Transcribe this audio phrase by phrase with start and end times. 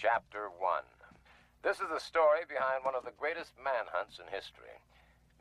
[0.00, 1.60] Chapter 1.
[1.60, 4.80] This is the story behind one of the greatest manhunts in history.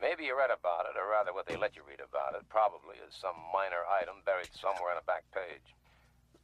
[0.03, 2.99] Maybe you read about it, or rather what they let you read about it, probably
[2.99, 5.63] as some minor item buried somewhere on a back page.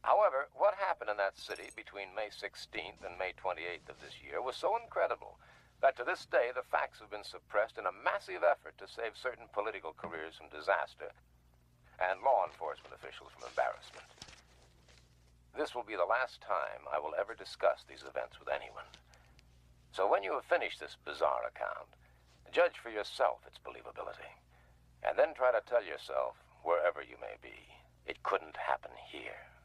[0.00, 4.40] However, what happened in that city between May 16th and May 28th of this year
[4.40, 5.36] was so incredible
[5.84, 9.12] that to this day the facts have been suppressed in a massive effort to save
[9.12, 11.12] certain political careers from disaster
[12.00, 14.08] and law enforcement officials from embarrassment.
[15.56, 18.84] This will be the last time I will ever discuss these events with anyone.
[19.90, 21.88] So when you have finished this bizarre account,
[22.52, 24.36] judge for yourself its believability,
[25.02, 27.56] and then try to tell yourself, wherever you may be,
[28.04, 29.55] it couldn't happen here.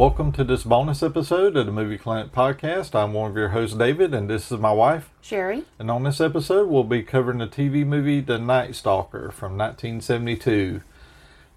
[0.00, 2.94] Welcome to this bonus episode of the Movie Clinic Podcast.
[2.94, 5.10] I'm one of your hosts, David, and this is my wife.
[5.20, 5.64] Sherry.
[5.78, 10.80] And on this episode, we'll be covering the TV movie The Night Stalker from 1972.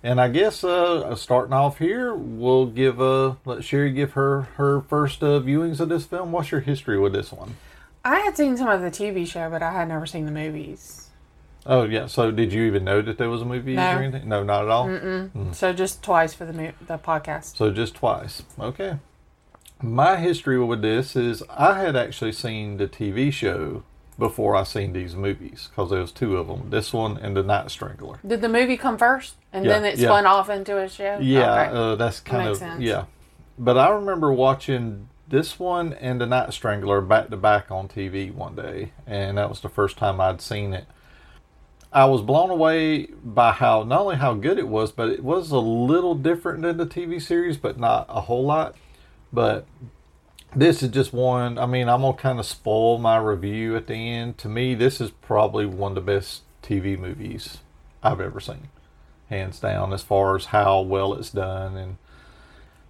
[0.03, 4.81] And I guess uh, starting off here, we'll give uh, let Sherry give her her
[4.81, 6.33] first uh, viewings of this film.
[6.33, 7.55] What's your history with this one?
[8.03, 11.11] I had seen some of the TV show, but I had never seen the movies.
[11.65, 12.07] Oh yeah.
[12.07, 13.95] So did you even know that there was a movie No.
[13.95, 14.27] or anything?
[14.27, 14.87] No, not at all.
[14.87, 15.55] Mm.
[15.55, 17.55] So just twice for the mo- the podcast.
[17.55, 18.43] So just twice.
[18.59, 18.97] Okay.
[19.81, 23.83] My history with this is I had actually seen the TV show
[24.17, 26.69] before I seen these movies because there was two of them.
[26.69, 28.19] This one and the Night Strangler.
[28.25, 30.07] Did the movie come first, and Yeah, then it yeah.
[30.07, 31.17] spun off into a show?
[31.19, 31.75] Yeah, Okay.
[31.75, 32.81] uh, that's kind makes of sense.
[32.81, 33.05] yeah.
[33.57, 38.31] But I remember watching this one and the Night Strangler back to back on TV
[38.33, 40.85] one day, and that was the first time I'd seen it.
[41.93, 45.51] I was blown away by how not only how good it was, but it was
[45.51, 48.75] a little different than the TV series, but not a whole lot.
[49.31, 49.67] But
[50.55, 51.59] this is just one.
[51.59, 54.39] I mean, I'm gonna kind of spoil my review at the end.
[54.39, 57.59] To me, this is probably one of the best TV movies
[58.01, 58.69] I've ever seen,
[59.29, 61.77] hands down, as far as how well it's done.
[61.77, 61.97] And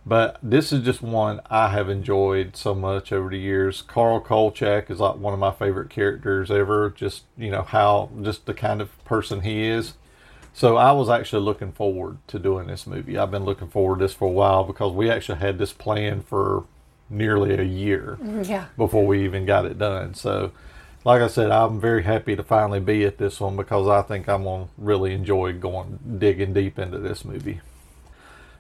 [0.05, 3.81] but this is just one I have enjoyed so much over the years.
[3.81, 6.89] Carl Kolchak is like one of my favorite characters ever.
[6.89, 9.93] Just you know how just the kind of person he is.
[10.53, 13.17] So I was actually looking forward to doing this movie.
[13.17, 16.21] I've been looking forward to this for a while because we actually had this plan
[16.21, 16.65] for
[17.09, 18.65] nearly a year mm, Yeah.
[18.77, 20.13] before we even got it done.
[20.13, 20.51] So,
[21.05, 24.29] like I said, I'm very happy to finally be at this one because I think
[24.29, 27.61] I'm gonna really enjoy going digging deep into this movie.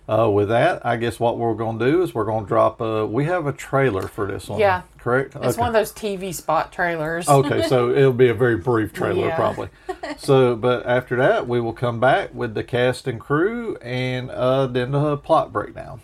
[0.07, 2.81] Uh, with that, I guess what we're gonna do is we're gonna drop.
[2.81, 4.59] A, we have a trailer for this one.
[4.59, 4.81] Yeah.
[4.97, 5.35] correct.
[5.41, 7.27] It's one of those TV spot trailers.
[7.29, 9.35] Okay, so it'll be a very brief trailer Yeah.
[9.35, 9.69] probably.
[10.17, 14.67] So, but after that, we will come back with the cast and crew and uh,
[14.67, 16.01] then the plot breakdown.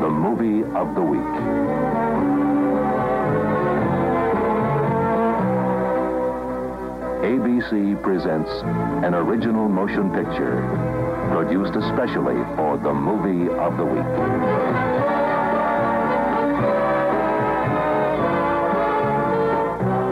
[0.00, 1.61] The movie of the week.
[7.22, 10.60] ABC presents an original motion picture
[11.30, 14.02] produced especially for the movie of the week.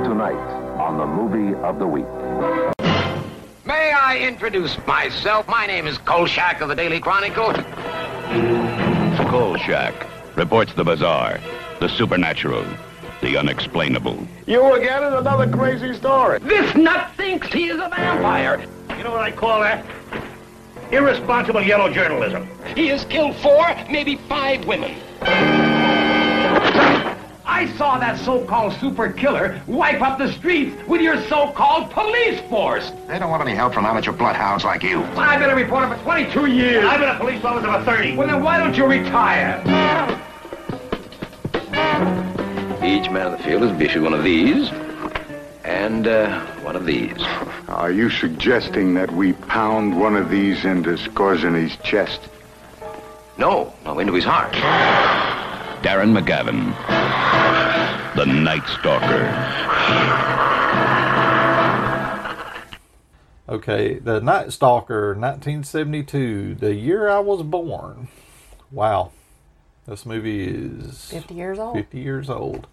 [0.05, 0.39] Tonight
[0.79, 2.07] on the movie of the week.
[3.67, 5.49] May I introduce myself?
[5.49, 7.53] My name is Kolchak of the Daily Chronicle.
[9.29, 10.07] Kolchak
[10.37, 11.41] reports the bizarre,
[11.81, 12.65] the supernatural,
[13.21, 14.27] the unexplainable.
[14.47, 16.39] You again is another crazy story.
[16.41, 18.65] This nut thinks he is a vampire.
[18.97, 19.85] You know what I call that?
[20.91, 22.49] Irresponsible yellow journalism.
[22.75, 24.97] He has killed four, maybe five women.
[27.45, 32.91] I saw that so-called super killer wipe up the streets with your so-called police force.
[33.07, 35.03] They don't want any help from amateur bloodhounds like you.
[35.17, 36.85] I've been a reporter for 22 years.
[36.87, 38.17] I've been a police officer for 30.
[38.17, 39.63] Well, then why don't you retire?
[42.83, 44.71] Each man in the field is issued one of these
[45.65, 47.23] and uh, one of these.
[47.69, 52.21] Are you suggesting that we pound one of these into Skorzeny's chest?
[53.37, 54.53] No, no, into his heart.
[55.83, 56.75] Darren McGavin,
[58.17, 59.27] the Night Stalker.
[63.49, 68.07] Okay, The Night Stalker, 1972, the year I was born.
[68.71, 69.11] Wow.
[69.87, 71.75] This movie is 50 years old.
[71.75, 72.67] 50 years old.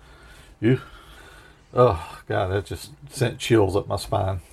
[0.60, 0.82] You.
[1.74, 4.42] Oh, God, that just sent chills up my spine.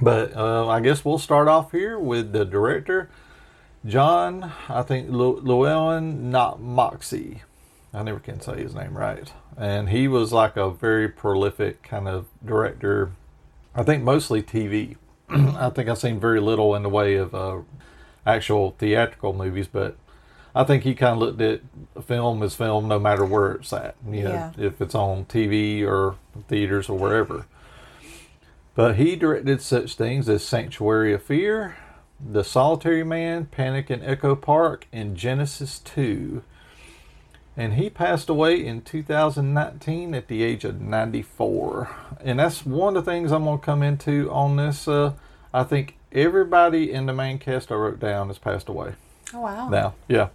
[0.00, 3.08] But uh, I guess we'll start off here with the director,
[3.86, 7.42] John, I think Llewellyn, not Moxey.
[7.92, 9.32] I never can say his name right.
[9.56, 13.12] And he was like a very prolific kind of director.
[13.74, 14.96] I think mostly TV.
[15.28, 17.58] I think I've seen very little in the way of uh,
[18.26, 19.96] actual theatrical movies, but
[20.54, 21.60] I think he kind of looked at
[22.04, 23.96] film as film no matter where it's at.
[24.08, 24.52] You know, Yeah.
[24.56, 26.14] if it's on TV or
[26.48, 27.46] theaters or wherever.
[28.74, 31.76] But he directed such things as Sanctuary of Fear,
[32.24, 36.42] The Solitary Man, Panic in Echo Park, and Genesis 2.
[37.56, 41.88] And he passed away in 2019 at the age of 94.
[42.20, 44.88] And that's one of the things I'm going to come into on this.
[44.88, 45.12] Uh,
[45.52, 48.94] I think everybody in the main cast I wrote down has passed away
[49.32, 49.68] Oh wow.
[49.68, 49.94] now.
[50.08, 50.28] Yeah.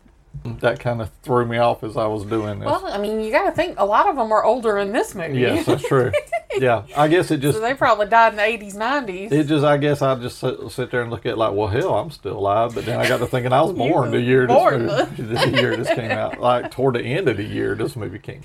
[0.62, 2.66] That kind of threw me off as I was doing this.
[2.66, 5.14] Well, I mean, you got to think a lot of them are older in this
[5.14, 5.40] movie.
[5.40, 6.12] yes, that's true.
[6.58, 6.84] yeah.
[6.96, 9.32] I guess it just so they probably died in the eighties, nineties.
[9.34, 11.68] It just, I guess, I just sit, sit there and look at it like, well,
[11.68, 12.74] hell, I'm still alive.
[12.74, 14.86] But then I got to thinking, I was born the year born.
[14.88, 17.96] this movie, the year this came out, like toward the end of the year this
[17.98, 18.42] movie came.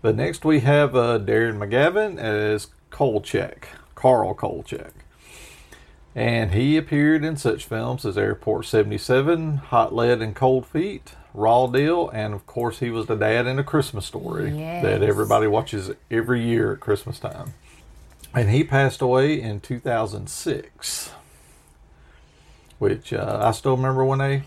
[0.00, 4.92] But next we have uh, Darren McGavin as Kolchak, Carl Kolchak,
[6.16, 11.12] and he appeared in such films as Airport 77, Hot Lead and Cold Feet.
[11.34, 15.46] Raw Deal, and of course, he was the dad in A Christmas Story that everybody
[15.46, 17.52] watches every year at Christmas time.
[18.34, 21.10] And he passed away in 2006,
[22.78, 24.44] which uh, I still remember when they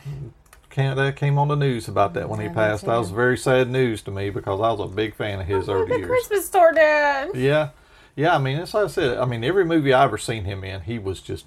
[0.71, 2.85] came, came on the news about that when he passed.
[2.85, 5.69] That was very sad news to me because I was a big fan of his
[5.69, 6.09] over the the years.
[6.09, 7.29] Christmas store dad.
[7.35, 7.69] Yeah,
[8.15, 8.33] yeah.
[8.33, 9.19] I mean, as I said.
[9.19, 11.45] I mean, every movie I ever seen him in, he was just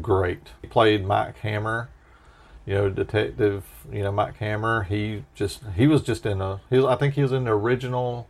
[0.00, 0.48] great.
[0.62, 1.88] He played Mike Hammer,
[2.66, 3.64] you know, detective.
[3.90, 4.84] You know, Mike Hammer.
[4.84, 6.60] He just he was just in a.
[6.70, 8.28] He was, I think he was in the original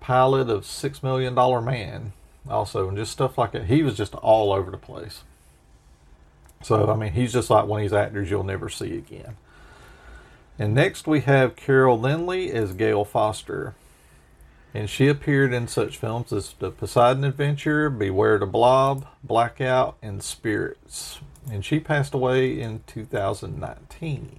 [0.00, 2.12] pilot of Six Million Dollar Man,
[2.48, 3.64] also, and just stuff like that.
[3.64, 5.22] He was just all over the place.
[6.62, 9.36] So I mean, he's just like one of these actors you'll never see again.
[10.58, 13.74] And next we have Carol Lynley as Gail Foster
[14.78, 20.22] and she appeared in such films as The Poseidon Adventure, Beware the Blob, Blackout, and
[20.22, 21.18] Spirits.
[21.50, 24.38] And she passed away in 2019.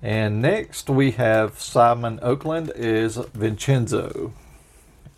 [0.00, 4.32] And next we have Simon Oakland is Vincenzo.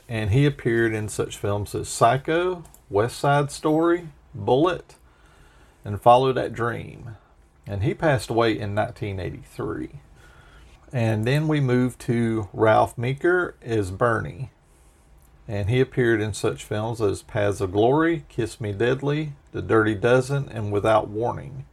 [0.09, 4.97] And he appeared in such films as Psycho, West Side Story, Bullitt,
[5.85, 7.17] and Follow That Dream.
[7.65, 10.01] And he passed away in 1983.
[10.93, 14.51] And then we move to Ralph Meeker as Bernie.
[15.47, 19.95] And he appeared in such films as Paths of Glory, Kiss Me Deadly, The Dirty
[19.95, 21.65] Dozen, and Without Warning.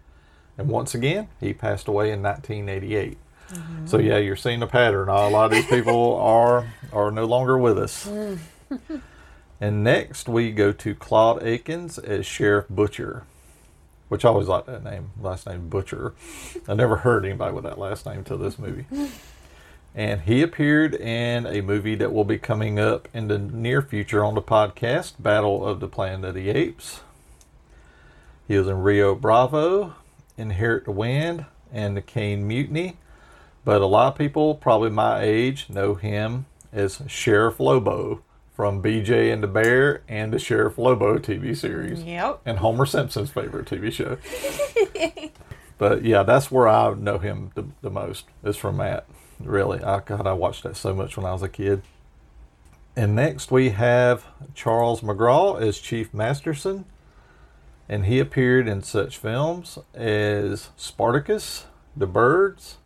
[0.58, 3.18] And once again, he passed away in 1988.
[3.50, 3.88] Mm-hmm.
[3.88, 5.10] So yeah, you're seeing a pattern.
[5.10, 8.08] A lot of these people are are no longer with us.
[8.08, 8.40] Mm.
[9.62, 13.26] and next we go to Claude Akins as Sheriff Butcher
[14.08, 16.14] which I always liked that name, last name Butcher.
[16.68, 18.86] I never heard anybody with that last name till this movie.
[19.96, 24.26] And he appeared in a movie that will be coming up in the near future
[24.26, 27.02] on the podcast, Battle of the Planet of the Apes.
[28.48, 29.96] He was in Rio Bravo,
[30.38, 32.98] Inherit the Wind, and the Caine Mutiny.
[33.64, 38.22] But a lot of people, probably my age, know him as Sheriff Lobo
[38.56, 42.42] from BJ and the Bear and the Sheriff Lobo TV series Yep.
[42.46, 44.18] and Homer Simpson's favorite TV show.
[45.78, 49.06] but yeah, that's where I know him the, the most is from that.
[49.40, 51.82] Really, I God, I watched that so much when I was a kid.
[52.96, 56.86] And next we have Charles McGraw as Chief Masterson,
[57.90, 61.66] and he appeared in such films as Spartacus,
[61.98, 62.78] The Birds,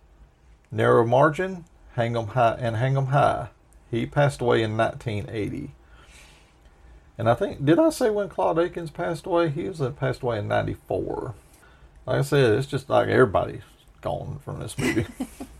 [0.71, 3.49] Narrow Margin, Hang 'em High, and Hang 'em High.
[3.89, 5.71] He passed away in 1980.
[7.17, 9.49] And I think, did I say when Claude Akins passed away?
[9.49, 11.33] He was uh, passed away in 94.
[12.05, 13.63] Like I said, it's just like everybody's
[14.01, 15.05] gone from this movie.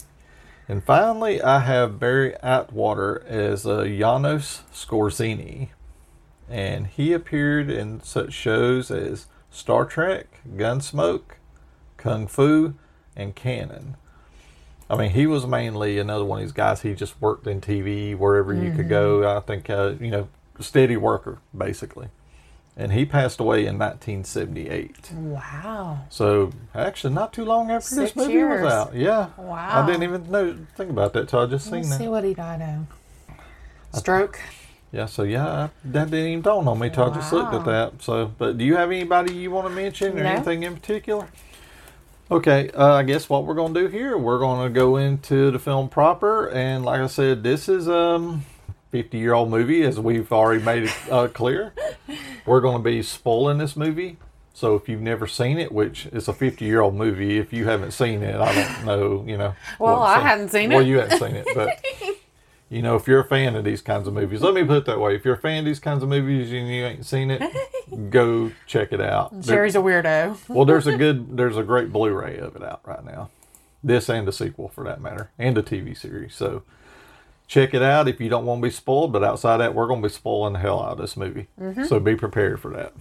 [0.70, 5.70] and finally, I have Barry Atwater as uh, Janos Skorzeny.
[6.50, 11.36] And he appeared in such shows as Star Trek, Gunsmoke,
[11.98, 12.76] Kung Fu,
[13.16, 13.98] and Cannon.
[14.90, 16.82] I mean, he was mainly another one of these guys.
[16.82, 19.38] He just worked in TV wherever you could go.
[19.38, 20.28] I think, uh, you know,
[20.60, 22.08] steady worker, basically.
[22.76, 25.12] And he passed away in 1978.
[25.14, 26.00] Wow.
[26.10, 28.64] So, actually, not too long after this movie years.
[28.64, 28.96] was out.
[28.96, 29.28] Yeah.
[29.38, 29.84] Wow.
[29.84, 31.98] I didn't even know think about that till I just seen Let's that.
[32.00, 33.98] see what he died of.
[34.00, 34.40] Stroke.
[34.92, 38.02] Yeah, so yeah, that didn't even dawn on me till I just looked at that.
[38.02, 40.30] So, but do you have anybody you want to mention or No.
[40.30, 41.28] anything in particular?
[42.32, 45.50] Okay, uh, I guess what we're going to do here, we're going to go into
[45.50, 48.46] the film proper, and like I said, this is um
[48.92, 51.74] 50 year old movie, as we've already made it uh, clear.
[52.46, 54.18] we're going to be spoiling this movie.
[54.54, 57.66] So if you've never seen it, which is a 50 year old movie, if you
[57.66, 59.56] haven't seen it, I don't know, you know.
[59.80, 60.76] Well, I hadn't seen it.
[60.76, 61.84] Well, you hadn't seen it, but
[62.70, 64.86] you know, if you're a fan of these kinds of movies, let me put it
[64.86, 67.32] that way: if you're a fan of these kinds of movies and you ain't seen
[67.32, 67.42] it,
[68.10, 69.32] go check it out.
[69.32, 70.38] There- Sherry's a weirdo.
[70.50, 73.30] well, there's a good, there's a great Blu-ray of it out right now.
[73.84, 76.36] This and the sequel, for that matter, and a TV series.
[76.36, 76.64] So
[77.48, 79.14] check it out if you don't want to be spoiled.
[79.14, 81.48] But outside that, we're going to be spoiling the hell out of this movie.
[81.60, 81.86] Mm-hmm.
[81.86, 82.94] So be prepared for that.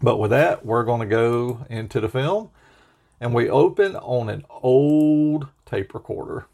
[0.00, 2.50] But with that, we're going to go into the film,
[3.20, 6.46] and we open on an old tape recorder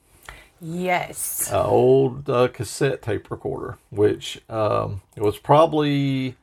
[0.64, 1.50] Yes.
[1.52, 6.36] uh, old uh, cassette tape recorder, which um, it was probably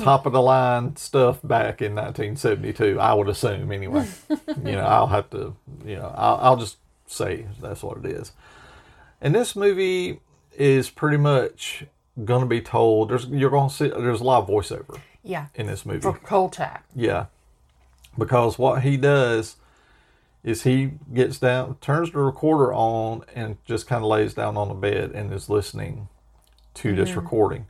[0.00, 2.98] top of the line stuff back in 1972.
[2.98, 4.08] I would assume anyway.
[4.30, 5.54] you know, I'll have to.
[5.84, 8.32] You know, I'll, I'll just say that's what it is.
[9.20, 10.20] And this movie
[10.56, 11.84] is pretty much
[12.24, 13.10] going to be told.
[13.10, 13.88] There's you're going to see.
[13.88, 15.46] There's a lot of voiceover Yeah.
[15.54, 16.00] in this movie.
[16.00, 16.84] For Kolchak.
[16.96, 17.26] Yeah.
[18.18, 19.56] Because what he does
[20.42, 24.68] is he gets down, turns the recorder on, and just kind of lays down on
[24.68, 26.08] the bed and is listening
[26.74, 27.20] to this mm-hmm.
[27.20, 27.66] recording.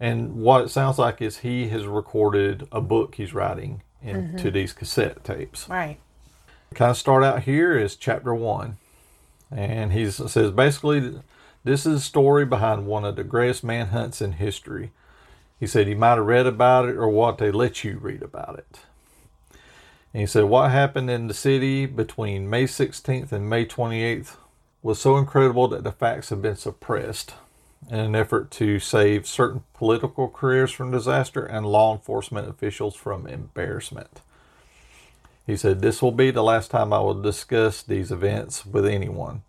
[0.00, 4.50] And what it sounds like is he has recorded a book he's writing into mm-hmm.
[4.50, 5.98] these cassette tapes Right.
[6.74, 8.76] kind of start out here is chapter one,
[9.50, 11.20] and he says basically
[11.64, 14.92] this is a story behind one of the greatest manhunts in history.
[15.58, 18.58] He said you might have read about it or what they let you read about
[18.58, 18.80] it.
[20.14, 24.36] And he said what happened in the city between May 16th and May 28th
[24.80, 27.34] was so incredible that the facts have been suppressed
[27.90, 33.26] in an effort to save certain political careers from disaster and law enforcement officials from
[33.26, 34.20] embarrassment.
[35.48, 39.42] He said, This will be the last time I will discuss these events with anyone.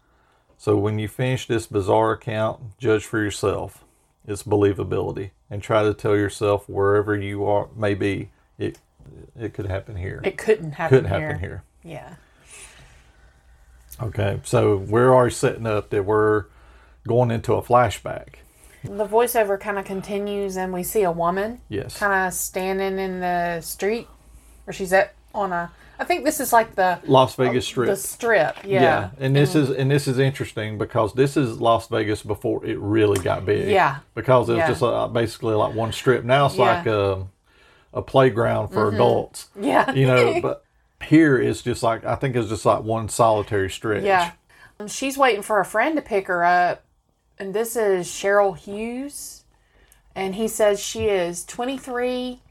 [0.58, 3.84] So when you finish this bizarre account, judge for yourself
[4.28, 8.80] its believability and try to tell yourself wherever you are may be, it
[9.40, 10.22] it could happen here.
[10.24, 11.64] It couldn't happen could happen here.
[11.84, 11.94] here.
[11.94, 12.16] Yeah.
[14.02, 16.46] Okay, so we're already setting up that we're
[17.08, 18.36] going into a flashback.
[18.84, 21.98] The voiceover kind of continues, and we see a woman Yes.
[21.98, 24.08] kind of standing in the street,
[24.68, 25.72] or she's at on a.
[25.98, 27.88] I think this is like the Las Vegas Strip.
[27.88, 28.58] the strip.
[28.66, 28.82] Yeah.
[28.84, 32.78] Yeah, and this is and this is interesting because this is Las Vegas before it
[32.80, 33.70] really got big.
[33.70, 34.00] Yeah.
[34.14, 34.68] because it was Yeah.
[34.68, 36.26] just uh basically like one strip.
[36.26, 36.64] Now it's Yeah.
[36.78, 37.26] like a,
[37.96, 38.96] a playground for mm-hmm.
[38.96, 39.50] adults.
[39.60, 39.92] Yeah.
[39.92, 40.40] you know.
[40.42, 40.64] But
[41.04, 44.04] here it's just like I think it's just like one solitary stretch.
[44.04, 44.34] Yeah.
[44.88, 46.84] She's waiting for a friend to pick her up,
[47.40, 49.46] and this is Cheryl Hughes,
[50.14, 52.42] and he says she is 23,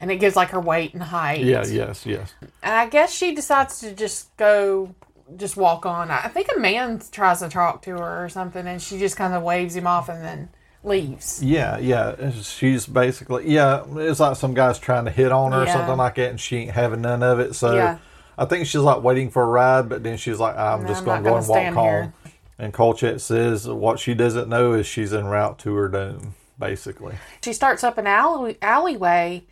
[0.00, 1.44] and it gives like her weight and height.
[1.44, 1.64] Yeah.
[1.64, 2.04] Yes.
[2.04, 2.34] Yes.
[2.62, 4.96] And I guess she decides to just go,
[5.36, 6.10] just walk on.
[6.10, 9.32] I think a man tries to talk to her or something, and she just kind
[9.32, 10.48] of waves him off and then
[10.84, 11.42] leaves.
[11.42, 12.30] Yeah, yeah.
[12.42, 13.84] She's basically yeah.
[13.96, 16.56] It's like some guy's trying to hit on her or something like that, and she
[16.58, 17.54] ain't having none of it.
[17.54, 17.98] So Yeah.
[18.36, 21.04] I think she's like waiting for a ride, but then she's like, I'm No, just
[21.04, 21.84] going to go and walk home.
[21.84, 22.12] here.
[22.58, 27.14] And Kolchak says what she doesn't know is she's en route to her doom, basically.
[27.44, 29.44] She starts up an alley, alleyway,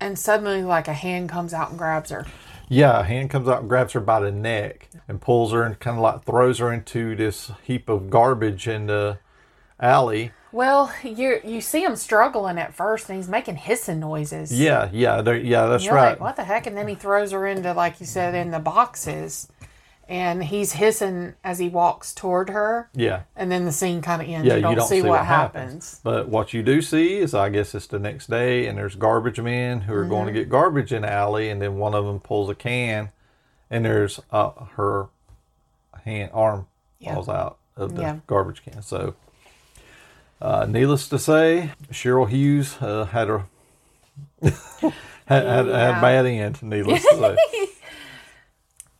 [0.00, 2.26] and suddenly, like, a hand comes out and grabs her.
[2.68, 5.78] Yeah, a hand comes out and grabs her by the neck and pulls her and
[5.80, 9.18] kind of like throws her into this heap of garbage in the
[9.80, 10.32] alley.
[10.52, 14.52] Well, you you see him struggling at first, and he's making hissing noises.
[14.58, 15.66] Yeah, yeah, yeah.
[15.66, 16.10] That's You're right.
[16.10, 16.66] like, what the heck?
[16.66, 19.48] And then he throws her into, like you said, in the boxes.
[20.10, 22.88] And he's hissing as he walks toward her.
[22.94, 23.24] Yeah.
[23.36, 24.46] And then the scene kind of ends.
[24.48, 26.00] Yeah, you, don't see, what, happens.
[26.02, 29.38] But what you do see is, I guess it's the next day, and there's garbage
[29.38, 30.34] men who are going Mm-hmm.
[30.34, 33.10] to get garbage in the alley, and then one of them pulls a can,
[33.68, 35.08] and there's uh, her
[36.06, 36.68] hand arm
[37.00, 37.12] Yeah.
[37.12, 38.16] falls out of the Yeah.
[38.26, 38.80] garbage can.
[38.80, 39.14] So,
[40.40, 43.44] uh, needless to say, Cheryl Hughes uh, had a
[44.42, 44.92] had,
[45.26, 46.62] had, had a bad end.
[46.62, 47.66] Needless to say.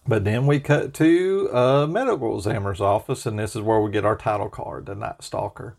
[0.07, 4.07] But then we cut to a medical examiner's office, and this is where we get
[4.07, 5.77] our title card, the Night Stalker.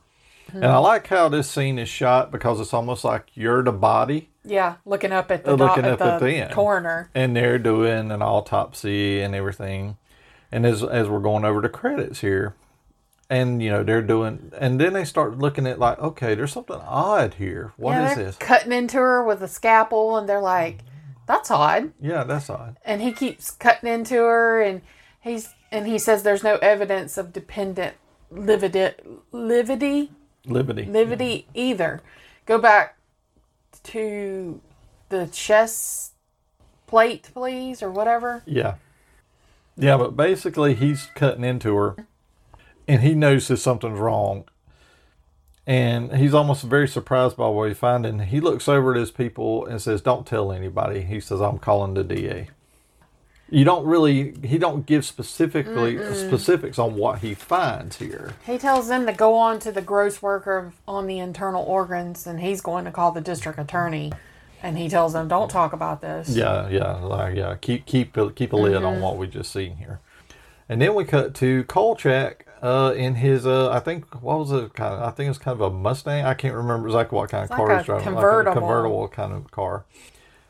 [0.54, 4.30] And I like how this scene is shot because it's almost like you're the body,
[4.44, 7.10] Yeah, looking up at the, Uh, looking at up the, at the coroner.
[7.16, 9.98] and they're doing an autopsy and everything.
[10.52, 12.54] And as as we're going over the credits here,
[13.30, 16.80] and you know they're doing, and then they start looking at like, okay, there's something
[16.84, 17.74] odd here.
[17.78, 18.38] What is yeah, they're this?
[18.38, 20.80] cutting into her with a scalpel, and they're like,
[21.28, 22.78] "That's odd." Yeah, that's odd.
[22.84, 24.82] And he keeps cutting into her, and
[25.22, 27.96] he's and he says there's no evidence of dependent
[28.32, 28.94] lividi,
[29.32, 30.10] lividity
[30.46, 30.86] Liberty.
[30.86, 32.02] lividi either.
[32.46, 32.98] Go back
[33.84, 34.62] to
[35.10, 36.14] the chest
[36.88, 38.44] plate, please, or whatever.
[38.46, 38.76] Yeah.
[39.78, 42.08] Yeah, but basically he's cutting into her
[42.90, 44.46] and he knows that something's wrong.
[45.68, 48.08] And he's almost very surprised by what he finds.
[48.08, 51.02] And he looks over at his people and says, Don't tell anybody.
[51.04, 52.50] He says, I'm calling the DA.
[53.52, 58.34] You don't really, he don't give specifically specifics on what he finds here.
[58.46, 62.40] He tells them to go on to the gross worker on the internal organs, and
[62.40, 64.12] he's going to call the district attorney.
[64.62, 67.56] And he tells them, "Don't talk about this." Yeah, yeah, like, yeah.
[67.60, 69.02] Keep keep keep a lid on mm-hmm.
[69.02, 70.00] what we just seen here,
[70.68, 74.74] and then we cut to Kolchak uh, in his uh, I think what was it
[74.74, 76.26] kind of I think it was kind of a Mustang.
[76.26, 78.52] I can't remember exactly what kind of It's car like he's driving, convertible.
[78.52, 79.86] like a convertible kind of car.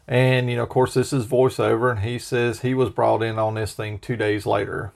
[0.07, 3.37] And you know, of course, this is voiceover, and he says he was brought in
[3.37, 4.91] on this thing two days later,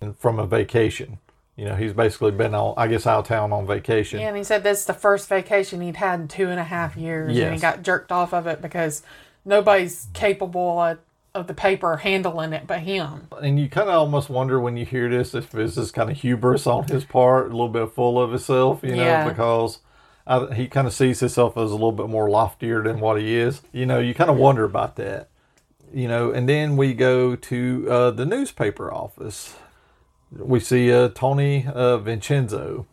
[0.00, 1.18] and from a vacation.
[1.54, 4.20] You know, he's basically been on, I guess, out of town on vacation.
[4.20, 6.64] Yeah, and he said this is the first vacation he'd had in two and a
[6.64, 9.02] half years, and he got jerked off of it because
[9.44, 10.98] nobody's capable of,
[11.36, 13.28] of the paper handling it but him.
[13.42, 16.16] and you kind of almost wonder when you hear this if this is kind of
[16.18, 19.28] hubris on his part, a little bit full of himself, you know, Yeah.
[19.28, 19.78] because
[20.26, 23.36] I, he kind of sees himself as a little bit more loftier than what he
[23.36, 23.62] is.
[23.72, 25.28] You know, you kind of wonder about that.
[25.94, 29.54] You know, and then we go to uh, the newspaper office.
[30.32, 32.86] We see uh, Tony uh, Vincenzo.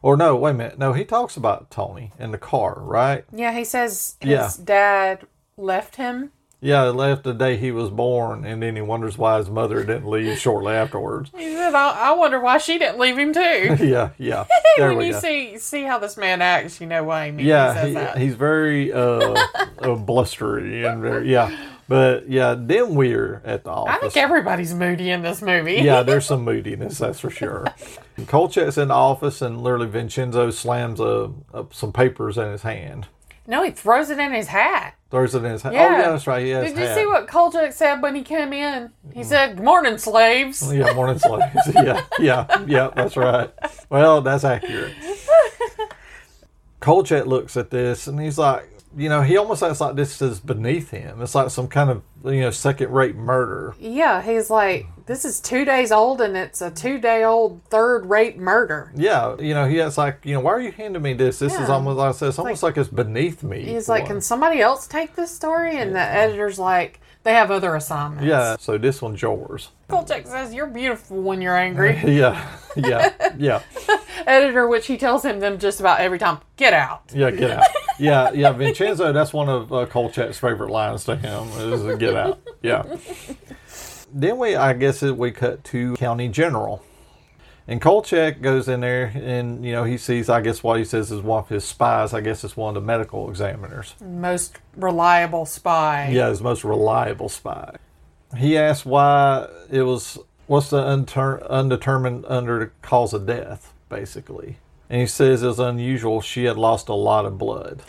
[0.00, 0.78] Or no, wait a minute.
[0.78, 3.24] No, he talks about Tony in the car, right?
[3.32, 4.50] Yeah, he says his Yeah.
[4.62, 6.30] dad left him.
[6.64, 10.08] Yeah, left the day he was born, and then he wonders why his mother didn't
[10.08, 11.30] leave shortly afterwards.
[11.36, 13.76] He said, I, I wonder why she didn't leave him too.
[13.84, 14.46] yeah, yeah.
[14.76, 15.20] There when you go.
[15.20, 17.94] see see how this man acts, you know why he means he yeah, says he,
[17.94, 18.18] that.
[18.18, 19.46] he's very uh,
[19.78, 21.56] uh, blustery and very yeah.
[21.86, 23.94] But yeah, then we're at the office.
[23.94, 25.74] I think everybody's moody in this movie.
[25.74, 27.66] yeah, there's some moodiness, that's for sure.
[28.22, 31.28] Kolchak's in the office, and literally Vincenzo slams uh,
[31.70, 33.06] some papers in his hand.
[33.46, 34.94] No, he throws it in his hat.
[35.10, 35.72] Throws it in his hat.
[35.72, 35.86] Oh, yeah.
[35.86, 36.44] Oh, yeah, that's right.
[36.44, 36.96] Did you hat.
[36.96, 38.90] see what Kolchak said when he came in?
[39.12, 41.54] He said, "Good morning, slaves." Yeah, morning slaves.
[41.74, 43.50] yeah, yeah, yeah, that's right.
[43.90, 44.94] Well, that's accurate.
[46.80, 50.40] Kolchak looks at this and he's like, you know, he almost acts like this is
[50.40, 51.20] beneath him.
[51.20, 53.74] It's like some kind of, you know, second rate murder.
[53.78, 59.36] Yeah, he's like, "This is two days old, and it's a two-day-old third-rate murder." Yeah,
[59.38, 61.38] you know, he acts like, you know, why are you handing me this?
[61.38, 63.62] This is almost like I said, it's almost like, it's beneath me.
[63.64, 64.08] He's like, Boy.
[64.08, 68.56] "Can somebody else take this story?" And the editor's like, "They have other assignments." Yeah,
[68.58, 69.70] so this one's yours.
[69.88, 73.62] Kolchak says, "You're beautiful when you're angry." yeah, yeah, yeah.
[74.26, 77.66] Editor, which he tells him them just about every time, "Get out." Yeah, get out.
[77.98, 78.52] Yeah, yeah.
[78.52, 82.40] Vincenzo, that's one of uh, Kolchak's favorite lines to him is get out.
[82.62, 82.84] Yeah.
[84.12, 86.82] Then we, I guess, it, we cut to County General.
[87.66, 91.10] And Kolchak goes in there and, you know, he sees, I guess, what he says
[91.10, 92.12] is one of his spies.
[92.12, 93.94] I guess it's one of the medical examiners.
[94.04, 96.10] Most reliable spy.
[96.12, 97.76] Yeah, his most reliable spy.
[98.36, 104.58] He asks why it was, what's the unter- undetermined under cause of death, basically.
[104.90, 106.20] And he says it was unusual.
[106.20, 107.82] She had lost a lot of blood.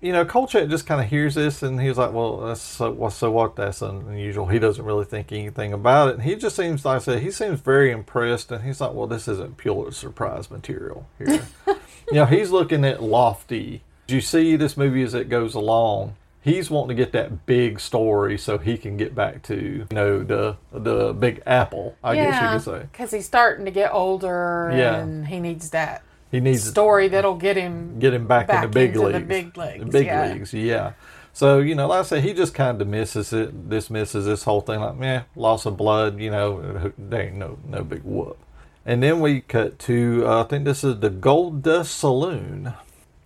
[0.00, 3.10] You know, Kolchak just kind of hears this and he's like, well, that's so, well,
[3.10, 3.54] so what?
[3.56, 4.46] That's unusual.
[4.46, 6.14] He doesn't really think anything about it.
[6.14, 8.50] And he just seems, like I said, he seems very impressed.
[8.50, 11.42] And he's like, well, this isn't Pulitzer Prize material here.
[11.66, 13.82] you know, he's looking at lofty.
[14.08, 16.16] You see this movie as it goes along.
[16.42, 20.22] He's wanting to get that big story so he can get back to, you know,
[20.22, 22.86] the the big apple, I guess you could say.
[22.90, 24.96] because he's starting to get older, Yeah.
[24.96, 28.60] and he needs that He needs a story that'll get him get him back, in
[28.60, 29.28] the big into the leagues.
[29.28, 30.32] big leagues, The big yeah.
[30.32, 30.92] leagues, yeah.
[31.32, 34.60] So, you know, like I say, he just kind of misses it, dismisses this whole
[34.60, 38.36] thing like, meh, loss of blood, you know, there ain't no, no big whoop.
[38.84, 42.74] And then we cut to, uh, I think this is the Gold Dust Saloon.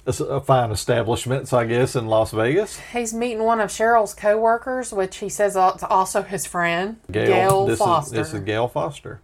[0.06, 2.78] It's a fine establishments, I guess, in Las Vegas.
[2.92, 7.66] He's meeting one of Cheryl's co-workers, which he says is also his friend, Gail, Gail,
[7.66, 8.20] this Foster.
[8.20, 9.22] Is, this is Gail Foster.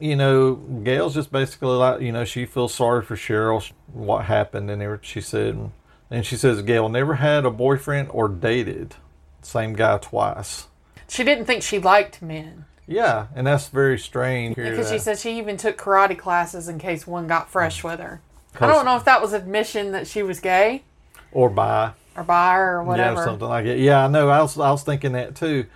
[0.00, 4.70] You know, Gail's just basically like, you know, she feels sorry for Cheryl, what happened,
[4.70, 4.98] and.
[5.02, 5.70] She said,
[6.10, 8.96] and she says Gail never had a boyfriend or dated
[9.42, 10.68] same guy twice.
[11.08, 14.56] she didn't think she liked men Yeah, and that's very strange.
[14.56, 17.90] because she said she even took karate classes in case one got fresh mm.
[17.90, 18.20] with her.
[18.60, 20.82] I don't know if that was admission that she was gay
[21.32, 23.20] or bi, or bi or yeah, whatever.
[23.20, 23.78] or something like that.
[23.78, 24.28] Yeah, I know.
[24.28, 25.66] I was, I was thinking that too.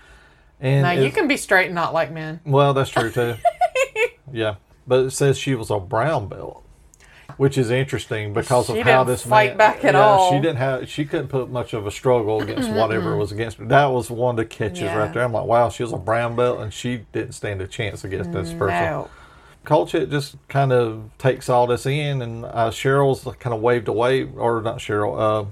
[0.60, 2.40] And now you can be straight and not like men.
[2.44, 3.36] Well, that's true too.
[4.34, 6.62] yeah, but it says she was a brown belt,
[7.36, 10.30] which is interesting because She of how this fight man, back at yeah, all.
[10.30, 10.88] She didn't have.
[10.88, 13.64] She couldn't put much of a struggle against whatever was against her.
[13.66, 14.96] That was one of the catches Yeah.
[14.96, 15.22] right there.
[15.24, 18.32] I'm like, wow, she was a brown belt, and she didn't stand a chance against
[18.32, 18.84] this person.
[18.84, 19.10] No.
[19.64, 24.24] Kolchak just kind of takes all this in, and uh, Cheryl's kind of waved away,
[24.24, 25.46] or not Cheryl, uh,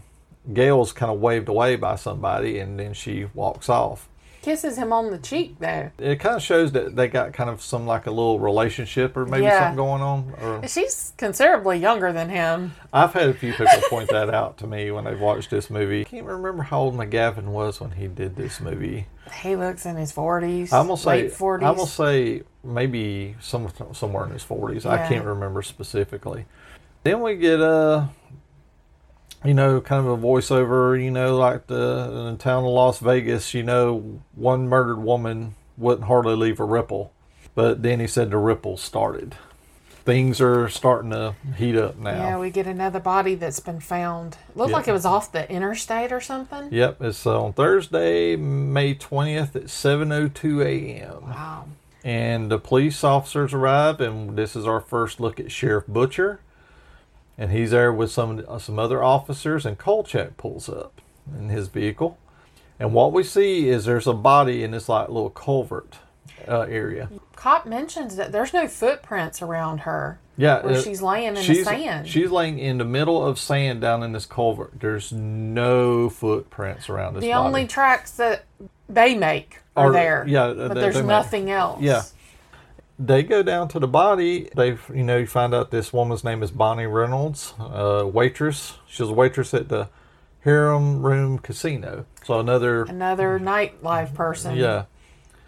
[0.53, 4.09] Gail's kind of waved away by somebody, and then she walks off.
[4.43, 5.93] Kisses him on the cheek there.
[5.99, 9.25] It kind of shows that they got kind of some like a little relationship or
[9.25, 9.61] maybe Yeah.
[9.61, 10.35] something going on.
[10.43, 12.73] Or She's considerably younger than him.
[12.93, 16.03] I've had a few people point that out to me when they've watched this movie.
[16.03, 19.07] I can't remember how old McGavin was when he did this movie.
[19.43, 20.73] He looks in his forties.
[20.73, 21.67] I'm gonna say forties.
[21.67, 24.85] I'm gonna say maybe some somewhere in his forties.
[24.85, 26.45] I can't remember specifically.
[27.05, 28.09] Then we get a,
[29.45, 31.03] you know, kind of a voiceover.
[31.03, 33.55] You know, like the in the town of Las Vegas.
[33.55, 37.13] You know, one murdered woman wouldn't hardly leave a ripple,
[37.55, 39.35] but then he said the ripple started.
[40.05, 42.11] Things are starting to heat up now.
[42.11, 44.37] Yeah, we get another body that's been found.
[44.57, 44.77] Looked Yeah.
[44.79, 46.73] like it was off the interstate or something.
[46.73, 51.23] Yep, it's uh, on Thursday, May 20th at 7:02 a.m.
[51.31, 51.65] Wow.
[52.05, 56.41] And the police officers arrive, and this is our first look at Sheriff Butcher,
[57.39, 59.67] and he's there with some uh, some other officers.
[59.67, 61.01] And Kolchak pulls up
[61.39, 62.19] in his vehicle,
[62.79, 65.97] and what we see is there's a body in this like little culvert
[66.49, 67.09] uh, area.
[67.37, 70.19] Cop mentions that there's no footprints around her.
[70.37, 72.09] Yeah, where uh, she's laying in she's, the sand.
[72.09, 74.73] She's laying in the middle of sand down in this culvert.
[74.81, 77.21] There's no footprints around this.
[77.23, 77.47] the body.
[77.47, 78.45] only tracks that
[78.89, 80.25] they make are, Are- there.
[80.27, 81.83] yeah, but they- there's they nothing else.
[81.83, 82.03] Yeah.
[82.99, 84.49] They go down to the body.
[84.55, 88.75] They, you know, you find out this woman's name is Bonnie Reynolds, uh, waitress.
[88.87, 89.89] She was a waitress at the
[90.41, 92.07] Harem Room Casino.
[92.25, 94.57] So another, Another nightlife person.
[94.57, 94.85] yeah.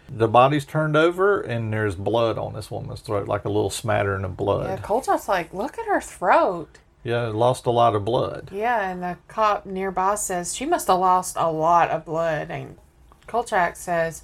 [0.07, 4.23] The body's turned over, and there's blood on this woman's throat, like a little smattering
[4.23, 4.83] of Yeah, blood.
[4.83, 6.77] Kolchak's like, look at her throat.
[7.03, 8.49] Yeah, lost a lot of blood.
[8.53, 12.51] Yeah, and the cop nearby says she must have lost a lot of blood.
[12.51, 12.77] And
[13.27, 14.23] Kolchak says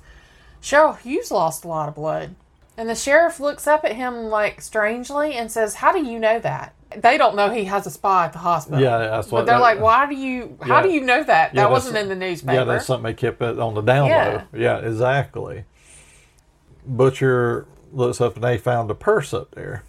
[0.61, 2.35] Cheryl Hughes lost a lot of blood.
[2.77, 6.39] And the sheriff looks up at him like strangely and says, "How do you know
[6.39, 8.81] that?" They don't know he has a spy at the hospital.
[8.81, 10.57] Yeah, that's what But they're that- like, "Why do you?
[10.61, 10.81] How Yeah.
[10.83, 11.53] do you know that?
[11.53, 14.07] Yeah, that wasn't in the newspaper." Yeah, that's something they kept it on the down
[14.07, 14.45] Yeah.
[14.53, 14.59] low.
[14.59, 15.65] Yeah, exactly.
[16.85, 19.83] Butcher looks up and they found a purse up there.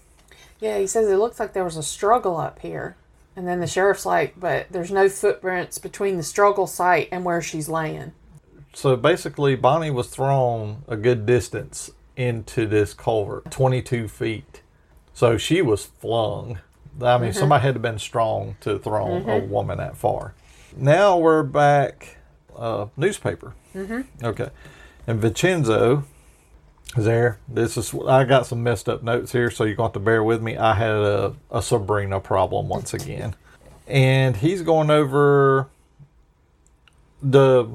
[0.61, 2.97] Yeah, he says it looks like there was a struggle up here.
[3.35, 7.40] And then the sheriff's like, but there's no footprints between the struggle site and where
[7.40, 8.12] she's laying.
[8.75, 14.62] So basically, Bonnie was thrown a good distance into this culvert, 22 feet.
[15.14, 16.59] So she was flung.
[17.01, 17.35] I mean, Mhm.
[17.38, 19.48] somebody had to been strong to throw a Mhm.
[19.48, 20.35] woman that far.
[20.77, 22.16] Now we're back,
[22.57, 23.55] uh, newspaper.
[23.75, 24.05] Mhm.
[24.22, 24.48] Okay.
[25.07, 26.05] And Vincenzo
[26.96, 27.38] is there.
[27.48, 30.05] This is, I got some messed up notes here, so you're going to have to
[30.05, 30.57] bear with me.
[30.57, 33.35] I had a, a Sabrina problem once again.
[33.87, 35.68] And he's going over
[37.22, 37.66] the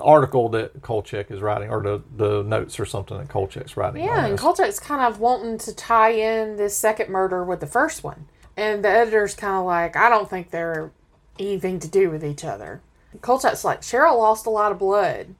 [0.00, 4.04] article that Kolchak is writing, or the, the notes or something that Kolchak's writing.
[4.04, 4.38] Yeah, and.
[4.38, 8.26] Kolchak's kind of wanting to tie in this second murder with the first one.
[8.56, 10.90] And the editor's kind of like, I don't think they're
[11.38, 12.80] anything to do with each other.
[13.20, 15.34] Kolchak's like, Cheryl lost a lot of blood,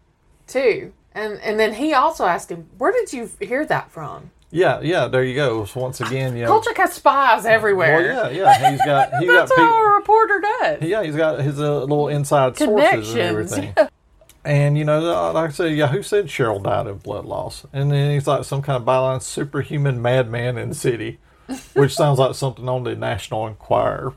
[0.46, 0.92] too.
[1.14, 4.30] And and then he also asked him, Where did you hear that from?
[4.50, 5.64] Yeah, yeah, there you go.
[5.64, 6.46] So once again, yeah.
[6.46, 7.96] Kolchak has spies everywhere.
[7.96, 8.70] Well, yeah, yeah.
[8.70, 10.82] He's got he got That's people, how a reporter does.
[10.82, 13.72] Yeah, he's got his uh, little inside sources and everything.
[13.76, 13.88] yeah.
[14.44, 15.00] And you know,
[15.32, 17.64] like I said, yeah, who said Cheryl died of blood loss?
[17.72, 21.18] And then he's like some kind of byline, superhuman madman in the city,
[21.74, 24.14] which sounds like something on the National Enquirer,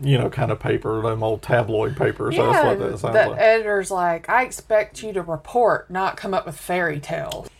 [0.00, 2.36] you know, kind of paper, them old tabloid papers.
[2.36, 3.38] That's Yeah, what that the sounds like.
[3.38, 7.50] editor's like, I expect you to report, not come up with fairy tales.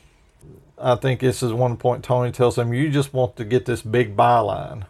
[0.81, 3.83] I think this is one point Tony tells him, you just want to get this
[3.83, 4.85] big byline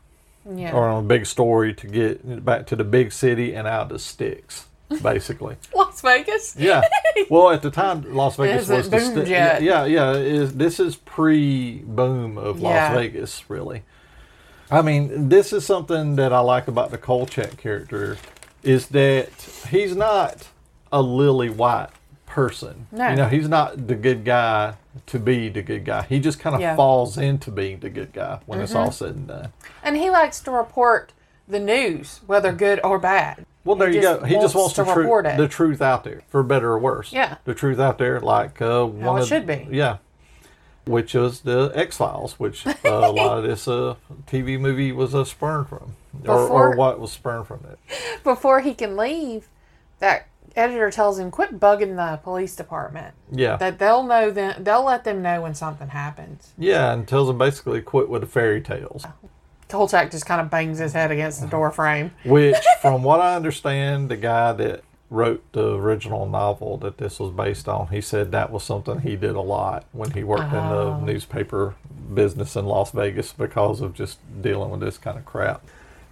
[0.49, 0.73] Yeah.
[0.73, 3.99] or a big story to get back to the big city and out of the
[3.99, 4.67] sticks,
[5.03, 5.57] basically.
[5.75, 6.57] Las Vegas?
[6.59, 6.83] Yeah.
[7.31, 9.61] Well, at the time, Las Vegas was the sti- yet.
[9.61, 10.13] yeah, yeah.
[10.13, 12.69] Is this is pre-boom of Yeah.
[12.69, 13.83] Las Vegas, really?
[14.71, 18.19] I mean, this is something that I like about the Kolchak character,
[18.63, 19.31] is that
[19.71, 20.47] he's not
[20.93, 21.89] a lily white
[22.27, 22.87] person.
[22.93, 23.09] No.
[23.09, 24.75] You know, he's not the good guy
[25.07, 26.03] to be the good guy.
[26.03, 26.77] He just kind of Yeah.
[26.77, 28.93] falls into being the good guy when it's all mm-hmm.
[28.93, 29.53] said and done.
[29.83, 31.13] And he likes to report
[31.49, 33.47] the news, whether good or bad.
[33.69, 34.25] Well, there He you go.
[34.25, 35.37] He just wants to the, tru- report it.
[35.37, 37.13] the truth out there, for better or worse.
[37.13, 37.37] Yeah.
[37.45, 39.69] the truth out there, like uh, one it of should be.
[39.71, 39.99] Yeah,
[40.87, 45.15] which is the X Files, which uh, a lot of this uh, TV movie was
[45.15, 47.79] uh, spurned from, or, or what was spurned from it.
[48.25, 49.49] Before he can leave,
[49.99, 53.15] that editor tells him, "Quit bugging the police department.
[53.31, 53.57] Yeah.
[53.57, 54.65] that they'll know them.
[54.65, 58.27] They'll let them know when something happens." Yeah, and tells them basically quit with the
[58.29, 59.05] fairy tales.
[59.69, 62.11] Kolchak just kind of bangs his head against the door frame.
[62.25, 67.31] Which, from what I understand, the guy that wrote the original novel that this was
[67.33, 70.59] based on, he said that was something he did a lot when he worked in
[70.59, 70.99] Oh.
[71.01, 71.75] the newspaper
[72.15, 75.65] business in Las Vegas because of just dealing with this kind of crap.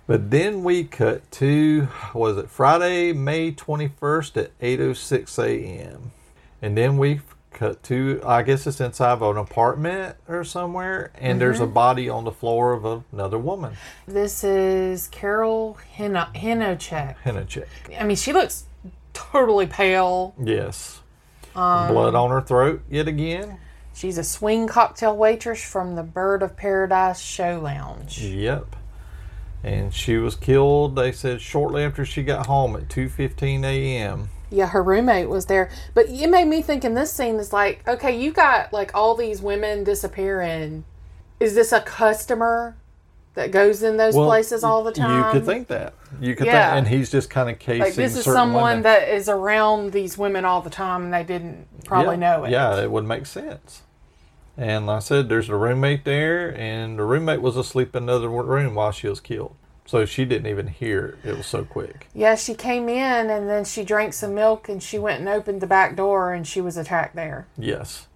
[0.07, 6.13] But then we cut to, was it, Friday, May 21st at 8.06 a.m.
[6.63, 7.21] And then we
[7.57, 12.09] cut to, I guess it's inside of an apartment or somewhere, and there's a body
[12.09, 13.73] on the floor of another woman,
[14.07, 17.17] This is Carol Hino- Hinochek.
[17.25, 17.67] Hinachek.
[17.99, 18.65] I mean, she looks
[19.13, 20.35] totally pale.
[20.41, 21.01] Yes.
[21.57, 23.59] Um, Blood on her throat yet again.
[23.95, 28.21] She's a swing cocktail waitress from the Bird of Paradise Show Lounge.
[28.21, 28.77] Yep.
[29.65, 34.29] And she was killed, they said, shortly after she got home at 2.15 a.m.
[34.51, 35.71] Yeah, her roommate was there.
[35.95, 39.15] But it made me think in this scene is like, okay, you got like all
[39.15, 40.85] these women disappearing.
[41.41, 42.77] Is this a customer
[43.35, 45.25] that goes in those Well, places all the time?
[45.25, 45.95] You could think that.
[46.21, 46.71] You could Yeah.
[46.75, 48.83] think, and he's just kind of casing like this is someone women.
[48.83, 52.51] that is around these women all the time and they didn't probably yeah, know it.
[52.51, 53.83] Yeah, it would make sense.
[54.57, 58.31] And like I said, there's a roommate there, and the roommate was asleep in another
[58.31, 59.55] room while she was killed.
[59.87, 61.37] So she didn't even hear it.
[61.37, 62.09] Was so quick.
[62.13, 65.61] Yeah, she came in and then she drank some milk and she went and opened
[65.61, 67.47] the back door and she was attacked there.
[67.57, 68.07] Yes.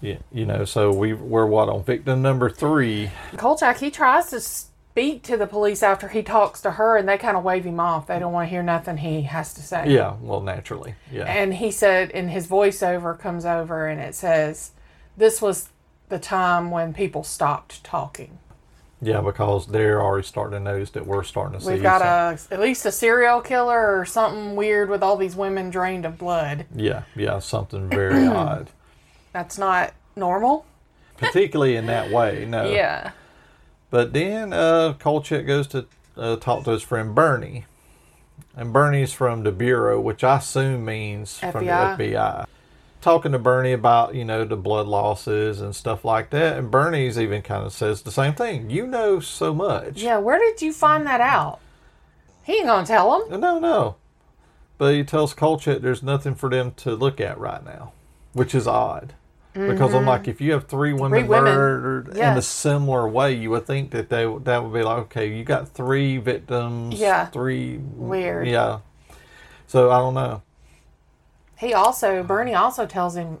[0.00, 3.10] Yeah, you know, so we we're what on victim number three.
[3.36, 4.40] Kolchak, he tries to
[4.98, 7.80] speak to the police after he talks to her and they kind of wave him
[7.80, 8.06] off.
[8.06, 9.90] They don't want to hear nothing he has to say.
[9.92, 14.72] Yeah, well, naturally, yeah, And he said, and his voiceover comes over and it says,
[15.16, 15.70] This was
[16.08, 18.38] the time when people stopped talking.
[19.00, 21.72] Yeah, because they're already starting to notice that we're starting to see.
[21.72, 22.00] We've got
[22.38, 26.04] some- a at least a serial killer or something weird with all these women drained
[26.04, 26.66] of blood.
[26.74, 28.70] yeah, yeah, something very odd,
[29.32, 30.66] That's not normal.
[31.16, 32.44] particularly in that way.
[32.48, 33.12] No, Yeah.
[33.90, 37.64] But then uh, Kolchak goes to uh, talk to his friend Bernie.
[38.54, 42.44] And Bernie's from the Bureau, which I assume means from the FBI.
[43.08, 46.58] Talking to Bernie about, you know, the blood losses and stuff like that.
[46.58, 48.68] And Bernie's even kind of says the same thing.
[48.68, 50.02] You know so much.
[50.02, 51.58] Yeah, where did you find that out?
[52.44, 53.40] He ain't gonna tell him.
[53.40, 53.96] No, no.
[54.76, 57.92] But he tells Kolchak there's nothing for them to look at right now,
[58.34, 59.14] which is odd.
[59.54, 61.30] Because I'm like, if you have three women, Mm-hmm.
[61.30, 64.98] women, murdered in a similar way, you would think that they that would be like,
[65.04, 67.24] okay, you got three victims, Yeah.
[67.28, 68.46] three Weird.
[68.46, 68.80] yeah.
[69.66, 70.42] So I don't know.
[71.58, 73.38] He also Bernie also tells him,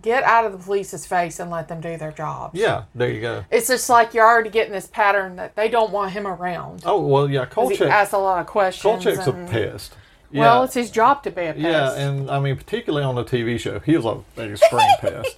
[0.00, 2.56] get out of the police's face and let them do their jobs.
[2.56, 3.44] Yeah, there you go.
[3.50, 6.84] It's just like you're already getting this pattern that they don't want him around.
[6.86, 7.88] Oh well, yeah, he Kolchak.
[7.88, 9.04] asks a lot of questions.
[9.04, 9.94] Kolchak's a pest.
[10.30, 10.42] Yeah.
[10.42, 11.58] Well, it's his job to be a pest.
[11.58, 15.36] Yeah, and I mean, particularly on the TV show, he was a big screen pest.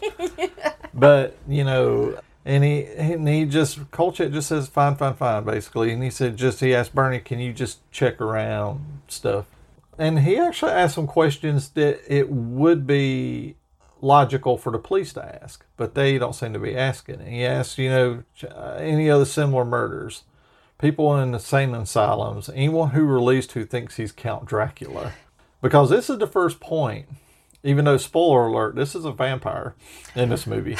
[0.92, 5.92] But you know, and he and he just Kolchak just says fine, fine, fine, basically.
[5.92, 9.46] And he said just he asked Bernie, can you just check around stuff?
[9.98, 13.56] And he actually asked some questions that it would be
[14.00, 17.16] logical for the police to ask, but they don't seem to be asking.
[17.20, 20.22] And he asked, you know, uh, any other similar murders,
[20.78, 25.14] people in insane asylums, anyone who released who thinks he's Count Dracula,
[25.60, 27.06] because this is the first point.
[27.64, 29.74] Even though spoiler alert, this is a vampire
[30.14, 30.76] in this movie.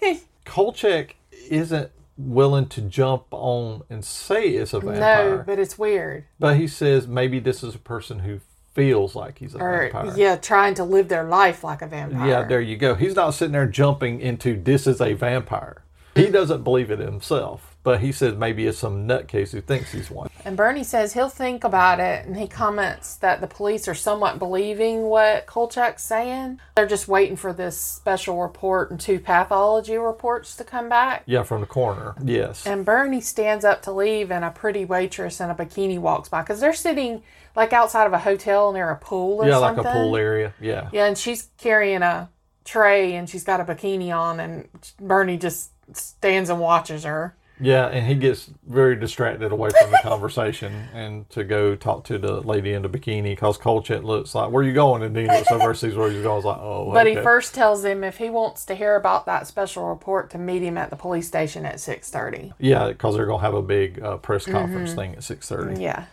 [0.44, 1.16] Kolchak
[1.48, 6.26] isn't willing to jump on and say it's a vampire, No, but it's weird.
[6.38, 8.40] but he says maybe this is a person who
[8.80, 10.14] feels like he's a Or vampire.
[10.16, 12.26] yeah, trying to live their life like a vampire.
[12.26, 12.94] Yeah, there you go.
[12.94, 15.82] He's not sitting there jumping into this is a vampire.
[16.14, 20.10] He doesn't believe it himself, but he says maybe it's some nutcase who thinks he's
[20.10, 20.28] one.
[20.44, 24.38] And Bernie says he'll think about it, and he comments that the police are somewhat
[24.38, 26.58] believing what Kolchak's saying.
[26.74, 31.22] They're just waiting for this special report and two pathology reports to come back.
[31.26, 32.14] Yeah, from the coroner.
[32.24, 32.66] Yes.
[32.66, 36.40] And Bernie stands up to leave, and a pretty waitress in a bikini walks by
[36.42, 37.22] because they're sitting
[37.56, 39.84] like outside of a hotel near a pool or yeah, something.
[39.84, 40.54] like a pool area.
[40.60, 40.88] Yeah.
[40.92, 42.30] Yeah, and she's carrying a
[42.64, 44.68] tray, and she's got a bikini on, and
[45.00, 47.34] Bernie just stands and watches her.
[47.60, 52.18] Yeah, and he gets very distracted away from the conversation and to go talk to
[52.18, 55.02] the lady in the bikini because Kolchak looks like, where are you going?
[55.02, 56.36] And then he looks over sees where he's going.
[56.36, 59.46] He's like, oh, But he first tells him if he wants to hear about that
[59.46, 62.52] special report to meet him at the police station at six thirty.
[62.58, 65.72] Yeah, because they're going to have a big uh, press conference thing at 6.30.
[65.72, 65.80] Mm-hmm.
[65.80, 66.04] Yeah.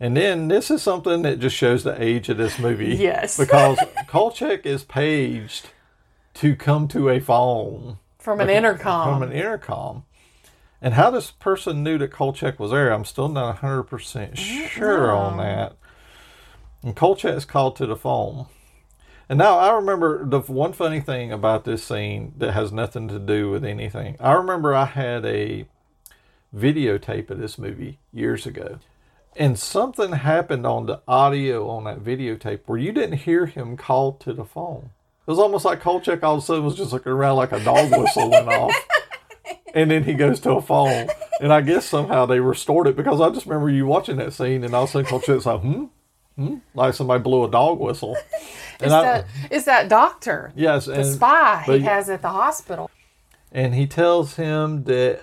[0.00, 2.94] And then this is something that just shows the age of this movie.
[2.94, 3.36] Yes.
[3.38, 5.70] Because Kolchak is paged
[6.34, 7.98] to come to a phone.
[8.18, 9.08] From an Like, intercom.
[9.18, 10.04] From an intercom.
[10.80, 15.38] And how this person knew that Kolchak was there, I'm still not 100% sure on
[15.38, 15.76] that.
[16.82, 18.46] And Kolchak is called to the phone.
[19.28, 23.18] And now I remember the one funny thing about this scene that has nothing to
[23.18, 24.16] do with anything.
[24.20, 25.66] I remember I had a
[26.56, 28.78] videotape of this movie years ago.
[29.36, 34.12] And something happened on the audio on that videotape where you didn't hear him call
[34.14, 34.90] to the phone.
[35.26, 37.62] It was almost like Kolchak all of a sudden was just looking around like a
[37.62, 38.72] dog whistle went off.
[39.74, 41.08] And then he goes to a phone.
[41.40, 44.64] And I guess somehow they restored it because I just remember you watching that scene
[44.64, 45.84] and all of a sudden Kolchak's like, hmm?
[46.36, 46.56] Hmm?
[46.74, 48.16] Like somebody blew a dog whistle.
[48.80, 52.88] It's I- that it's that doctor, yes, the and, spy he has at the hospital.
[53.50, 55.22] and he tells him that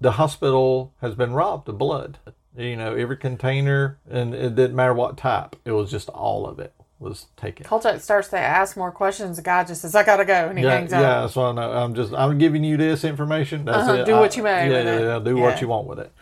[0.00, 2.18] the hospital has been robbed of blood.
[2.56, 5.56] You know, every container, and it didn't matter what type.
[5.64, 7.64] It was just all of it was taken.
[7.66, 9.36] Kolchak starts to ask more questions.
[9.38, 11.00] The guy just says, "I gotta go," and he yeah, hangs up.
[11.00, 11.20] yeah.
[11.22, 11.72] That's what I know.
[11.72, 13.64] I'm just I'm giving you this information.
[13.64, 14.04] That's Uh-huh, it.
[14.06, 15.18] do I- what you may Yeah, yeah, yeah.
[15.18, 15.42] Do Yeah.
[15.42, 16.12] what you want with it.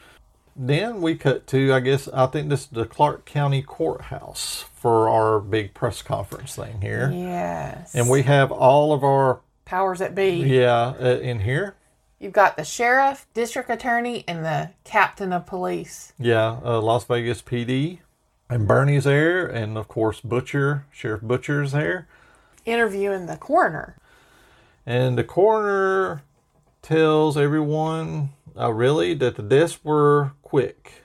[0.57, 5.09] Then we cut to I guess I think this is the Clark County Courthouse for
[5.09, 7.95] our big press conference thing here, Yes.
[7.95, 10.31] and we have all of our powers that be.
[10.37, 11.75] yeah uh, in here.
[12.21, 16.13] You've got the sheriff, district attorney, and the captain of police.
[16.19, 18.01] Yeah, uh, Las Vegas PD,
[18.51, 22.09] and Bernie's there, and of course Butcher, Sheriff Butcher's there,
[22.67, 23.97] interviewing the coroner.
[24.85, 26.23] and the coroner
[26.83, 31.05] tells everyone, uh, really, that the deaths were quick.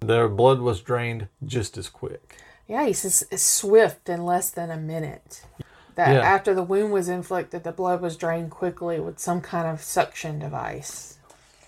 [0.00, 2.38] Their blood was drained just as quick.
[2.66, 5.44] Yeah, he says it's swift in less than a minute.
[5.96, 6.20] That Yeah.
[6.20, 10.38] after the wound was inflicted, the blood was drained quickly with some kind of suction
[10.38, 11.14] device.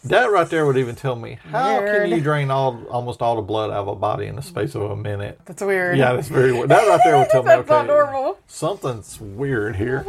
[0.05, 2.03] That right there would even tell me how Weird.
[2.03, 4.75] can you drain all almost all the blood out of a body in the space
[4.77, 5.41] of a minute.
[5.45, 5.99] That's weird.
[5.99, 6.69] Yeah, that's very weird.
[6.69, 8.39] That right there would tell me okay, not normal.
[8.47, 10.07] something's weird here.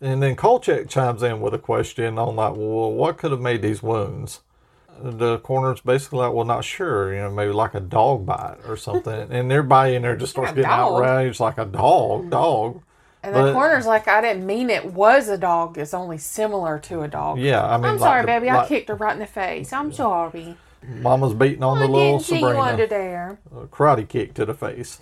[0.00, 3.60] And then Kolchak chimes in with a question on like, well, what could have made
[3.62, 4.40] these wounds?
[5.00, 7.12] The coroner's basically like, well, not sure.
[7.14, 9.12] You know, maybe like a dog bite or something.
[9.32, 11.02] and everybody in there just starts A getting dog?
[11.02, 12.82] outraged, like a dog, dog.
[13.22, 15.78] And But- the coroner's like, I didn't mean it was a dog.
[15.78, 17.38] It's only similar to a dog.
[17.38, 18.50] Yeah, I mean, I'm like sorry, the- baby.
[18.50, 19.72] I kicked her right in the face.
[19.72, 20.56] I'm sorry.
[20.84, 22.86] Mama's beating on I the little you under Sabrina.
[22.88, 23.38] there.
[23.56, 25.00] a karate kick to the face.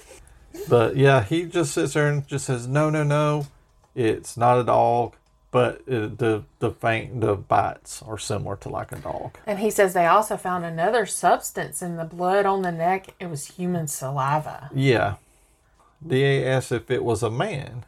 [0.69, 3.47] But yeah, he just sits there and just says, "No, no, no,
[3.95, 5.15] it's not a dog,
[5.51, 9.71] but it, the the faint the bites are similar to like a dog." And he
[9.71, 13.15] says they also found another substance in the blood on the neck.
[13.19, 14.69] It was human saliva.
[14.75, 15.15] Yeah.
[16.07, 17.85] DA asks if it was a man,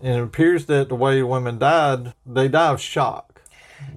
[0.00, 3.42] and it appears that the way women died, they die of shock.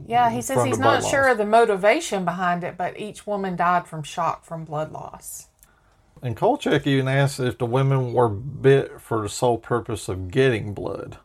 [0.07, 1.31] Yeah, he says he's not sure loss.
[1.31, 5.47] of the motivation behind it, but each woman died from shock from blood loss.
[6.21, 10.73] And Kolchak even asks if the women were bit for the sole purpose of getting
[10.73, 11.17] blood.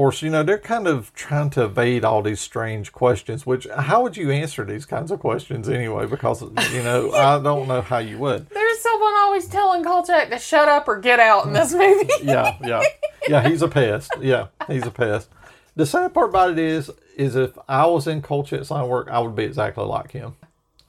[0.00, 4.02] Course, you know, they're kind of trying to evade all these strange questions, which, how
[4.02, 6.06] would you answer these kinds of questions anyway?
[6.06, 8.48] Because, you know, I don't know how you would.
[8.48, 12.08] There's someone always telling Kolchak to shut up or get out in this movie.
[12.22, 12.82] Yeah, yeah.
[13.28, 14.10] Yeah, he's a pest.
[14.22, 15.28] Yeah, he's a pest.
[15.76, 19.08] The sad part about it is, is if I was in Kolchak's line of work,
[19.10, 20.34] I would be exactly like him.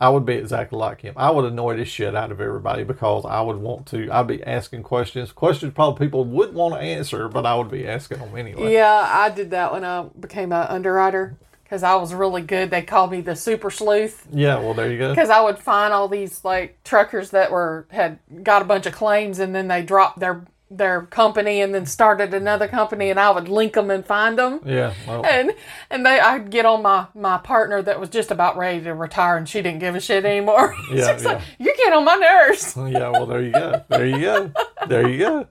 [0.01, 1.13] I would be exactly like him.
[1.15, 4.09] I would annoy the shit out of everybody because I would want to.
[4.11, 7.87] I'd be asking questions, questions probably people wouldn't want to answer, but I would be
[7.87, 8.73] asking them anyway.
[8.73, 12.71] Yeah, I did that when I became an underwriter because I was really good.
[12.71, 15.09] They called me the super sleuth Yeah, well, there you go.
[15.11, 18.93] because I would find all these like truckers that were had got a bunch of
[18.93, 23.29] claims and then they dropped their their company and then started another company and I
[23.29, 24.61] would link them and find them.
[24.65, 25.51] Yeah, well, And
[25.89, 29.35] and they I'd get on my my partner that was just about ready to retire
[29.35, 30.73] and she didn't give a shit anymore.
[30.93, 31.65] Yeah, She's like, yeah.
[31.65, 32.73] you get on my nerves.
[32.77, 33.83] yeah, well, there you go.
[33.89, 34.51] There you go.
[34.87, 35.47] There you go.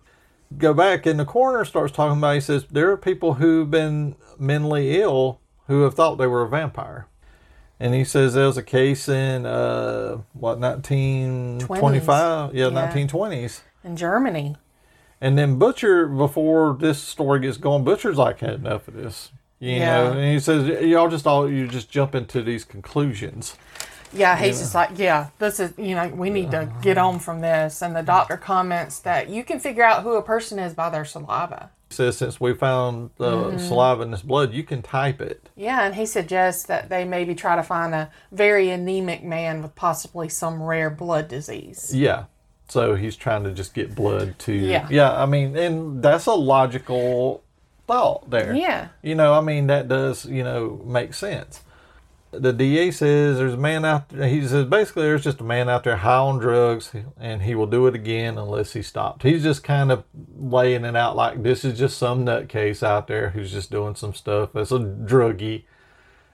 [0.59, 2.35] Go back, and the coroner starts talking about.
[2.35, 6.49] He says there are people who've been mentally ill who have thought they were a
[6.49, 7.07] vampire,
[7.79, 12.71] and he says there was a case in uh, what nineteen twenty five, yeah, Yeah.
[12.73, 13.61] nineteen twenties.
[13.85, 14.57] In Germany.
[15.21, 19.31] And then Butcher, before this story gets going, Butcher's like had enough of this.
[19.59, 19.85] You Yeah.
[20.05, 23.57] know, and he says y'all just all you just jump into these conclusions.
[24.13, 27.43] Yeah, he's just like, yeah, this is, you know, we need to get on from
[27.43, 27.81] this.
[27.81, 31.05] And the doctor comments that you can figure out who a person is by their
[31.05, 31.71] saliva.
[31.91, 33.59] He says since we found the Mm-hmm.
[33.59, 35.49] saliva in this blood, you can type it.
[35.55, 39.77] Yeah, and he suggests that they maybe try to find a very anemic man with
[39.77, 41.95] possibly some rare blood disease.
[41.95, 42.25] Yeah.
[42.71, 44.53] So he's trying to just get blood to.
[44.53, 44.87] Yeah.
[44.91, 45.13] Yeah.
[45.13, 47.43] I mean, and that's a logical
[47.87, 48.55] thought there.
[48.55, 48.89] Yeah.
[49.03, 51.63] You know, I mean, that does, you know, make sense.
[52.33, 54.29] The DA says there's a man out there.
[54.29, 57.67] He says basically there's just a man out there high on drugs and he will
[57.67, 59.25] do it again unless he's stopped.
[59.25, 60.05] He's just kind of
[60.39, 64.15] laying it out like this is just some nutcase out there who's just doing some
[64.15, 65.65] stuff as a druggie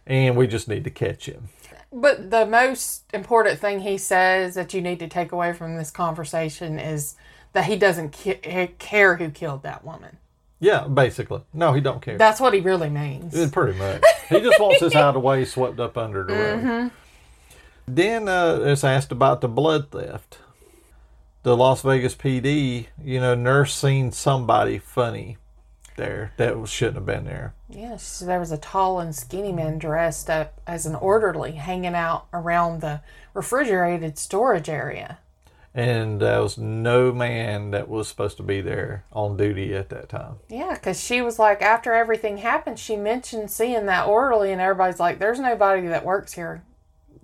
[0.07, 1.49] and we just need to catch him.
[1.97, 5.91] But the most important thing he says that you need to take away from this
[5.91, 7.17] conversation is
[7.55, 10.19] that he doesn't ki- care who killed that woman.
[10.61, 11.41] Yeah, basically.
[11.55, 12.19] No, he don't care.
[12.19, 13.35] That's what he really means.
[13.35, 14.03] Uh, Pretty much.
[14.29, 16.59] He just wants this out of the way, swept up under the rug.
[16.59, 16.89] Mm-hmm.
[17.89, 20.39] Then uh, it's asked about the blood theft.
[21.45, 25.39] The Las Vegas PD, you know, nurse seen somebody funny
[25.97, 27.55] there that shouldn't have been there.
[27.69, 32.27] Yeah, there was a tall and skinny man dressed up as an orderly hanging out
[32.33, 33.01] around the
[33.35, 35.19] refrigerated storage area.
[35.75, 40.09] And there was no man that was supposed to be there on duty at that
[40.09, 40.37] time.
[40.49, 44.99] Yeah, because she was like, after everything happened, she mentioned seeing that orderly, and everybody's
[44.99, 46.63] like, there's nobody that works here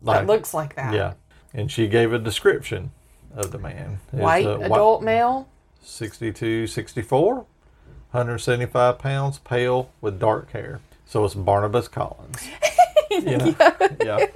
[0.03, 0.93] that looks like that.
[0.93, 1.15] Yeah.
[1.55, 2.93] And she gave a description
[3.35, 4.01] of the man.
[4.11, 5.49] White, adult male.
[5.81, 7.47] 62, 64,
[8.13, 10.81] 175 pounds, pale, with dark hair.
[11.07, 12.39] So it's Barnabas Collins.
[13.11, 13.55] You know?
[14.03, 14.27] yeah.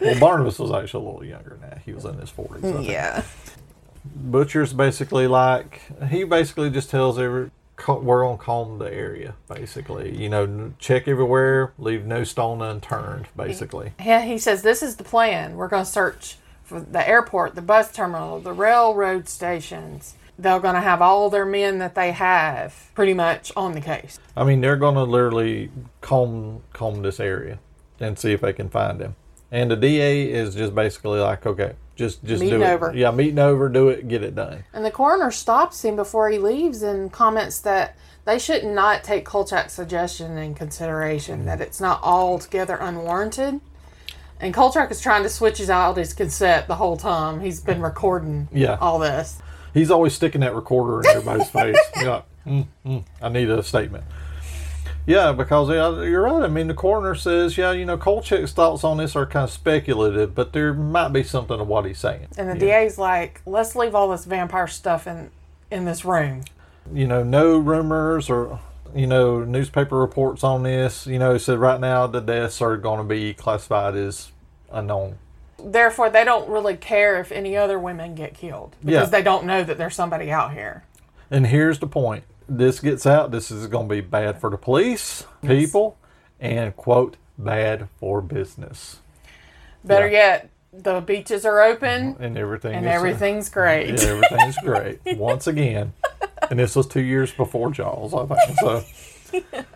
[0.00, 1.82] Well, Barnabas was actually a little younger than that.
[1.84, 2.56] He was in his 40s.
[2.64, 2.88] I think.
[2.88, 3.22] Yeah.
[4.14, 9.34] Butcher's basically like, he basically just tells every, co- we're going to comb the area,
[9.48, 10.16] basically.
[10.16, 13.92] You know, check everywhere, leave no stone unturned, basically.
[14.02, 15.56] Yeah, he says this is the plan.
[15.56, 20.14] We're going to search for the airport, the bus terminal, the railroad stations.
[20.38, 24.18] They're going to have all their men that they have pretty much on the case.
[24.36, 25.70] I mean, they're going to literally
[26.02, 27.58] comb comb this area
[28.00, 29.16] and see if they can find him.
[29.50, 32.68] And the DA is just basically like, okay, just just Meeting do it.
[32.70, 32.92] over.
[32.94, 34.64] Yeah, meeting over, do it, get it done.
[34.74, 39.24] And the coroner stops him before he leaves and comments that they should not take
[39.24, 43.60] Kolchak's suggestion in consideration, that it's not altogether unwarranted.
[44.38, 47.40] And Kolchak is trying to switch his out his cassette the whole time.
[47.40, 48.76] He's been recording Yeah.
[48.82, 49.38] all this.
[49.76, 51.76] He's always sticking that recorder in everybody's face.
[51.96, 54.04] Yeah, mm, mm, I need a statement.
[55.06, 56.42] Yeah, because yeah, you're right.
[56.42, 59.50] I mean, the coroner says, yeah, you know, Kolchak's thoughts on this are kind of
[59.50, 62.26] speculative, but there might be something to what he's saying.
[62.36, 62.80] And the Yeah.
[62.80, 65.30] DA's like, let's leave all this vampire stuff in
[65.70, 66.42] in this room.
[66.92, 68.58] you know, no rumors or
[68.94, 71.06] you know newspaper reports on this.
[71.06, 74.30] You know, said right now the deaths are going to be classified as
[74.72, 75.18] unknown.
[75.62, 79.18] Therefore, they don't really care if any other women get killed because Yeah.
[79.18, 80.84] they don't know that there's somebody out here.
[81.30, 84.58] And here's the point: this gets out, this is going to be bad for the
[84.58, 85.96] police, people,
[86.40, 88.98] and quote bad for business.
[89.84, 93.88] Better yet, the beaches are open And everything and is, uh, everything's great.
[94.00, 95.92] yeah, everything's great once again.
[96.50, 98.58] And this was two years before Jaws, I think.
[98.60, 99.64] So.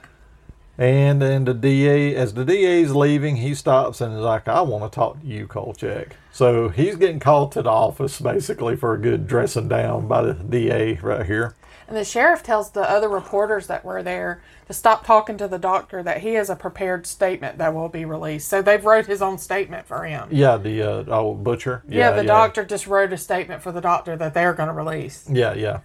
[0.81, 4.63] And then the DA, as the DA is leaving, he stops and is like, I
[4.63, 6.17] want to talk to you, Kolchak.
[6.33, 10.33] So he's getting called to the office basically for a good dressing down by the
[10.33, 11.55] DA right here.
[11.87, 15.59] And the sheriff tells the other reporters that were there to stop talking to the
[15.59, 18.49] doctor that he has a prepared statement that will be released.
[18.49, 20.29] So they've wrote his own statement for him.
[20.31, 21.83] Yeah, the uh, old butcher.
[21.89, 25.29] Yeah, the doctor just wrote a statement for the doctor that they're going to release.
[25.29, 25.81] Yeah, yeah.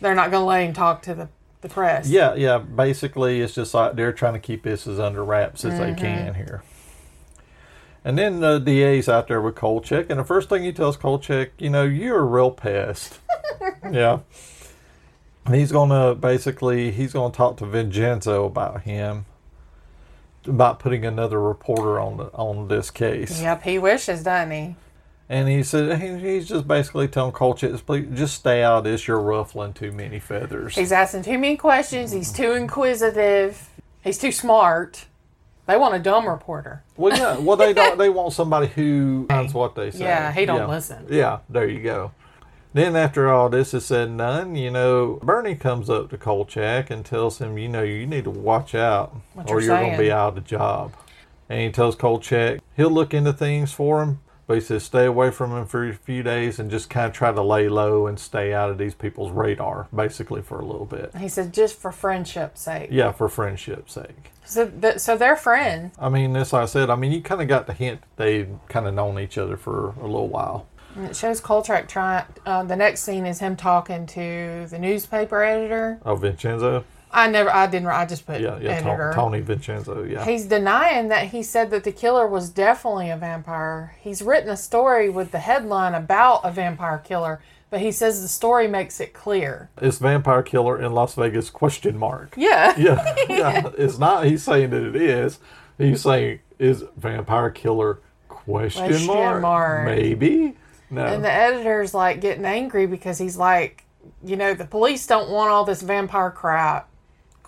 [0.00, 1.28] They're not going to let him talk to the,
[1.60, 2.08] the press.
[2.08, 2.58] Yeah, yeah.
[2.58, 6.00] Basically, it's just like they're trying to keep this as under wraps as they mm-hmm.
[6.00, 6.62] can here.
[8.04, 11.50] And then the DA's out there with Kolchak, and the first thing he tells Kolchak,
[11.58, 13.18] you know, you're a real pest.
[13.90, 14.20] yeah.
[15.44, 19.26] And he's gonna basically he's gonna talk to Vincenzo about him,
[20.46, 23.40] about putting another reporter on the on this case.
[23.42, 24.76] Yep, he wishes, doesn't he?
[25.30, 29.06] And he said he, he's just basically telling please just stay out of this.
[29.06, 30.74] You're ruffling too many feathers.
[30.74, 32.12] He's asking too many questions.
[32.12, 33.68] He's too inquisitive.
[34.02, 35.04] He's too smart.
[35.66, 36.82] They want a dumb reporter.
[36.96, 37.36] Well, yeah.
[37.38, 37.98] Well, they don't.
[37.98, 40.04] They want somebody who finds what they say.
[40.04, 41.06] Yeah, he don't listen.
[41.10, 42.12] Yeah, there you go.
[42.72, 46.90] Then after all this is said and done, you know, Bernie comes up to Kolchak
[46.90, 49.92] and tells him, you know, you need to watch out, What or you're you're going
[49.92, 50.92] to be out of the job.
[51.48, 55.30] And he tells Kolchak he'll look into things for him, but he says stay away
[55.30, 58.18] from him for a few days and just kind of try to lay low and
[58.18, 61.14] stay out of these people's radar, basically for a little bit.
[61.16, 62.88] He said, just for friendship's sake.
[62.90, 64.32] Yeah, for friendship's sake.
[64.46, 65.94] So, th- so they're friends.
[66.00, 68.86] I mean, as I said, I mean, you kind of got the hint they'd kind
[68.86, 70.66] of known each other for a little while.
[70.96, 72.24] And it shows Kolchak trying.
[72.46, 76.00] Uh, the next scene is him talking to the newspaper editor.
[76.06, 76.84] Oh, Vincenzo?
[77.10, 79.12] I never, I didn't, I just put Yeah, yeah, editor.
[79.14, 80.24] Tony Vincenzo, yeah.
[80.24, 83.96] He's denying that he said that the killer was definitely a vampire.
[84.00, 87.40] He's written a story with the headline about a vampire killer,
[87.70, 89.70] but he says the story makes it clear.
[89.80, 92.34] It's vampire killer in Las Vegas question mark.
[92.36, 92.74] Yeah.
[92.78, 93.70] Yeah, yeah.
[93.78, 95.38] It's not he's saying that it is.
[95.78, 99.42] He's saying is vampire killer question, Question mark?
[99.42, 99.84] mark.
[99.86, 100.56] Maybe?
[100.90, 101.04] No.
[101.04, 103.84] And the editor's like getting angry because he's like,
[104.24, 106.87] you know, the police don't want all this vampire crap.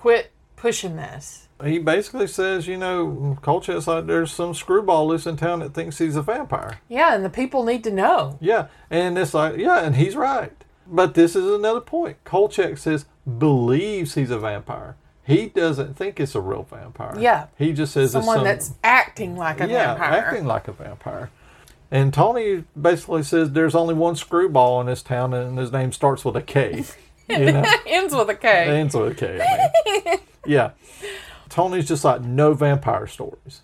[0.01, 1.48] Quit pushing this.
[1.62, 5.98] he basically says, you know, Kolchak's like there's some screwball loose in town that thinks
[5.98, 6.80] he's a vampire.
[6.88, 8.38] Yeah, and the people need to know.
[8.40, 10.53] Yeah, and it's like, yeah, and he's right.
[10.86, 12.16] But this is another point.
[12.24, 13.05] Kolchak says
[13.38, 14.96] believes he's a vampire.
[15.22, 17.14] He doesn't think it's a real vampire.
[17.18, 17.48] Yeah.
[17.59, 20.12] He just says Someone it's some, that's acting like a yeah, vampire.
[20.12, 21.30] acting like a vampire.
[21.90, 26.24] And Tony basically says there's only one screwball in this town, and his name starts
[26.24, 26.84] with a K.
[27.39, 28.78] You know, Ends with a K.
[28.81, 29.41] ends with a K.
[29.41, 30.18] I mean.
[30.47, 30.70] yeah.
[31.49, 33.62] Tony's just like no vampire stories.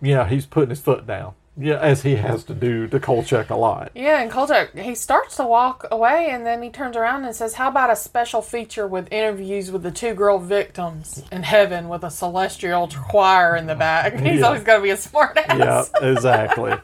[0.00, 1.34] Know, he's putting his foot down.
[1.56, 3.92] Yeah, as he has to do to Kolchak a lot.
[3.94, 7.54] Yeah, and Kolchak, he starts to walk away and then he turns around and says,
[7.54, 12.02] How about a special feature with interviews with the two girl victims in heaven with
[12.02, 14.14] a celestial choir in the back?
[14.18, 14.46] He's Yeah.
[14.46, 15.92] always going to be a smart ass.
[16.00, 16.74] Yeah, exactly.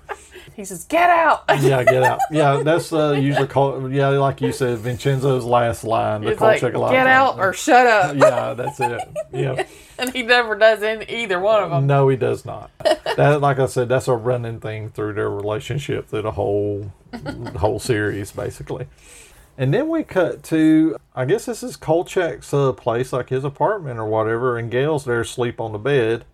[0.61, 1.45] He says, Get out.
[1.61, 2.21] yeah, get out.
[2.31, 3.93] Yeah, that's uh, usually called.
[3.93, 6.21] Yeah, like you said, Vincenzo's last line.
[6.21, 6.93] The He's like, Kolchak line.
[6.93, 8.17] Get out or shut up.
[8.21, 9.01] Yeah, that's it.
[9.33, 9.65] Yeah.
[10.01, 11.87] And he never does in either one of them.
[11.87, 12.71] No, he does not.
[13.19, 16.91] That, like I said, that's a running thing through their relationship through the whole
[17.57, 18.87] whole series, basically.
[19.59, 23.99] And then we cut to, I guess this is Kolchak's uh, place, like his apartment
[23.99, 26.25] or whatever, and Gail's there asleep on the bed.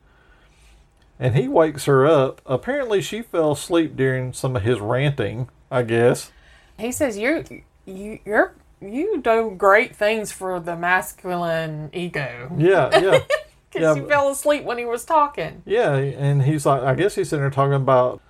[1.18, 2.40] And he wakes her up.
[2.46, 6.30] Apparently, she fell asleep during some of his ranting, I guess.
[6.78, 7.42] He says, You're,
[7.86, 12.50] you, you're, you do great things for the masculine ego.
[12.56, 13.20] Yeah, yeah.
[13.68, 15.62] Because Yeah, he fell asleep when he was talking.
[15.66, 18.22] Yeah, and he's like, I guess he's sitting there talking about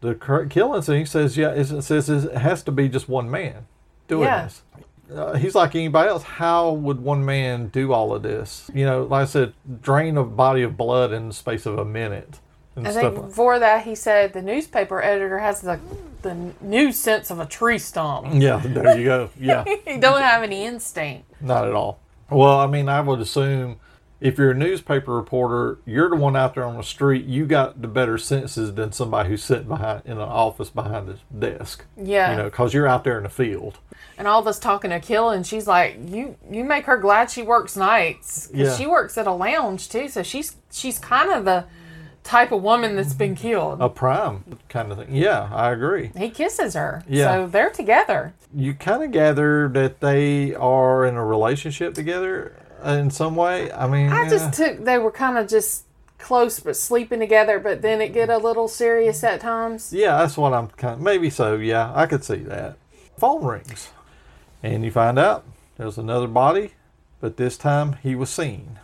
[0.00, 0.14] the
[0.48, 3.66] killings, and he says, yeah, it says it has to be just one man
[4.06, 4.44] doing Yeah.
[4.44, 4.62] this.
[5.12, 6.22] Uh, he's like anybody else.
[6.22, 8.70] How would one man do all of this?
[8.74, 9.52] You know, like I said,
[9.82, 12.40] drain a body of blood in the space of a minute
[12.76, 15.78] and I think like- before that, he said the newspaper editor has the
[16.22, 18.26] the new sense of a tree stump.
[18.32, 19.30] Yeah, there you go.
[19.38, 21.30] Yeah, he don't have any instinct.
[21.40, 22.00] not at all.
[22.30, 23.78] Well, I mean, I would assume
[24.24, 27.26] if you're a newspaper reporter, you're the one out there on the street.
[27.26, 31.18] You got the better senses than somebody who's sitting behind in an office behind his
[31.38, 31.84] desk.
[31.96, 32.30] Yeah.
[32.30, 33.78] you know, because you're out there in the field.
[34.16, 37.42] And all this talking to Kill, and she's like, "You you make her glad she
[37.42, 38.48] works nights.
[38.54, 38.74] Yeah.
[38.74, 40.08] she works at a lounge too.
[40.08, 41.64] So she's she's kind of the
[42.22, 45.14] type of woman that's been killed." a prime kind of thing.
[45.14, 46.12] Yeah, I agree.
[46.16, 47.24] He kisses her, Yeah.
[47.34, 48.34] so they're together.
[48.54, 52.54] You kind of gather that they are in a relationship together
[52.84, 53.70] in some way.
[53.72, 54.30] I mean, I yeah.
[54.30, 55.84] just took they were kind of just
[56.18, 57.58] close, but sleeping together.
[57.58, 59.92] But then it get a little serious at times.
[59.92, 61.00] yeah, that's what I'm kind.
[61.00, 61.56] maybe so.
[61.56, 62.76] Yeah, I could see that.
[63.16, 63.90] Phone rings,
[64.62, 65.44] and you find out
[65.76, 66.72] there's another body,
[67.20, 68.78] but this time he was seen.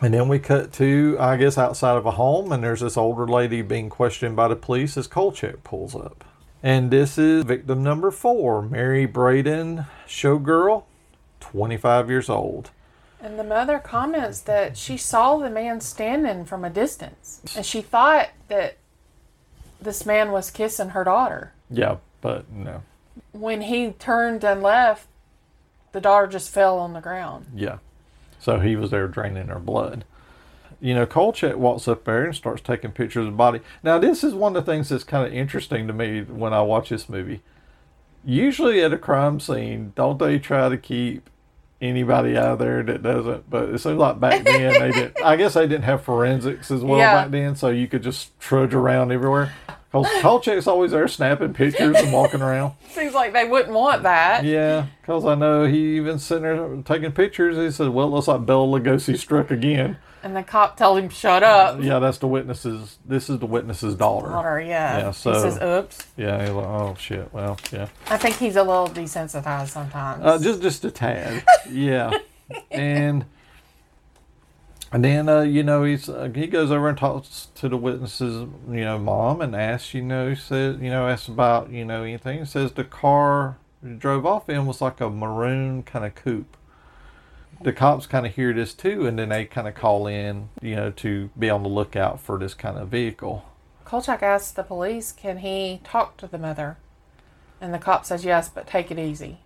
[0.00, 3.26] And then we cut to, I guess, outside of a home, and there's this older
[3.26, 6.24] lady being questioned by the police as Kolchak pulls up.
[6.62, 10.84] And this is victim number four, Mary Braden, showgirl,
[11.40, 12.70] 25 years old.
[13.24, 17.80] And the mother comments that she saw the man standing from a distance, and she
[17.80, 18.76] thought that
[19.80, 21.54] this man was kissing her daughter.
[21.70, 22.82] Yeah, but no.
[23.32, 25.06] When he turned and left,
[25.92, 27.46] the daughter just fell on the ground.
[27.54, 27.78] Yeah.
[28.40, 30.04] So he was there draining her blood.
[30.78, 33.60] You know, Kolchak walks up there and starts taking pictures of the body.
[33.82, 36.60] Now, this is one of the things that's kind of interesting to me when I
[36.60, 37.40] watch this movie.
[38.22, 41.30] Usually at a crime scene, don't they try to keep
[41.84, 43.48] anybody out of there that doesn't?
[43.48, 45.20] But it seems like back then they didn't.
[45.24, 47.22] I guess they didn't have forensics as well Yeah.
[47.22, 49.52] back then, so you could just trudge around everywhere.
[49.92, 52.72] Because Kolchak's always there snapping pictures and walking around.
[52.90, 54.44] Seems like they wouldn't want that.
[54.44, 57.56] Yeah, because I know he even sitting there taking pictures.
[57.56, 61.10] He said, "Well, it looks like Bela Lugosi struck again." And the cop told him,
[61.10, 62.98] "Shut up." Yeah, that's the witness's.
[63.04, 64.28] This is the witness's daughter.
[64.30, 64.98] Daughter, yeah.
[64.98, 67.30] Yeah, so he says, "Oops." yeah, he's like, oh shit.
[67.32, 70.24] Well, yeah, I think he's a little desensitized sometimes.
[70.24, 71.44] uh, just just a tad.
[71.70, 72.10] Yeah,
[72.70, 73.26] and
[74.92, 78.48] and then uh, you know he's uh, he goes over and talks to the witness's
[78.70, 82.44] you know mom and asks you know says you know asks about you know anything.
[82.46, 83.58] Says the car
[83.98, 86.56] drove off in was like a maroon kind of coupe.
[87.64, 90.76] The cops kind of hear this too, and then they kind of call in, you
[90.76, 93.42] know, to be on the lookout for this kind of vehicle.
[93.86, 96.76] Kolchak asks the police, "Can he talk to the mother?"
[97.62, 99.38] And the cop says, "Yes, but take it easy."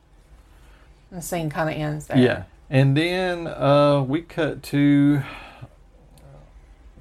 [1.11, 2.19] And the scene kind of ends there.
[2.19, 2.43] Yeah.
[2.69, 5.23] And then uh, we cut to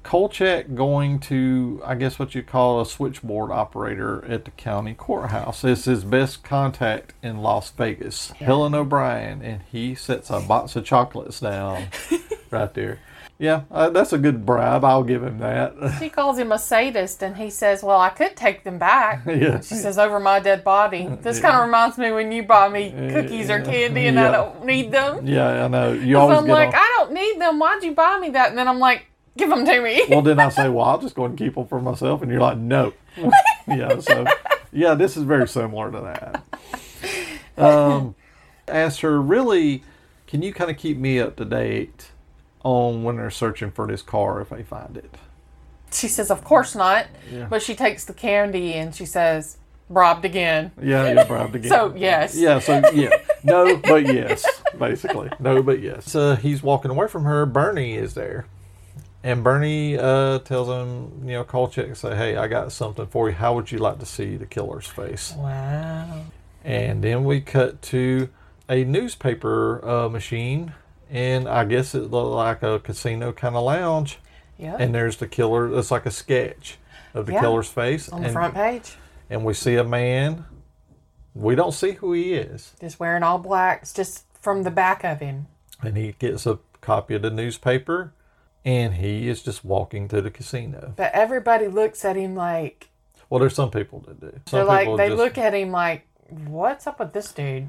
[0.08, 5.62] Kolchak going to, I guess, what you call a switchboard operator at the county courthouse.
[5.64, 10.86] It's his best contact in Las Vegas, Helen O'Brien, and he sets a box of
[10.86, 11.88] chocolates down
[12.50, 13.00] right there.
[13.38, 14.82] Yeah, uh, that's a good bribe.
[14.82, 15.74] I'll give him that.
[15.98, 19.60] She calls him a sadist, and he says, "Well, I could take them back." Yeah.
[19.60, 22.90] She says, "Over my dead body." This kind of reminds me when you buy me
[23.12, 25.26] cookies or candy, and I don't need them.
[25.26, 25.92] yeah, I know.
[25.92, 27.58] You always I'm like, on- I don't need them.
[27.58, 28.48] Why'd you buy me that?
[28.48, 29.04] And then I'm like,
[29.38, 30.02] give them to me.
[30.08, 32.22] well, then I say, well, I'll just go and keep them for myself.
[32.22, 32.92] And you're like, no.
[33.66, 34.26] yeah, so,
[34.72, 36.00] yeah, this is very similar to
[37.56, 37.62] that.
[37.62, 38.14] Um,
[38.66, 39.82] asked her, really,
[40.26, 42.10] can you kind of keep me up to date
[42.62, 45.16] on when they're searching for this car if they find it?
[45.92, 47.06] She says, of course not.
[47.32, 47.46] Yeah.
[47.48, 49.56] But she takes the candy and she says,
[49.88, 50.70] robbed again.
[50.80, 51.70] Yeah, you're bribed again.
[51.70, 52.36] So, yes.
[52.36, 53.10] Yeah, so, yeah.
[53.42, 54.46] No, but yes,
[54.78, 55.30] basically.
[55.38, 56.10] No, but yes.
[56.10, 57.46] So he's walking away from her.
[57.46, 58.46] Bernie is there.
[59.24, 63.34] And Bernie uh, tells him, you know, Kolchak say, "Hey, I got something for you.
[63.34, 66.22] How would you like to see the killer's face?" Wow.
[66.64, 68.28] And then we cut to
[68.68, 70.72] a newspaper uh, machine,
[71.10, 74.18] and I guess it looked like a casino kind of lounge.
[74.56, 74.76] Yeah.
[74.78, 75.76] And there's the killer.
[75.76, 76.78] It's like a sketch
[77.14, 77.40] of the Yeah.
[77.40, 78.96] killer's face On the and, front page,
[79.30, 80.44] and we see a man.
[81.34, 85.20] We don't see who he is, just wearing all blacks, just from the back of
[85.20, 85.46] him.
[85.82, 88.12] and he gets a copy of the newspaper,
[88.64, 90.92] and he is just walking to the casino.
[90.96, 92.88] But everybody looks at him like
[93.30, 94.32] Well, there's some people that do.
[94.46, 97.68] Some they're like they just- look at him like, "What's up with this dude?"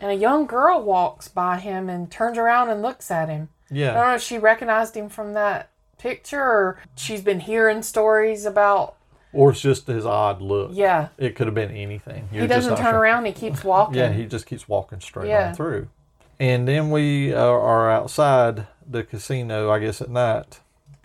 [0.00, 3.48] And a young girl walks by him and turns around and looks at him.
[3.70, 7.82] Yeah, I don't know if she recognized him from that picture or she's been hearing
[7.82, 8.94] stories about.
[9.32, 10.70] or it's just his odd look.
[10.72, 12.26] Yeah, It could have been anything.
[12.32, 12.98] You're he doesn't turn sure.
[13.00, 13.26] around.
[13.26, 13.96] He keeps walking.
[13.98, 15.48] Yeah, he just keeps walking straight Yeah.
[15.48, 15.88] on through.
[16.40, 20.60] And then we are outside the casino, I guess, at night.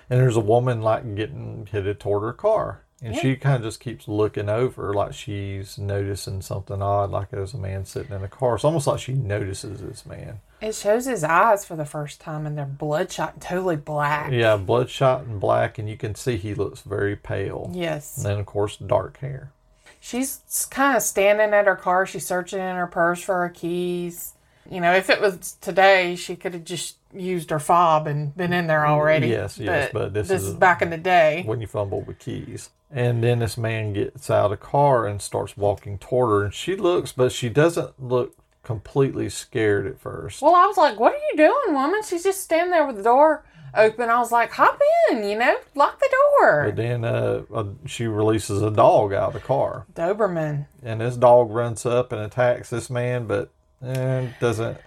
[0.10, 2.82] And there's a woman like getting headed toward her car.
[3.04, 7.56] And she kind of just keeps looking over like she's noticing something odd, like there's
[7.56, 8.54] a man sitting in a car.
[8.54, 10.40] It's almost like she notices this man.
[10.62, 14.32] It shows his eyes for the first time, and they're bloodshot, and totally black.
[14.32, 17.72] Yeah, bloodshot and black, and you can see he looks very pale.
[17.74, 18.18] Yes.
[18.18, 19.52] And then, of course, dark hair.
[20.00, 22.06] She's kind of standing at her car.
[22.06, 24.34] She's searching in her purse for her keys.
[24.72, 28.54] You know, if it was today, she could have just used her fob and been
[28.54, 29.28] in there already.
[29.28, 31.44] Yes, yes, but this is- is back in the day.
[31.46, 32.70] when you fumble with keys.
[32.90, 36.54] And then this man gets out of the car and starts walking toward her, and
[36.54, 40.42] she looks, but she doesn't look completely scared at first.
[40.42, 43.04] Well, I was like, "What are you doing, woman?" She's just standing there with the
[43.04, 43.44] door
[43.76, 44.10] open.
[44.10, 44.80] I was like, "Hop
[45.12, 46.10] in, you know, lock the
[46.40, 50.68] door." But then uh, uh, she releases a dog out of the car, Doberman.
[50.84, 53.50] and this dog runs up and attacks this man, but
[53.84, 54.78] eh, doesn't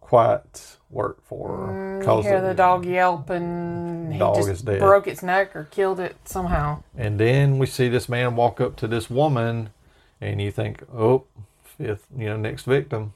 [0.00, 2.00] quite work for her.
[2.02, 4.78] You hear it- the dog yelp, and he Dog just is dead.
[4.78, 6.82] broke its neck or killed it somehow.
[6.96, 9.70] And then we see this man walk up to this woman,
[10.20, 11.24] and you think, oh,
[11.62, 13.12] fifth, you know, next victim.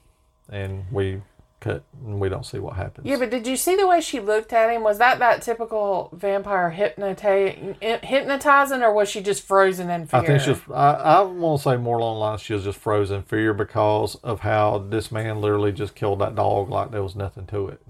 [0.51, 1.23] And we
[1.63, 3.07] cut, and we don't see what happens.
[3.07, 4.83] Yeah, but did you see the way she looked at him?
[4.83, 10.21] Was that that typical vampire hypnotizing, or was she just frozen in fear?
[10.21, 12.79] I think she's, I, I want to say more along the lines, she was just
[12.79, 17.03] frozen in fear because of how this man literally just killed that dog like there
[17.03, 17.81] was nothing to it.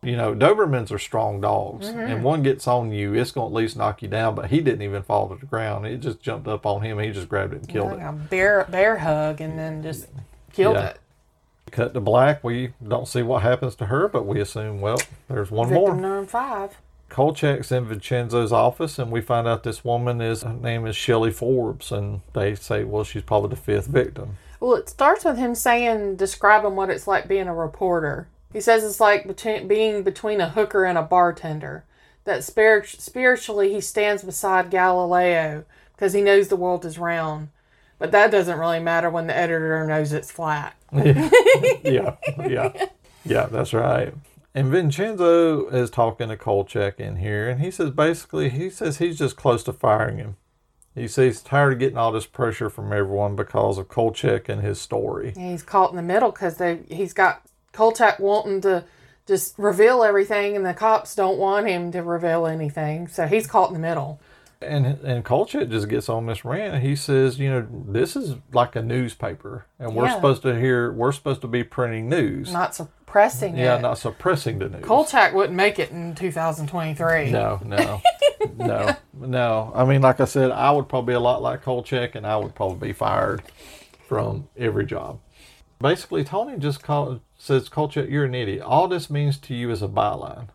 [0.00, 1.98] You know, Dobermans are strong dogs, Mm-hmm.
[1.98, 4.60] and one gets on you, it's going to at least knock you down, but he
[4.60, 5.86] didn't even fall to the ground.
[5.86, 8.04] It just jumped up on him, he just grabbed it and killed like it.
[8.04, 10.06] a bear bear hug, and then just
[10.52, 10.88] killed Yeah.
[10.90, 10.98] it.
[11.70, 14.98] Cut to black, we don't see what happens to her, but we assume, well,
[15.28, 15.94] there's one Victim more.
[15.96, 16.76] number five.
[17.10, 21.30] Kolchak's in Vincenzo's office, and we find out this woman is her name is Shelley
[21.30, 24.36] Forbes, and they say, well, she's probably the fifth victim.
[24.60, 28.28] Well, it starts with him saying, describing what it's like being a reporter.
[28.52, 31.84] He says it's like between, being between a hooker and a bartender.
[32.24, 35.64] That spirit, spiritually he stands beside Galileo
[35.94, 37.48] because he knows the world is round.
[37.98, 40.74] But that doesn't really matter when the editor knows it's flat.
[40.92, 42.16] yeah,
[42.46, 42.86] yeah,
[43.24, 44.14] yeah, that's right.
[44.54, 49.18] And Vincenzo is talking to Kolchak in here, and he says basically, he says he's
[49.18, 50.36] just close to firing him.
[50.94, 54.62] He says he's tired of getting all this pressure from everyone because of Kolchak and
[54.62, 55.32] his story.
[55.36, 58.84] And he's caught in the middle because he's got Kolchak wanting to
[59.26, 63.06] just reveal everything, and the cops don't want him to reveal anything.
[63.08, 64.20] So he's caught in the middle.
[64.60, 66.74] And and Kolchak just gets on this rant.
[66.74, 70.16] And he says, you know, this is like a newspaper, and we're Yeah.
[70.16, 72.52] supposed to hear, we're supposed to be printing news.
[72.52, 73.82] Not suppressing yeah, it.
[73.82, 74.84] not suppressing the news.
[74.84, 77.30] Kolchak wouldn't make it in 2023.
[77.30, 78.02] No, no,
[78.56, 79.72] no, no.
[79.76, 82.36] I mean, like I said, I would probably be a lot like Kolchak, and I
[82.36, 83.42] would probably be fired
[84.08, 85.20] from every job.
[85.80, 88.62] Basically, Tony just call, says, Kolchak, you're an idiot.
[88.62, 90.48] All this means to you is a byline.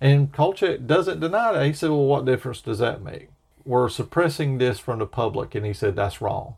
[0.00, 1.66] And Kolchak doesn't deny that.
[1.66, 3.28] He said, well, what difference does that make?
[3.64, 6.54] We're suppressing this from the public, and he said that's wrong.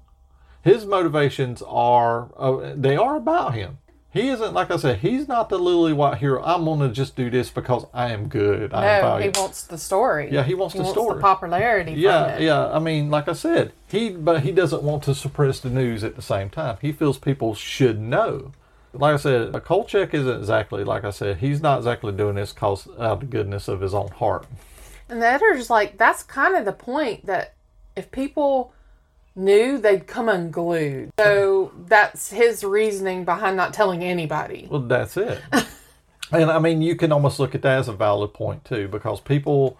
[0.62, 3.78] His motivations are, uh, they are about him.
[4.11, 6.43] He isn't, like I said, he's not the lily white hero.
[6.43, 8.72] I'm going to just do this because I am good.
[8.72, 10.30] I am No, he wants the story.
[10.32, 11.16] Yeah, he wants the story.
[11.16, 11.93] the popularity.
[11.93, 12.72] Yeah, yeah.
[12.72, 16.16] I mean, like I said, he but he doesn't want to suppress the news at
[16.16, 16.78] the same time.
[16.80, 18.53] He feels people should know.
[18.93, 21.39] Like I said, a Kolchak isn't exactly like I said.
[21.39, 24.47] He's not exactly doing this cause out of the goodness of his own heart.
[25.09, 27.55] And the editor's like, that's kind of the point that
[27.97, 28.72] if people
[29.34, 31.11] knew, they'd come unglued.
[31.18, 34.68] So that's his reasoning behind not telling anybody.
[34.70, 35.41] Well, that's it.
[36.32, 39.20] and I mean, you can almost look at that as a valid point too, because
[39.20, 39.78] people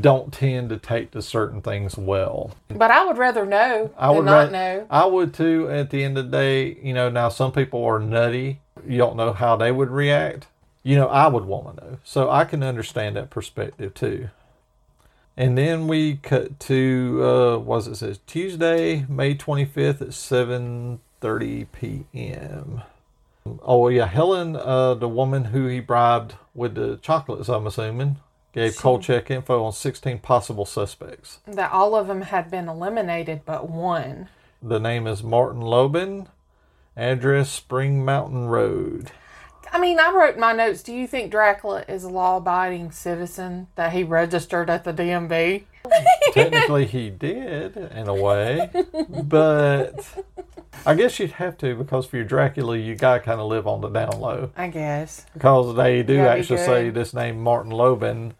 [0.00, 2.52] don't tend to take to certain things well.
[2.68, 4.86] But I would rather know I than would not ra- know.
[4.90, 5.68] I would too.
[5.70, 8.60] At the end of the day, you know, now some people are nutty.
[8.86, 10.46] You don't know how they would react.
[10.82, 11.98] you know, I would want to know.
[12.04, 14.30] So I can understand that perspective too.
[15.36, 22.82] And then we cut to uh was it says Tuesday, May 25th at 7:30 p.m.
[23.62, 28.18] Oh yeah, Helen, uh, the woman who he bribed with the chocolates, I'm assuming,
[28.52, 31.40] gave Kolchak info on 16 possible suspects.
[31.46, 34.28] That all of them had been eliminated but one.
[34.62, 36.28] The name is Martin Lobin.
[36.96, 39.10] Address Spring Mountain Road.
[39.72, 40.82] I mean, I wrote my notes.
[40.82, 45.64] Do you think Dracula is a law-abiding citizen that he registered at the DMV?
[46.32, 48.70] Technically, he did in a way,
[49.24, 50.06] but
[50.84, 53.80] I guess you'd have to because for your Dracula, you gotta kind of live on
[53.80, 55.26] the down low I guess.
[55.32, 58.34] because they do actually say this name Martin Lobin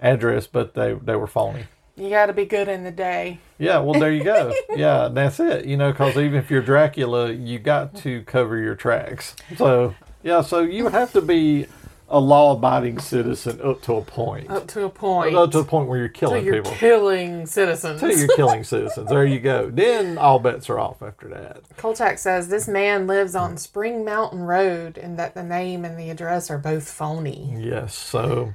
[0.00, 1.64] address, but they they were phony.
[1.96, 3.40] You got to be good in the day.
[3.58, 4.54] Yeah, well, there you go.
[4.74, 5.66] yeah, that's it.
[5.66, 9.36] You know, because even if you're Dracula, you got to cover your tracks.
[9.56, 11.66] So, yeah, so you would have to be
[12.10, 14.50] a law abiding citizen up to a point.
[14.50, 15.34] Up to a point.
[15.36, 16.72] Up to a point where you're killing you're people.
[16.72, 18.02] killing citizens.
[18.02, 19.08] Until you're killing citizens.
[19.08, 19.70] There you go.
[19.70, 21.62] Then all bets are off after that.
[21.76, 26.10] Kolchak says this man lives on Spring Mountain Road and that the name and the
[26.10, 27.54] address are both phony.
[27.58, 27.94] Yes.
[27.94, 28.54] So,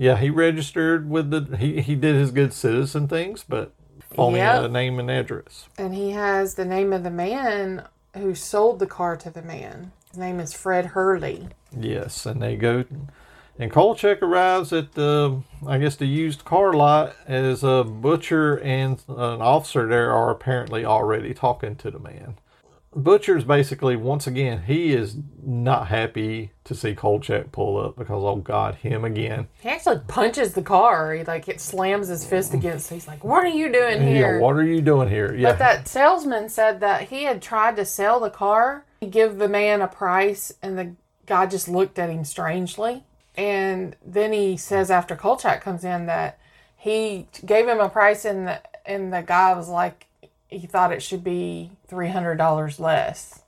[0.00, 1.58] yeah, he registered with the.
[1.58, 3.74] He, he did his good citizen things, but
[4.16, 4.64] only Yep.
[4.64, 5.68] a name and address.
[5.76, 7.84] And he has the name of the man
[8.16, 9.92] who sold the car to the man.
[10.08, 11.48] His name is Fred Hurley.
[11.78, 12.84] Yes, and they go,
[13.58, 19.02] and Kolchak arrives at the, I guess, the used car lot as a butcher and
[19.06, 22.38] an officer there are apparently already talking to the man.
[22.94, 28.36] Butcher's basically, once again, he is not happy to see Kolchak pull up because, oh
[28.36, 29.46] God, him again.
[29.60, 31.14] He actually punches the car.
[31.14, 32.90] He like it slams his fist against.
[32.90, 35.32] He's like, "What are you doing here?" Yeah, what are you doing here?
[35.34, 39.38] Yeah, But that salesman said that he had tried to sell the car, he give
[39.38, 40.94] the man a price, and the
[41.26, 43.04] guy just looked at him strangely.
[43.36, 46.40] And then he says after Kolchak comes in that
[46.76, 50.06] he gave him a price, and the and the guy was like,
[50.50, 53.42] he thought it should be three hundred dollars less.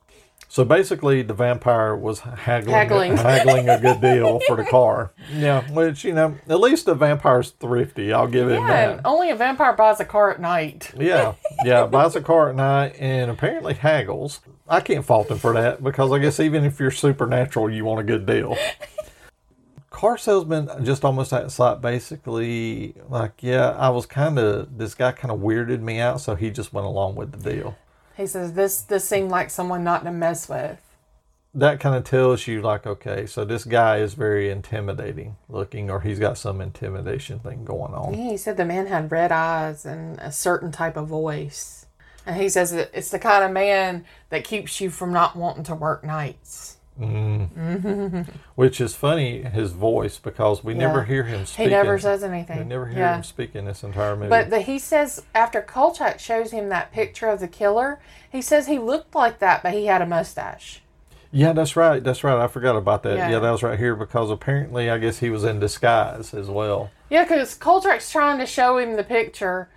[0.49, 3.17] So basically, the vampire was haggling, Haggling.
[3.17, 5.13] haggling a good deal for the car.
[5.35, 8.13] Yeah, which you know, at least the vampire's thrifty.
[8.13, 9.01] I'll give him Yeah, that.
[9.07, 10.93] only a vampire buys a car at night.
[10.99, 11.35] Yeah,
[11.65, 14.41] yeah, buys a car at night and apparently haggles.
[14.69, 18.01] I can't fault him for that because I guess even if you're supernatural, you want
[18.01, 18.57] a good deal.
[19.93, 25.13] Car salesman just almost acts like basically like, yeah, I was kind of this guy
[25.13, 27.77] kind of weirded me out, so he just went along with the deal.
[28.17, 30.81] He says this this seemed like someone not to mess with.
[31.55, 36.01] That kind of tells you like, okay, so this guy is very intimidating looking, or
[36.01, 38.15] he's got some intimidation thing going on.
[38.15, 41.87] Yeah, he said the man had red eyes and a certain type of voice.
[42.25, 45.75] And he says it's the kind of man that keeps you from not wanting to
[45.75, 46.72] work nights.
[47.03, 48.27] Mm.
[48.55, 52.59] Which is funny, his voice, because we never hear him He never says anything.
[52.59, 53.17] We never hear Yeah.
[53.17, 54.29] him speak in this entire movie.
[54.29, 58.01] But the, he says after Kolchak shows him that picture of the killer,
[58.31, 60.83] he says he looked like that, but he had a mustache.
[61.33, 62.03] yeah, that's right.
[62.05, 62.39] That's right.
[62.39, 63.17] I forgot about that.
[63.17, 63.31] Yeah.
[63.31, 63.39] Yeah.
[63.39, 66.91] that was right here because apparently, I guess he was in disguise as well.
[67.11, 69.69] Yeah, because Kolchak's trying to show him the picture.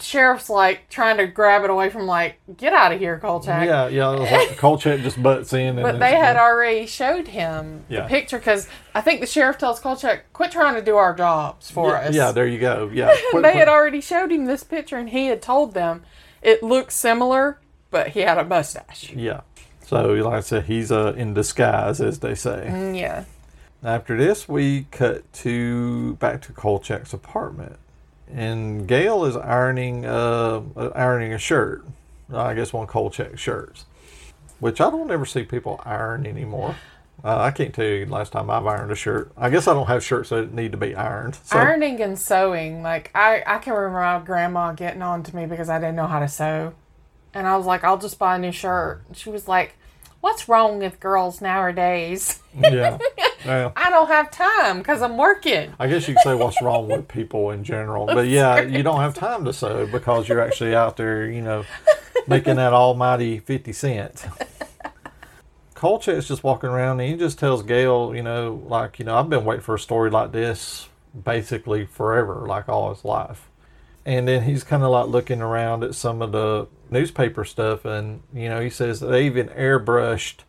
[0.00, 3.64] Sheriff's like trying to grab it away from like, get out of here, Kolchak.
[3.66, 4.12] Yeah, yeah.
[4.14, 5.76] It was like Kolchak just butts in.
[5.76, 8.02] But they had already showed him Yeah.
[8.02, 11.70] the picture because I think the sheriff tells Kolchak, quit trying to do our jobs
[11.70, 12.14] for yeah, us.
[12.14, 12.90] yeah, there you go.
[12.92, 13.14] Yeah.
[13.30, 16.02] Quit- they had already showed him this picture and he had told them
[16.42, 17.58] it looked similar,
[17.90, 19.12] but he had a mustache.
[19.14, 19.40] yeah.
[19.86, 22.66] So, like I said, he's uh, in disguise, as they say.
[22.68, 23.24] Mm, Yeah.
[23.84, 27.78] After this, we cut to back to Kolchak's apartment,
[28.32, 31.84] and Gail is ironing uh, uh, ironing a shirt.
[32.32, 33.84] I guess one of check shirts,
[34.58, 36.74] which I don't ever see people iron anymore.
[37.24, 39.32] Uh, I can't tell you the last time I've ironed a shirt.
[39.36, 41.36] I guess I don't have shirts that need to be ironed.
[41.36, 45.46] So, Ironing and sewing, like I, I can remember my grandma getting on to me
[45.46, 46.74] because I didn't know how to sew.
[47.32, 49.02] And I was like, I'll just buy a new shirt.
[49.08, 49.74] And she was like,
[50.20, 52.40] What's wrong with girls nowadays?
[52.58, 52.98] yeah,
[53.46, 55.72] well, I don't have time because I'm working.
[55.78, 58.06] I guess you could say what's wrong with people in general.
[58.06, 61.64] But yeah, you don't have time to sew because you're actually out there, you know,
[62.26, 64.26] making that almighty 50 cents.
[65.74, 69.28] Kolchak's just walking around and he just tells Gail, you know, like, you know, I've
[69.28, 70.88] been waiting for a story like this
[71.24, 73.50] basically forever, like all his life.
[74.04, 78.22] And then he's kind of like looking around at some of the newspaper stuff and,
[78.32, 80.40] you know, he says they even airbrushed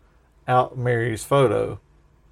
[0.47, 1.79] out Mary's photo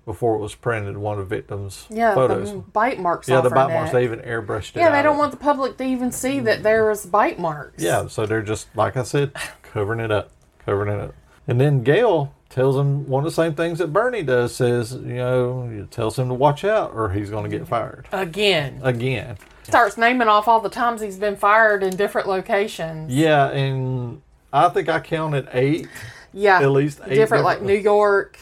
[0.06, 2.51] before it was printed, one of the victims' Yeah, photos.
[2.51, 3.28] the bite marks.
[3.28, 4.78] Yeah, off the her bite marks, they even airbrushed it.
[4.78, 5.03] Yeah, they out.
[5.03, 7.82] don't want the public to even see that there was bite marks.
[7.84, 9.32] Yeah, so they're just, like I said,
[9.64, 10.32] covering it up,
[10.66, 11.16] covering it up.
[11.47, 14.56] And then Gail tells him one of the same things that Bernie does.
[14.56, 18.80] Says, you know, tells him to watch out or he's going to get fired Again.
[18.84, 19.38] again.
[19.64, 23.12] Starts naming off all the times he's been fired in different locations.
[23.12, 24.22] Yeah, and
[24.53, 25.88] I think I counted eight,
[26.34, 26.62] Yeah.
[26.62, 28.38] At least eight different, like New York,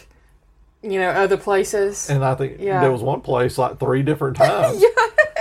[0.83, 2.09] you know, other places.
[2.09, 2.81] and I think Yeah.
[2.81, 4.81] there was one place like three different times.
[4.81, 4.89] yeah.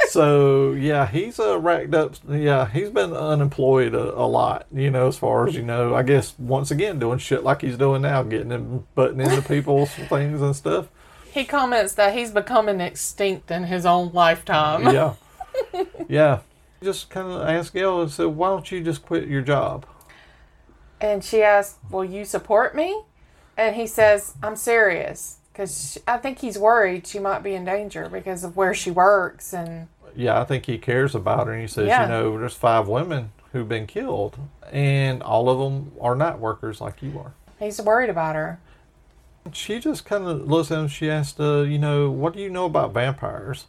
[0.09, 2.15] So yeah, he's uh, racked up.
[2.29, 4.67] Yeah, he's been unemployed a, a lot.
[4.73, 7.79] You know, as far as you know, I guess once again doing shit like he's
[7.79, 10.89] doing now, getting and butting into people's things and stuff.
[11.33, 14.85] He comments that he's becoming extinct in his own lifetime.
[14.93, 15.15] Yeah,
[16.09, 16.41] yeah.
[16.83, 19.87] Just kind of asked Gail and said, "Why don't you just quit your job?"
[21.01, 23.03] And she asked, Will you support me?
[23.57, 25.37] And he says, I'm serious.
[25.53, 29.53] Because I think he's worried she might be in danger because of where she works.
[29.53, 31.53] And yeah, I think he cares about her.
[31.53, 32.03] And he says, Yeah.
[32.05, 34.39] you know, there's five women who've been killed,
[34.73, 37.35] and all of them are night workers like you are.
[37.59, 38.59] he's worried about her.
[39.53, 40.89] She just kind of looks at him.
[40.89, 43.67] She asks, uh, you know, what do you know about vampires?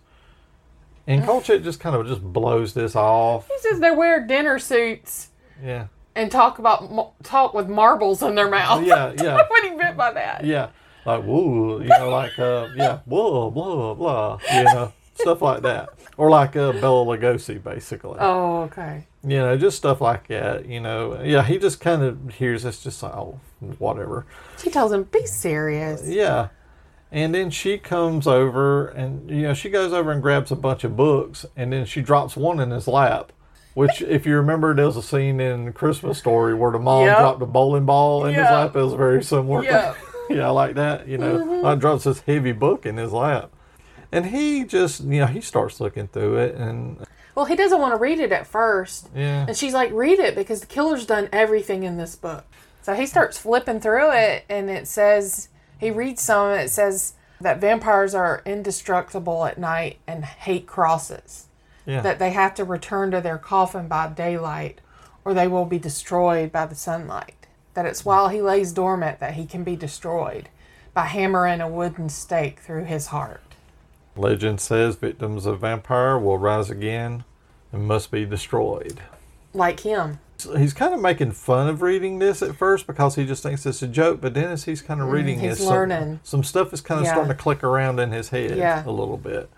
[1.05, 3.47] And Kolchak just kind of just blows this off.
[3.49, 5.29] He says they wear dinner suits
[5.61, 8.85] Yeah, and talk about talk with marbles in their mouth.
[8.85, 9.35] Yeah, yeah.
[9.47, 10.45] what he meant by that.
[10.45, 10.69] yeah,
[11.05, 15.89] like woo, you know, like uh, yeah, blah blah blah, you know, stuff like that,
[16.17, 18.17] or like uh, Bela Lugosi, basically.
[18.19, 19.07] Oh, okay.
[19.23, 20.67] you know, just stuff like that.
[20.67, 23.39] You know, yeah, he just kind of hears this, just like, oh,
[23.79, 24.25] whatever.
[24.57, 26.49] She tells him, "Be serious." Yeah.
[27.13, 30.83] And then she comes over and, you know, she goes over and grabs a bunch
[30.83, 33.31] of books and then she drops one in his lap.
[33.73, 37.17] Which, if you remember, there's a scene in Christmas Story where the mom Yep.
[37.17, 38.75] dropped a bowling ball in his lap.
[38.75, 39.63] It was very similar.
[39.63, 39.93] Yeah.
[40.29, 41.07] yeah, like that.
[41.07, 41.65] You know, Mhm.
[41.65, 43.49] I drops this heavy book in his lap.
[44.11, 47.03] And he just, you know, he starts looking through it and,
[47.33, 49.09] Well, he doesn't want to read it at first.
[49.15, 49.45] yeah.
[49.47, 52.43] And she's like, read it because the killer's done everything in this book.
[52.83, 55.47] So he starts flipping through it and it says,
[55.79, 61.47] he reads some, it says that vampires are indestructible at night and hate crosses.
[61.85, 62.01] Yeah.
[62.01, 64.79] That they have to return to their coffin by daylight
[65.25, 67.47] or they will be destroyed by the sunlight.
[67.73, 70.49] That it's while he lays dormant that he can be destroyed
[70.93, 73.41] by hammering a wooden stake through his heart.
[74.15, 77.23] Legend says victims of vampire will rise again
[77.71, 78.99] and must be destroyed.
[79.53, 80.19] Like him.
[80.37, 83.65] So he's kind of making fun of reading this at first because he just thinks
[83.65, 86.19] it's a joke, but then as he's kind of reading Mm, he's it, learning.
[86.23, 87.13] Some, some stuff is kind of Yeah.
[87.13, 88.83] starting to click around in his head Yeah.
[88.85, 89.49] a little bit.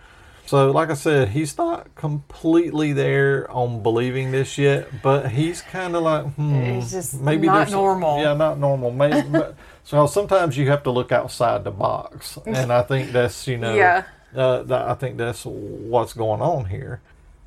[0.47, 5.95] So, like I said, he's not completely there on believing this yet, but he's kind
[5.95, 8.21] of like, hmm, He's just maybe not normal.
[8.21, 8.91] yeah, not normal.
[8.91, 13.47] Maybe, but- so sometimes you have to look outside the box, and I think that's
[13.47, 14.03] you know, Yeah.
[14.35, 17.01] uh, that, I think that's what's going on here.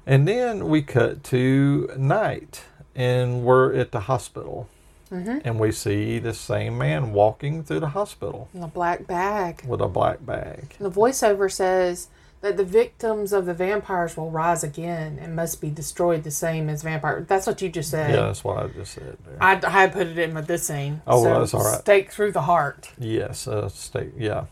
[0.07, 2.65] And then we cut to night,
[2.97, 4.69] and we're at the hospital,
[5.13, 5.43] Mhm.
[5.45, 9.63] and we see the same man walking through the hospital In a black bag.
[9.67, 10.75] with a black bag.
[10.81, 12.09] And The voiceover says
[12.41, 16.69] that the victims of the vampires will rise again and must be destroyed the same
[16.69, 17.27] as vampires.
[17.27, 18.11] That's what you just said.
[18.11, 19.37] Yeah, that's what I just said there.
[19.41, 21.03] I, I put it in with this scene.
[21.07, 21.81] Oh, so well, that's all right.
[21.81, 22.91] Stake through the heart.
[22.99, 24.47] Yes, uh, state, yeah.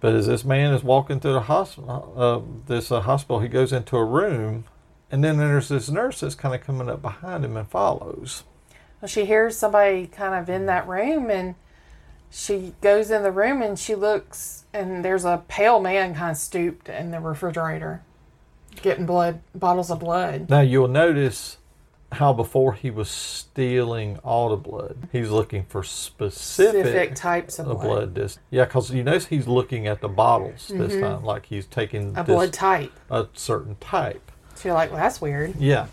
[0.00, 3.72] But as this man is walking through the hospital, uh, this uh, hospital, he goes
[3.72, 4.64] into a room,
[5.10, 8.42] and then there's this nurse that's kind of coming up behind him and follows.
[9.00, 11.54] Well, she hears somebody kind of in that room and
[12.30, 16.36] she goes in the room and she looks and there's a pale man kind of
[16.36, 18.02] stooped in the refrigerator
[18.82, 20.50] getting blood bottles of blood.
[20.50, 21.58] Now you'll notice
[22.12, 27.70] how before he was stealing all the blood, he's looking for specific, Specific types of
[27.70, 28.14] uh, blood.
[28.14, 30.88] This, yeah, because you notice he's looking at the bottles this Mhm.
[30.88, 32.92] this time, like he's taking A this- blood type.
[33.10, 34.30] a certain type.
[34.54, 35.56] So you're like, well, that's weird.
[35.56, 35.86] Yeah.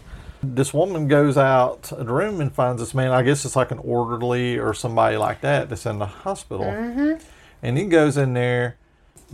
[0.43, 3.11] This woman goes out of the room and finds this man.
[3.11, 6.65] I guess it's like an orderly or somebody like that that's in the hospital.
[6.71, 7.13] hmm
[7.61, 8.77] And he goes in there.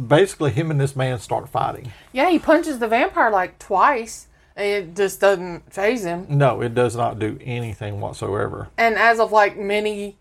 [0.06, 1.92] Basically, him and this man start fighting.
[2.14, 4.28] Yeah, he punches the vampire like twice.
[4.56, 6.26] And it just doesn't faze him.
[6.30, 8.70] No, it does not do anything whatsoever.
[8.78, 10.18] And as of like many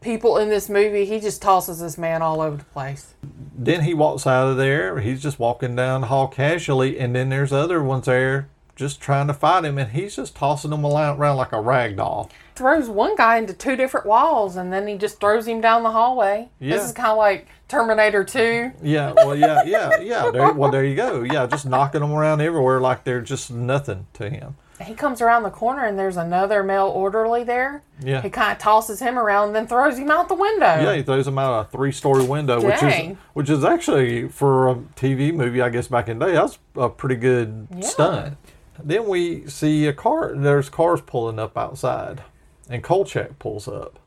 [0.00, 3.14] people in this movie, he just tosses this man all over the place.
[3.56, 5.00] Then he walks out of there.
[5.00, 9.26] He's just walking down the hall casually, and then there's other ones there just trying
[9.28, 12.30] to fight him, and he's just tossing them around like a rag doll.
[12.54, 15.90] Throws one guy into two different walls and then he just throws him down the
[15.90, 16.48] hallway.
[16.60, 16.76] Yeah.
[16.76, 18.70] This is kind of like Terminator 2.
[18.80, 20.30] Yeah, well, yeah, yeah, yeah.
[20.30, 21.22] There, well, there you go.
[21.24, 24.54] Yeah, just knocking them around everywhere like they're just nothing to him.
[24.80, 27.82] He comes around the corner and there's another male orderly there.
[28.00, 28.22] Yeah.
[28.22, 30.80] He kind of tosses him around and then throws him out the window.
[30.80, 34.74] Yeah, he throws him out a three-story window, which is which is actually for a
[34.96, 37.80] TV movie, I guess back in the day, that's a pretty good Yeah.
[37.86, 38.36] stunt.
[38.82, 40.34] Then we see a car.
[40.34, 42.22] There's cars pulling up outside,
[42.68, 43.98] and Kolchak pulls up.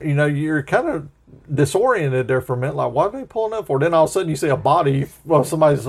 [0.00, 1.08] you know, you're kind of
[1.52, 2.76] disoriented there for a minute.
[2.76, 3.78] Like, what are they pulling up for?
[3.78, 5.84] Then all of a sudden you see a body, well, somebody's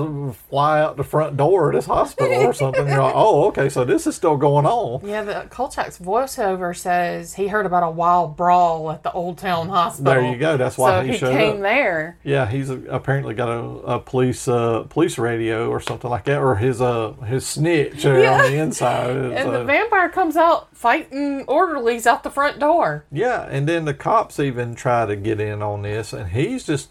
[0.48, 2.86] fly out the front door of this hospital or something.
[2.88, 5.06] You're like, oh, okay, so this is still going on.
[5.06, 9.68] Yeah, the Kolchak's voiceover says he heard about a wild brawl at the Old Town
[9.68, 10.12] Hospital.
[10.12, 10.56] There you go.
[10.56, 11.62] That's why so he he showed came up.
[11.62, 12.18] there.
[12.22, 13.60] Yeah, he's apparently got a,
[13.94, 18.32] a police uh, police radio or something like that, or his uh his snitch Yeah.
[18.44, 18.92] on the inside.
[19.42, 23.04] And uh, the vampire comes out fighting orderlies out the front door.
[23.10, 26.90] Yeah, and then the cops even try to get in on this, and he's just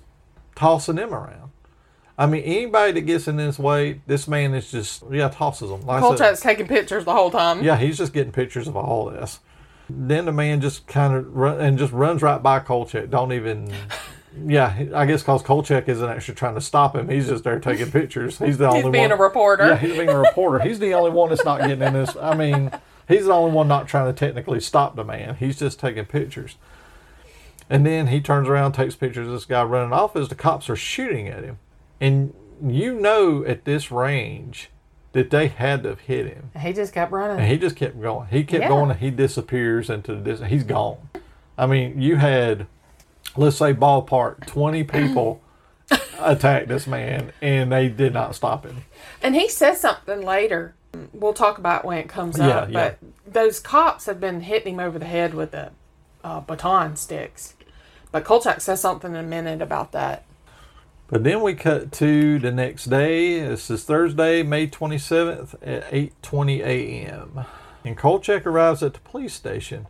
[0.55, 1.51] tossing them around.
[2.17, 5.81] I mean, anybody that gets in his way, this man is just yeah tosses them.
[5.85, 7.63] Like Kolchak's taking pictures the whole time.
[7.63, 9.39] yeah, he's just getting pictures of all this.
[9.89, 13.09] Then the man just kind of run and just runs right by Kolchak.
[13.09, 13.71] Don't even.
[14.45, 17.09] Yeah, I guess because Kolchak isn't actually trying to stop him.
[17.09, 18.37] He's just there taking pictures.
[18.39, 18.91] He's the He's only being one.
[18.93, 19.67] Being a reporter.
[19.67, 20.59] Yeah, he's being a reporter.
[20.63, 22.15] He's the only one that's not getting in this.
[22.15, 22.71] I mean,
[23.09, 25.35] he's the only one not trying to technically stop the man.
[25.35, 26.55] He's just taking pictures.
[27.71, 30.69] And then he turns around, takes pictures of this guy running off as the cops
[30.69, 31.57] are shooting at him.
[32.01, 34.69] And you know at this range
[35.13, 36.51] that they had to have hit him.
[36.59, 37.39] He just kept running.
[37.39, 38.27] And he just kept going.
[38.27, 38.67] He kept Yeah.
[38.67, 40.49] going and he disappears into the distance.
[40.51, 40.97] He's gone.
[41.57, 42.67] I mean, you had,
[43.37, 45.41] let's say, ballpark, 20 people
[46.19, 48.83] attack this man and they did not stop him.
[49.21, 50.75] And he says something later.
[51.13, 52.69] We'll talk about when it comes Yeah, up.
[52.69, 52.89] yeah.
[53.25, 55.71] But those cops have been hitting him over the head with the
[56.23, 57.55] uh, baton sticks.
[58.11, 60.25] But Kolchak says something in a minute about that.
[61.07, 63.41] But then we cut to the next day.
[63.41, 67.45] This is Thursday, May 27th at 8:20 a.m.
[67.83, 69.87] And Kolchak arrives at the police station.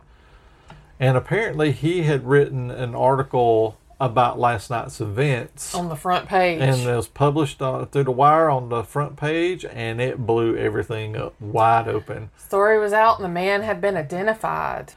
[0.98, 5.74] And apparently he had written an article about last night's events.
[5.74, 6.60] On the front page.
[6.60, 11.16] And it was published through the wire on the front page, and it blew everything
[11.16, 12.30] up wide open.
[12.36, 14.94] Story was out and the man had been identified.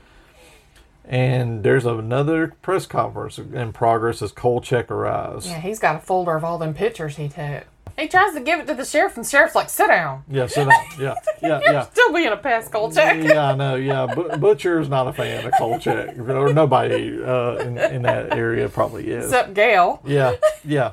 [1.07, 5.47] And there's another press conference in progress as Kolchak arrives.
[5.47, 7.65] Yeah, he's got a folder of all them pictures he took.
[7.97, 10.23] He tries to give it to the sheriff, and the sheriff's like, sit down.
[10.27, 10.83] Yeah, sit down.
[10.99, 11.81] Yeah, yeah, You're yeah.
[11.83, 13.23] still being a pest, Kolchak.
[13.23, 13.75] yeah, I know.
[13.75, 18.67] Yeah, but Butcher's not a fan of Kolchak, or nobody uh, in, in that area
[18.67, 19.25] probably is.
[19.25, 20.01] Except Gail.
[20.05, 20.35] Yeah,
[20.65, 20.91] yeah.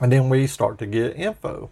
[0.00, 1.70] And then we start to get info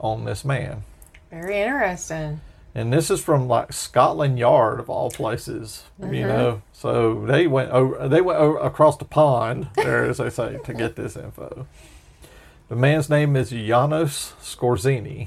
[0.00, 0.82] on this man,
[1.30, 2.40] Very interesting.
[2.78, 6.28] And this is from like Scotland Yard of all places, you Mhm.
[6.28, 6.62] know.
[6.72, 10.72] So they went over, they went over across the pond there, as they say, to
[10.74, 11.66] get this info.
[12.68, 15.26] The man's name is Janos Skorzeny.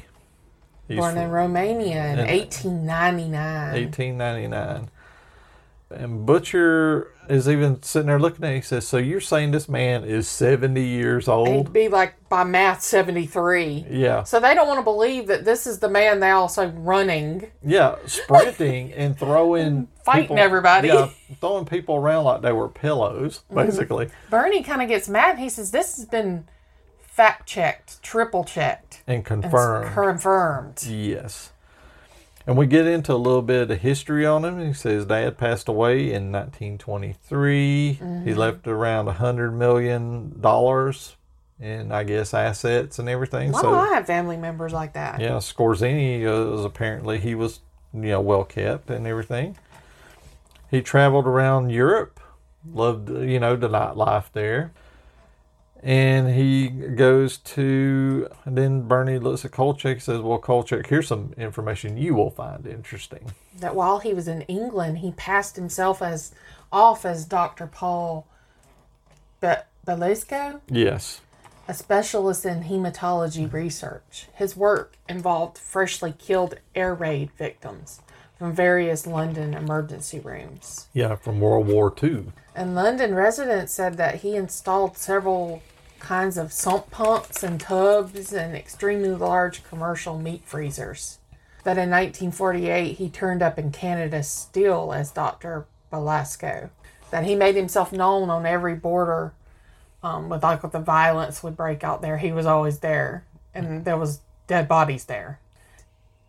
[0.88, 3.74] He's Born in Romania in in- 1899.
[3.76, 4.90] 1899.
[5.94, 8.56] And Butcher is even sitting there looking at it.
[8.56, 11.48] He says, So you're saying this man is 70 years old?
[11.50, 13.86] He'd be like by math 73.
[13.90, 14.24] Yeah.
[14.24, 17.52] So they don't want to believe that this is the man they also running.
[17.64, 19.88] Yeah, sprinting and throwing.
[20.04, 20.88] Fighting people- everybody.
[20.88, 23.56] Yeah, throwing people around like they were pillows, Mhm.
[23.66, 24.10] basically.
[24.30, 25.38] Bernie kind of gets mad.
[25.38, 26.48] He says, This has been
[27.00, 29.94] fact checked, triple checked, And and confirmed.
[29.94, 30.84] confirmed.
[30.84, 31.52] Yes.
[32.48, 34.66] And we get into a little bit of history on him.
[34.66, 37.94] He says dad passed away in 1923.
[37.94, 38.36] He Mhm.
[38.36, 41.16] left around a hundred million dollars
[41.60, 43.52] in, I guess, assets and everything.
[43.52, 45.20] Well, so I have family members like that.
[45.20, 47.60] yeah, Skorzeny uh, was apparently he was
[47.94, 49.56] you know well kept and everything.
[50.72, 52.20] He traveled around Europe,
[52.74, 54.72] loved you know the nightlife there.
[55.84, 61.08] And he goes to, and then Bernie looks at Kolchak and says, Well, Kolchak, here's
[61.08, 63.32] some information you will find interesting.
[63.60, 66.34] That while he was in England, he passed himself as
[66.72, 67.66] off as Dr.
[67.68, 68.28] Paul
[69.42, 69.56] Be-
[69.86, 70.62] Belasco.
[70.70, 71.22] Yes.
[71.68, 74.28] a specialist in hematology research.
[74.36, 78.02] His work involved freshly killed air raid victims
[78.38, 80.88] from various London emergency rooms.
[80.94, 82.26] Yeah, from World War II.
[82.56, 85.62] And London residents said that he installed several
[86.02, 91.20] kinds of sump pumps and tubs and extremely large commercial meat freezers.
[91.64, 95.66] That in 1948 he turned up in Canada still as Dr.
[95.90, 96.70] Belasco.
[97.12, 99.34] That he made himself known on every border
[100.04, 102.18] um, with like with the violence would break out there.
[102.18, 105.40] He was always there, and there was dead bodies there.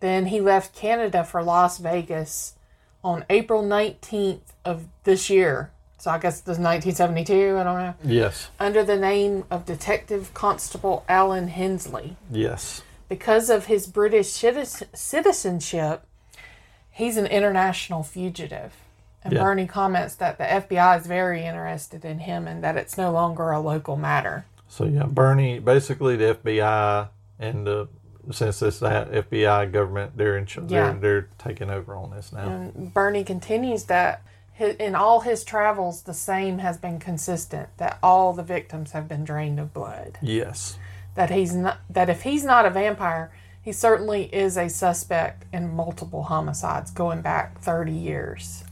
[0.00, 2.54] Then he left Canada for Las Vegas
[3.02, 5.71] on April 19th of this year.
[6.02, 7.94] So I guess this is 1972, I don't know.
[8.02, 8.50] Yes.
[8.58, 12.16] Under the name of Detective Constable Alan Hensley.
[12.28, 12.82] Yes.
[13.08, 16.04] Because of his British citizenship,
[16.90, 18.74] he's an international fugitive.
[19.22, 19.44] And Yeah.
[19.44, 23.52] Bernie comments that the FBI is very interested in him and that it's no longer
[23.52, 24.44] a local matter.
[24.66, 27.86] So yeah, Bernie, basically the FBI and the
[28.32, 30.66] since it's that FBI government, they're in, Yeah.
[30.66, 32.48] they're they're taking over on this now.
[32.48, 34.22] And Bernie continues that
[34.58, 39.24] in all his travels, the same has been consistent that all the victims have been
[39.24, 40.18] drained of blood.
[40.22, 40.78] Yes.
[41.14, 45.74] That he's not that if he's not a vampire, he certainly is a suspect in
[45.74, 48.64] multiple homicides going back 30 years.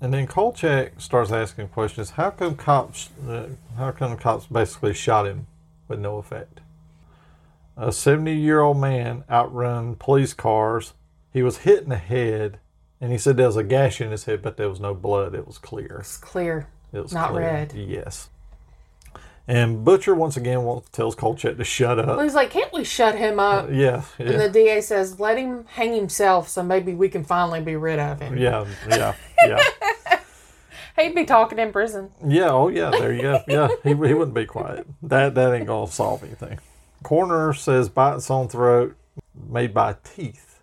[0.00, 2.10] And then Kolchak starts asking questions.
[2.10, 3.10] How come cops?
[3.26, 3.46] Uh,
[3.76, 5.46] how come cops basically shot him
[5.88, 6.60] with no effect?
[7.76, 10.92] A seventy-year-old man outrun police cars.
[11.32, 12.60] He was hit in the head,
[13.04, 15.34] and he said there was a gash in his head, but there was no blood.
[15.34, 15.98] It was clear.
[16.00, 16.68] It's clear.
[16.90, 17.42] It was not clear.
[17.42, 17.72] red.
[17.74, 18.30] Yes.
[19.46, 22.06] And Butcher once again wants, tells Kolchak to shut up.
[22.06, 23.66] Well, he's like, can't we shut him up?
[23.66, 27.60] Uh, yeah, And the DA says, let him hang himself so maybe we can finally
[27.60, 28.38] be rid of him.
[28.38, 29.14] yeah, yeah,
[29.46, 29.58] yeah.
[30.98, 32.10] He'd be talking in prison.
[32.26, 33.42] Yeah, oh yeah, there you go.
[33.46, 34.86] Yeah, he, he wouldn't be quiet.
[35.02, 36.58] That that ain't gonna solve anything.
[37.02, 38.96] Coroner says bites on throat
[39.34, 40.60] made by teeth.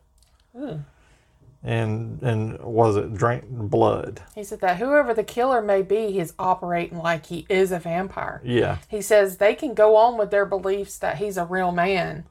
[1.63, 4.21] And and was it drank blood?
[4.33, 8.41] He said that whoever the killer may be, he's operating like he is a vampire.
[8.43, 8.77] Yeah.
[8.89, 12.23] He says they can go on with their beliefs that he's a real man,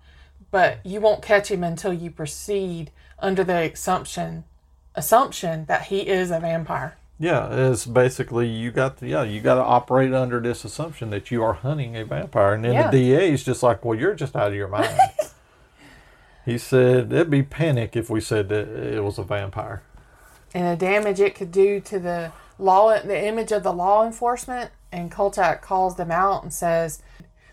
[0.51, 4.45] but you won't catch him until you proceed under the assumption
[4.97, 6.97] assumption that he is a vampire.
[7.19, 11.31] Yeah, it's basically you got to, yeah, you got to operate under this assumption that
[11.31, 12.91] you are hunting a vampire, and then Yeah.
[12.91, 14.99] the DA is just like, well, you're just out of your mind.
[16.45, 19.83] he said it'd be panic if we said that it was a vampire.
[20.55, 24.71] and the damage it could do to the law, the image of the law enforcement.
[24.93, 27.01] And Kolchak calls them out and says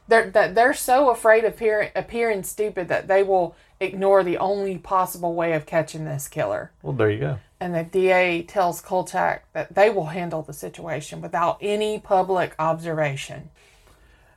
[0.08, 4.78] they're, that they're so afraid of appear, appearing stupid that they will ignore the only
[4.78, 6.72] possible way of catching this killer.
[6.82, 7.40] Well, there you go.
[7.60, 13.50] And the DA tells Kolchak that they will handle the situation without any public observation.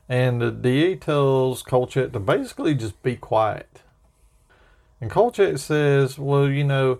[0.09, 3.80] And the DA tells Kolchak to basically just be quiet.
[5.01, 6.99] And Kolchak says, well, you know,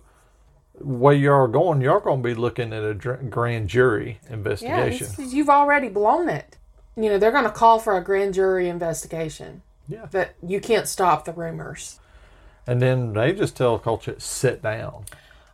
[0.80, 5.08] where you're going, you're going to be looking at a grand jury Yeah, investigation.
[5.08, 6.58] says, you've already blown it.
[6.95, 9.62] You know, they're going to call for a grand jury investigation.
[9.88, 10.08] Yeah.
[10.12, 11.99] That you can't stop the rumors.
[12.68, 15.06] and then they just tell Kolchak, sit down.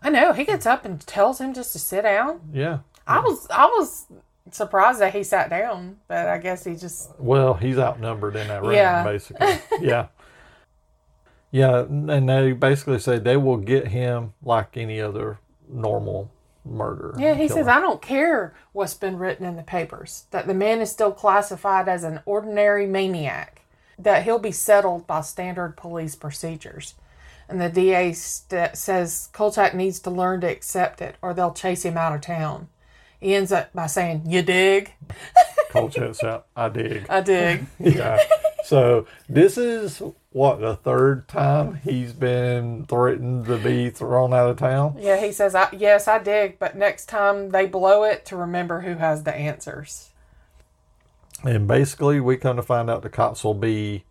[0.02, 0.32] I know.
[0.34, 2.42] He gets up and tells him just to sit down.
[2.54, 2.80] Yeah.
[3.08, 4.06] I was I was
[4.52, 8.62] surprised that he sat down, but I guess he just Well, he's outnumbered in that
[8.62, 9.04] room, Yeah.
[9.04, 9.58] basically.
[9.82, 10.08] yeah.
[11.52, 15.40] Yeah, and they basically say they will get him like any other
[15.70, 16.32] normal
[16.66, 17.16] murder.
[17.18, 17.60] Yeah, he killer.
[17.62, 20.26] says I don't care what's been written in the papers.
[20.32, 23.62] That the man is still classified as an ordinary maniac.
[23.98, 26.96] That he'll be settled by standard police procedures.
[27.50, 31.84] And the DA st- says Kolchak needs to learn to accept it, or they'll chase
[31.84, 32.68] him out of town.
[33.20, 34.94] He ends up by saying, "You dig?
[35.72, 36.48] Kolchak's out.
[36.56, 37.06] I dig.
[37.10, 38.20] I dig." yeah.
[38.66, 40.04] So this is
[40.38, 44.96] what the third time he's been threatened to be thrown out of town.
[45.00, 48.82] Yeah, he says, I, "Yes, I dig, but next time they blow it, to remember
[48.82, 50.12] who has the answers."
[51.44, 54.04] And basically, we come to find out the cops will be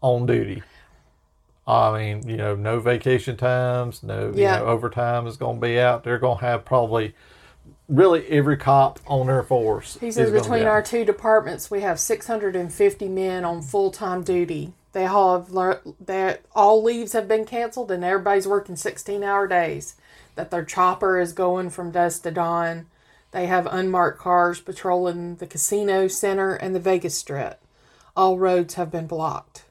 [0.00, 0.62] on duty.
[1.66, 4.58] I mean, you know, no vacation times, no Yeah.
[4.58, 6.04] you know, overtime is going to be out.
[6.04, 7.14] They're going to have probably
[7.88, 9.96] really every cop on their force.
[10.00, 10.68] He says be between out.
[10.68, 14.72] our two departments, we have 650 men on full time duty.
[14.94, 19.46] They all have lear- that all leaves have been canceled, and everybody's working 16 hour
[19.46, 19.96] days.
[20.36, 22.86] That their chopper is going from dusk to dawn.
[23.32, 27.60] They have unmarked cars patrolling the casino center and the Vegas Strip.
[28.16, 29.64] All roads have been blocked.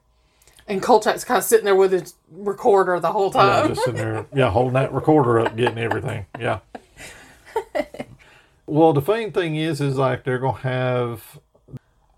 [0.67, 3.64] And Kolchak's kind of sitting there with his recorder the whole time.
[3.64, 6.26] Yeah, just sitting there, yeah, holding that recorder up, getting everything.
[6.38, 6.60] Yeah.
[8.65, 11.39] well, the funny thing is, is like they're gonna have,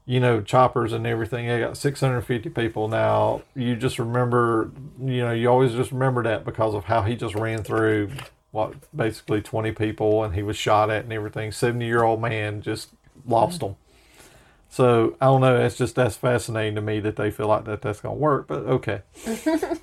[0.05, 1.47] you know, choppers and everything.
[1.47, 3.41] They got 650 people now.
[3.55, 7.35] You just remember, you know, you always just remember that because of how he just
[7.35, 8.11] ran through
[8.51, 11.51] what basically 20 people and he was shot at and everything.
[11.51, 12.89] 70 year old man just
[13.25, 13.75] lost them.
[14.69, 15.57] So I don't know.
[15.57, 18.47] It's just that's fascinating to me that they feel like that that's gonna work.
[18.47, 19.01] But okay.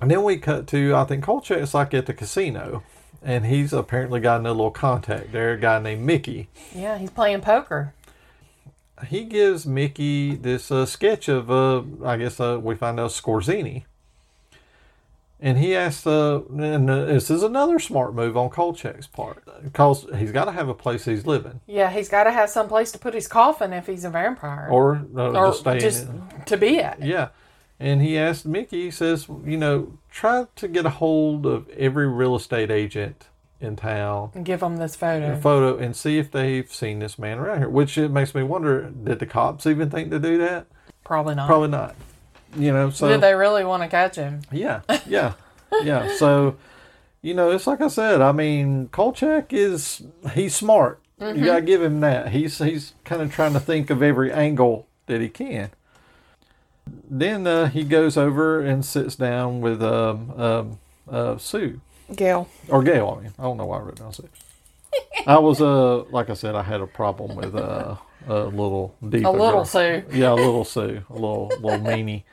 [0.00, 2.82] And then we cut to I think Kolchak's like at the casino,
[3.22, 6.48] and he's apparently got a little contact there, a guy named Mickey.
[6.74, 7.94] yeah, he's playing poker.
[9.08, 13.84] He gives Mickey this uh, sketch of uh, I guess uh, we find out Skorzeny,
[15.40, 20.06] and he asks, uh, and uh, this is another smart move on Kolchak's part because
[20.16, 22.92] he's got to have a place he's living Yeah, he's got to have some place
[22.92, 24.68] to put his coffin if he's a vampire.
[24.70, 26.06] or, uh, or just just
[26.46, 27.02] to be at.
[27.02, 27.28] Yeah.
[27.80, 32.08] And he asked Mickey, he says, you know, try to get a hold of every
[32.08, 33.26] real estate agent
[33.64, 35.40] in town And give them this photo.
[35.40, 37.68] photo and see if they've seen this man around here.
[37.68, 40.66] Which it makes me wonder: did the cops even think to do that?
[41.02, 41.46] Probably not.
[41.48, 41.96] Probably not.
[42.56, 44.42] You know, so Did they really want to catch him?
[44.52, 45.32] yeah, yeah,
[45.82, 46.14] yeah.
[46.16, 46.56] So
[47.20, 48.20] you know, it's like I said.
[48.20, 50.02] I mean, Kolchak is
[50.34, 51.00] he's smart.
[51.20, 52.28] You gotta give him that.
[52.28, 55.70] He's he's kind of trying to think of every angle that he can.
[57.08, 60.78] Then uh, he goes over and sits down with um, um,
[61.10, 61.80] uh, Sue
[62.14, 62.48] Gail.
[62.68, 63.16] or Gail.
[63.18, 64.28] I mean, I don't know why I wrote down Sue.
[65.26, 67.96] I was uh like I said, I had a problem with uh,
[68.28, 69.64] a little diva A little girl.
[69.64, 70.02] Sue.
[70.12, 72.24] Yeah, a little Sue, a little little meanie.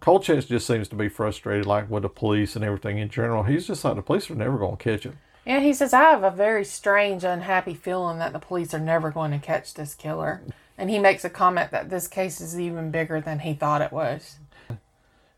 [0.00, 3.44] Kolchak just seems to be frustrated, like with the police and everything in general.
[3.44, 5.18] He's just like the police are never going to catch him.
[5.44, 9.10] Yeah, he says, I have a very strange, unhappy feeling that the police are never
[9.10, 10.42] going to catch this killer.
[10.76, 13.90] And he makes a comment that this case is even bigger than he thought it
[13.92, 14.36] was.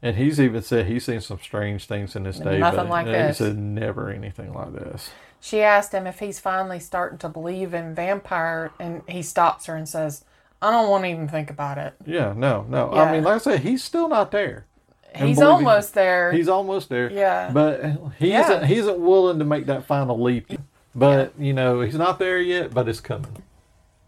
[0.02, 2.58] And he's even said he's seen some strange things in this day.
[2.58, 3.38] Nothing but like he this.
[3.38, 5.10] said never anything like this.
[5.40, 9.76] She asked him if he's finally starting to believe in vampire, and he stops her
[9.76, 10.24] and says,
[10.62, 11.94] I don't want to even think about it.
[12.06, 12.94] Yeah, no, no.
[12.94, 13.02] Yeah.
[13.04, 14.66] I mean, like I said, he's still not there.
[15.12, 16.32] And He's believe me, almost there.
[16.32, 17.10] He's almost there.
[17.10, 17.50] Yeah.
[17.52, 17.82] But
[18.18, 18.44] he Yeah.
[18.44, 18.66] isn't.
[18.66, 20.52] He isn't willing to make that final leap.
[20.94, 22.72] But you know, he's not there yet.
[22.72, 23.42] But it's coming.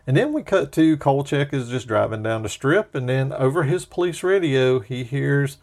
[0.06, 3.64] And then we cut to Kolchak is just driving down the strip, and then over
[3.64, 5.58] his police radio, he hears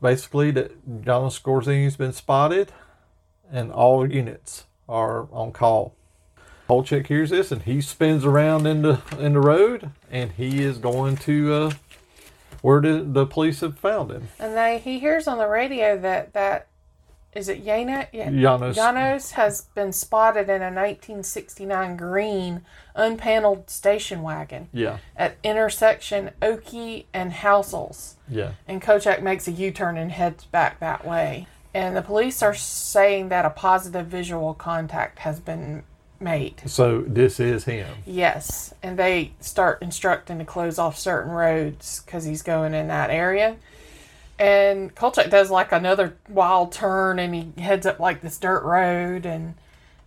[0.00, 2.72] basically that John Skorzeny's been spotted,
[3.50, 5.94] and all units are on call.
[6.68, 10.78] Kolchak hears this, and he spins around in the in the road, and he is
[10.78, 11.72] going to uh,
[12.62, 14.28] where the, the police have found him.
[14.38, 16.68] And they he hears on the radio that that
[17.34, 18.08] is it Yana?
[18.12, 18.30] Yeah.
[18.30, 18.76] Janos.
[18.76, 22.62] Janos has been spotted in a 1969 green
[22.94, 28.14] unpaneled station wagon Yeah, at intersection Oki and Housels.
[28.28, 28.52] yeah.
[28.68, 31.46] And Kolchak makes a U-turn and heads back that way.
[31.74, 35.84] And the police are saying that a positive visual contact has been
[36.20, 36.60] made.
[36.66, 37.88] So this is him.
[38.04, 43.08] Yes, and they start instructing to close off certain roads because he's going in that
[43.10, 43.56] area.
[44.42, 49.24] And Kolchak does like another wild turn, and he heads up like this dirt road,
[49.24, 49.54] and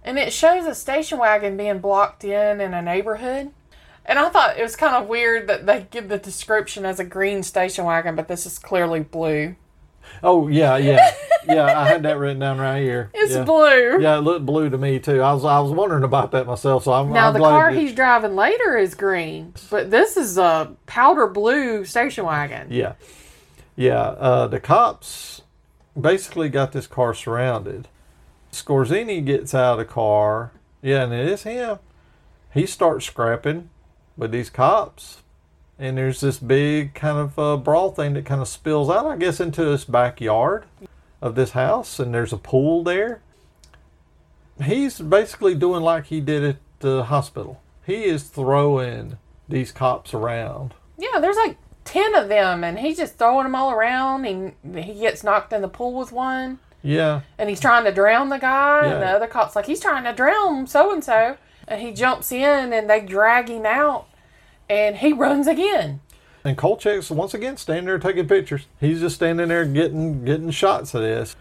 [0.03, 3.51] and it shows a station wagon being blocked in in a neighborhood.
[4.05, 7.05] And I thought it was kind of weird that they give the description as a
[7.05, 9.55] green station wagon, but this is clearly blue.
[10.21, 11.13] Oh yeah, yeah,
[11.47, 11.79] yeah.
[11.79, 13.11] I had that written down right here.
[13.13, 13.43] It's yeah.
[13.45, 14.01] blue.
[14.01, 15.21] Yeah, it looked blue to me too.
[15.21, 16.83] I was I was wondering about that myself.
[16.83, 20.75] So I'm Now I'm the car he's driving later is green, but this is a
[20.87, 22.67] powder blue station wagon.
[22.69, 22.95] Yeah,
[23.75, 24.01] yeah.
[24.01, 25.41] Uh, the cops
[25.99, 27.87] basically got this car surrounded.
[28.51, 30.51] Skorzeny gets out of the car.
[30.81, 31.79] Yeah, and it is him.
[32.53, 33.69] He starts scrapping
[34.15, 35.23] with these cops,
[35.77, 39.17] and there's this big kind of uh, brawl thing that kind of spills out, I
[39.17, 40.65] guess, into this backyard
[41.21, 43.21] of this house, and there's a pool there.
[44.63, 47.61] He's basically doing like he did at the hospital.
[47.85, 49.17] He is throwing
[49.49, 50.73] these cops around.
[50.97, 54.25] Yeah, there's like ten of them, and he's just throwing them all around.
[54.25, 58.29] He he gets knocked in the pool with one, Yeah, and he's trying to drown
[58.29, 58.85] the guy.
[58.85, 61.37] And the other cop's like, he's trying to drown so and so,
[61.67, 64.07] and he jumps in, and they drag him out,
[64.69, 66.01] and he runs again.
[66.43, 68.67] And Kolchak's once again standing there taking pictures.
[68.79, 71.35] He's just standing there getting getting shots of this.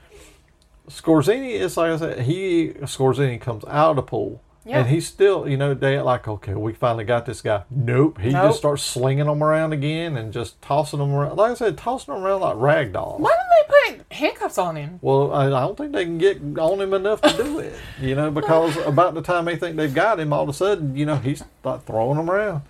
[0.89, 4.41] Skorzeny is like I said, he Skorzeny comes out of the pool.
[4.67, 4.79] Yeah.
[4.81, 7.65] And he's still, you know, they like, okay, we finally got this guy.
[7.71, 8.19] Nope.
[8.21, 8.49] He Nope.
[8.49, 11.37] just starts slinging them around again and just tossing them around.
[11.37, 13.21] Like I said, tossing them around like rag dolls.
[13.21, 13.51] Why didn't
[13.91, 14.99] they put handcuffs on him?
[15.03, 18.15] Well, I, I don't think they can get on him enough to do it, you
[18.15, 21.05] know, because about the time they think they've got him, all of a sudden, you
[21.05, 22.63] know, he's like throwing them around.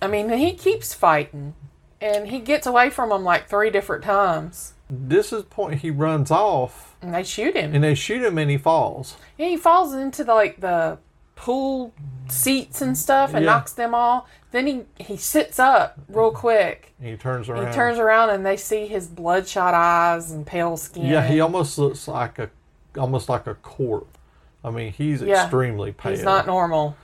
[0.00, 1.54] I mean, he keeps fighting,
[2.00, 5.90] and he gets away from them like three different times, This is the point he
[5.90, 7.74] runs off and they shoot him.
[7.74, 9.16] and they shoot him and he falls.
[9.38, 10.98] Yeah, he falls into the, like the
[11.42, 11.92] pool
[12.28, 13.50] seats and stuff and Yeah.
[13.52, 14.28] knocks them all.
[14.52, 16.94] Then he he sits up real quick.
[17.00, 17.66] And he turns around.
[17.66, 21.04] He turns around and they see his bloodshot eyes and pale skin.
[21.06, 22.48] Yeah, he almost looks like a
[22.96, 24.18] almost like a corpse.
[24.64, 25.42] I mean, he's Yeah.
[25.42, 26.12] extremely pale.
[26.12, 26.94] He's not normal.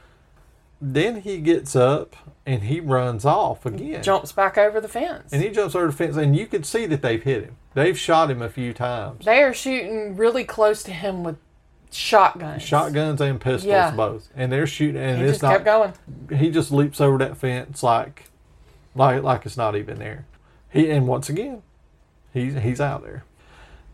[0.81, 2.15] Then he gets up
[2.47, 4.03] and he runs off again.
[4.05, 5.33] Jumps back over the fence.
[5.33, 7.57] And he jumps over the fence, and you can see that they've hit him.
[7.75, 9.25] They've shot him a few times.
[9.25, 11.37] They are shooting really close to him with
[11.91, 12.63] shotguns.
[12.63, 13.91] Shotguns and pistols, Yeah.
[13.91, 15.01] both, and they're shooting.
[15.01, 15.53] And He it's just not.
[15.53, 15.93] kept going.
[16.39, 18.25] He just leaps over that fence like,
[18.95, 20.27] like, like it's not even there.
[20.71, 21.63] He and once again,
[22.33, 23.25] he's he's out there.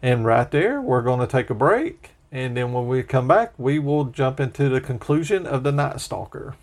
[0.03, 3.53] And right there, we're going to take a break, and then when we come back,
[3.57, 6.55] we will jump into the conclusion of the Night Stalker.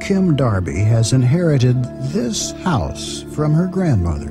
[0.00, 4.30] Kim Darby has inherited this house from her grandmother.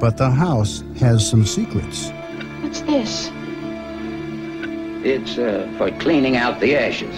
[0.00, 2.10] But the house has some secrets.
[2.60, 3.30] What's this?
[5.02, 7.14] It's uh, for cleaning out the ashes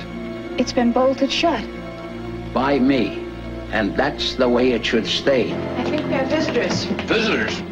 [0.56, 1.64] It's been bolted shut.
[2.54, 3.18] by me.
[3.72, 5.52] And that's the way it should stay.
[5.78, 6.84] I think we have visitors.
[7.08, 7.62] Visitors?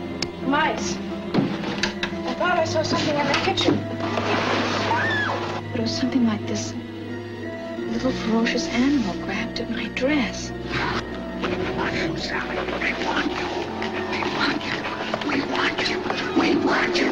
[0.47, 0.97] Mice.
[0.97, 3.75] I thought I saw something in the kitchen.
[5.75, 6.75] It was something like this
[7.77, 10.51] little ferocious animal grabbed at my dress.
[10.51, 12.57] We want you, Sally.
[12.81, 13.47] We want you.
[14.11, 14.77] We want you.
[15.29, 15.99] We want you.
[16.41, 17.11] We want you.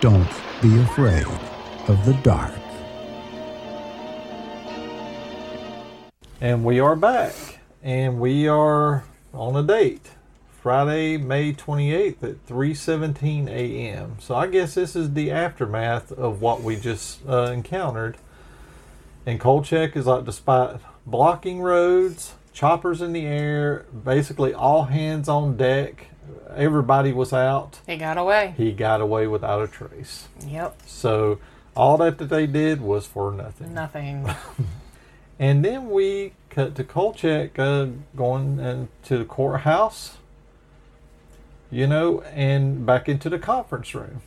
[0.00, 1.24] Don't be afraid
[1.88, 2.52] of the dark.
[6.38, 7.34] And we are back.
[7.82, 10.10] And we are on a date.
[10.62, 14.16] Friday, May 28th at 3:17 a.m.
[14.20, 18.18] So I guess this is the aftermath of what we just uh, encountered.
[19.24, 25.56] And Kolchak is like, despite blocking roads, choppers in the air, basically all hands on
[25.56, 26.09] deck,
[26.54, 27.80] everybody was out.
[27.86, 28.54] He got away.
[28.56, 30.28] He got away without a trace.
[30.46, 30.80] Yep.
[30.86, 31.38] So
[31.76, 33.74] all that that they did was for nothing.
[33.74, 34.28] Nothing.
[35.40, 40.18] And then we cut to Kolchak uh, going into the courthouse,
[41.70, 44.20] you know, and back into the conference room.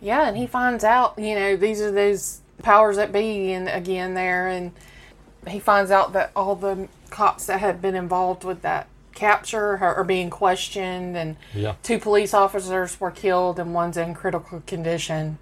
[0.00, 4.14] Yeah, and he finds out, you know, these are those powers that be and again
[4.14, 4.70] there and
[5.48, 9.78] he finds out that all the cops that had been involved with that capture or,
[9.94, 11.74] are being questioned and Yeah.
[11.82, 15.38] two police officers were killed and one's in critical condition.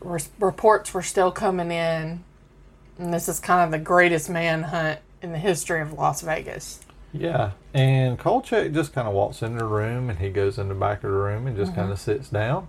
[0.00, 2.24] Re- reports were still coming in.
[2.98, 6.80] And this is kind of the greatest manhunt in the history of Las Vegas.
[7.12, 7.52] Yeah.
[7.72, 10.98] And Kolchak just kind of walks into the room and he goes in the back
[10.98, 11.76] of the room and just Mhm.
[11.76, 12.68] kind of sits down.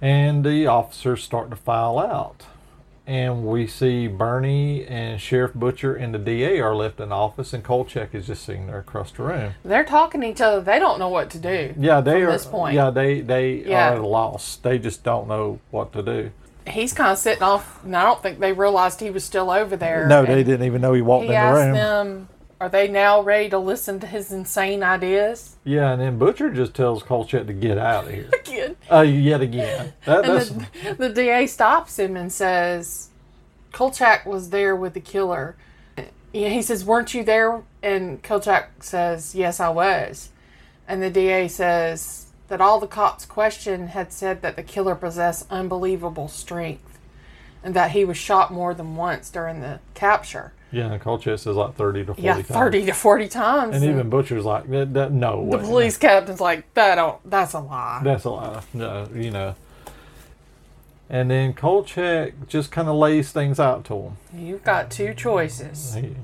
[0.00, 2.44] And the officers start to file out.
[3.06, 7.62] And we see Bernie and Sheriff Butcher and the DA are left in office, and
[7.62, 9.54] Kolchak is just sitting there across the room.
[9.64, 10.60] They're talking to each other.
[10.60, 11.72] They don't know what to do.
[11.78, 12.32] Yeah, they are.
[12.32, 12.74] this point.
[12.74, 13.90] Yeah, they they Yeah.
[13.90, 14.56] are at a loss.
[14.56, 16.30] They just don't know what to do.
[16.66, 19.76] He's kind of sitting off, and I don't think they realized he was still over
[19.76, 20.08] there.
[20.08, 21.72] No, they didn't even know he walked He in the room.
[21.74, 22.28] them,
[22.60, 26.74] "Are they now ready to listen to his insane ideas?" Yeah, and then Butcher just
[26.74, 28.30] tells Kolchak to get out of here.
[28.40, 28.76] Again.
[28.90, 29.92] Uh, yet again.
[30.04, 33.10] That, and that's, the, the DA stops him and says,
[33.72, 35.54] Kolchak was there with the killer.
[36.32, 37.62] Yeah, He says, Weren't you there?
[37.82, 40.30] And Kolchak says, Yes, I was.
[40.88, 45.46] And the DA says that all the cops questioned had said that the killer possessed
[45.50, 46.98] unbelievable strength
[47.62, 50.52] and that he was shot more than once during the capture.
[50.76, 52.46] Yeah, and Kolchak says like 30 to 40 Yeah, times.
[52.48, 53.76] 30 to 40 times.
[53.76, 55.64] And even Butcher's like, that, that, no the way.
[55.64, 58.00] police captain's like, that don't, that's a lie.
[58.04, 58.62] That's a lie.
[58.74, 59.54] No, you know.
[61.08, 64.16] And then Kolchak just kind of lays things out to him.
[64.34, 65.94] You've got two choices.
[65.94, 66.16] He,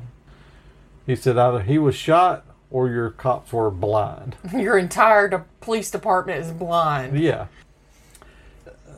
[1.06, 4.34] he said either he was shot or your cops were blind.
[4.56, 7.18] Your entire de- police department is blind.
[7.18, 7.46] Yeah.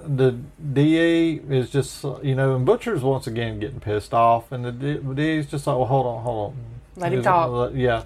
[0.06, 0.32] The
[0.72, 5.30] DA is just, you know, and Butcher's once again getting pissed off, and the D-
[5.38, 6.56] is just like, well, hold on, hold on.
[6.96, 7.72] Let him talk.
[7.74, 8.04] Yeah.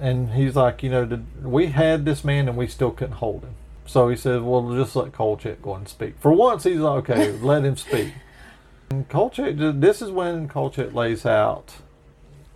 [0.00, 3.42] And he's like, you know, did, we had this man and we still couldn't hold
[3.42, 3.54] him.
[3.86, 6.14] So he says, well, just let Kolchak go and speak.
[6.18, 8.12] For once, he's like, okay, let him speak.
[8.90, 11.72] And Kolchak, this is when Kolchak lays out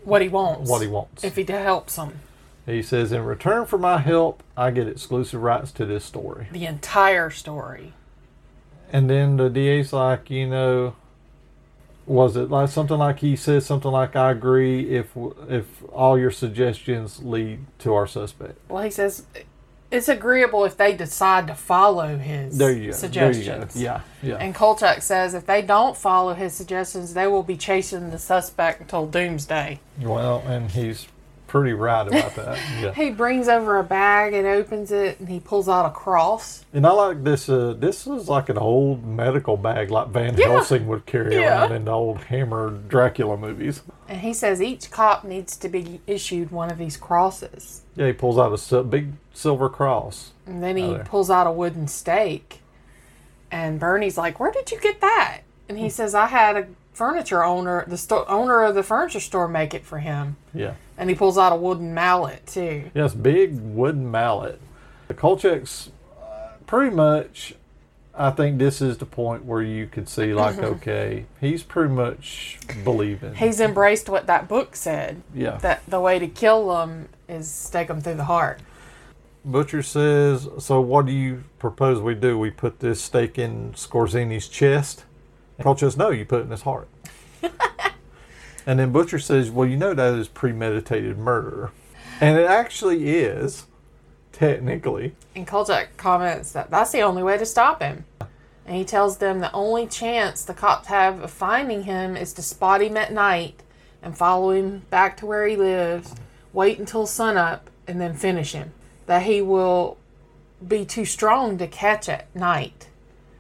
[0.05, 0.69] What he wants.
[0.71, 1.23] what he wants.
[1.25, 2.21] If he helps him.
[2.65, 6.49] He says, in return for my help, I get exclusive rights to this story.
[6.51, 7.93] The entire story.
[8.93, 10.95] And then the DA's like, you know,
[12.07, 15.11] was it like something like he says something like, I agree if
[15.49, 18.59] if all your suggestions lead to our suspect.
[18.69, 19.25] Well, he says
[19.91, 22.97] it's agreeable if they decide to follow his There you go.
[22.97, 23.75] suggestions.
[23.75, 24.03] There you go.
[24.23, 24.37] Yeah, yeah.
[24.37, 28.81] And Kolchak says if they don't follow his suggestions, they will be chasing the suspect
[28.81, 29.81] until doomsday.
[30.01, 31.07] Well, and he's
[31.61, 32.59] pretty right about that.
[32.81, 32.93] Yeah.
[32.93, 36.65] He brings over a bag and opens it, and he pulls out a cross.
[36.75, 37.49] And I like this.
[37.49, 40.49] Uh, this is like an old medical bag, like Van Yeah.
[40.49, 41.61] Helsing would carry Yeah.
[41.63, 43.83] around in the old Hammer Dracula movies.
[44.09, 47.83] And he says each cop needs to be issued one of these crosses.
[47.95, 50.33] Yeah, he pulls out a big silver cross.
[50.47, 51.05] And then he there.
[51.05, 52.61] pulls out a wooden stake.
[53.51, 56.67] And Bernie's like, "Where did you get that?" And he says, "I had a
[56.97, 60.75] furniture owner, the sto- owner of the furniture store, make it for him." Yeah.
[60.97, 62.91] And he pulls out a wooden mallet too.
[62.95, 64.59] Yes, big wooden mallet.
[65.09, 65.91] The Kolchak's
[66.21, 67.55] uh, pretty much.
[68.19, 70.65] I think this is the point where you could see, like, Mhm.
[70.77, 73.35] okay, he's pretty much believing.
[73.35, 75.21] He's embraced what that book said.
[75.35, 75.59] Yeah.
[75.59, 78.61] That the way to kill them is stake them through the heart.
[79.45, 82.39] Butcher says, "So what do you propose we do?
[82.39, 85.05] We put this stake in Skorzeny's chest?"
[85.61, 86.89] Kolchak says, "No, you put it in his heart."
[88.67, 91.71] and then Butcher says, "Well, you know that is premeditated murder,"
[92.21, 93.67] and it actually is,
[94.33, 95.15] technically.
[95.35, 98.05] And Kolchak comments that that's the only way to stop him.
[98.67, 102.43] And he tells them the only chance the cops have of finding him is to
[102.43, 103.63] spot him at night
[104.03, 106.15] and follow him back to where he lives,
[106.53, 108.73] wait until sunup, and then finish him.
[109.07, 109.99] That he will
[110.67, 112.89] be too strong to catch at night,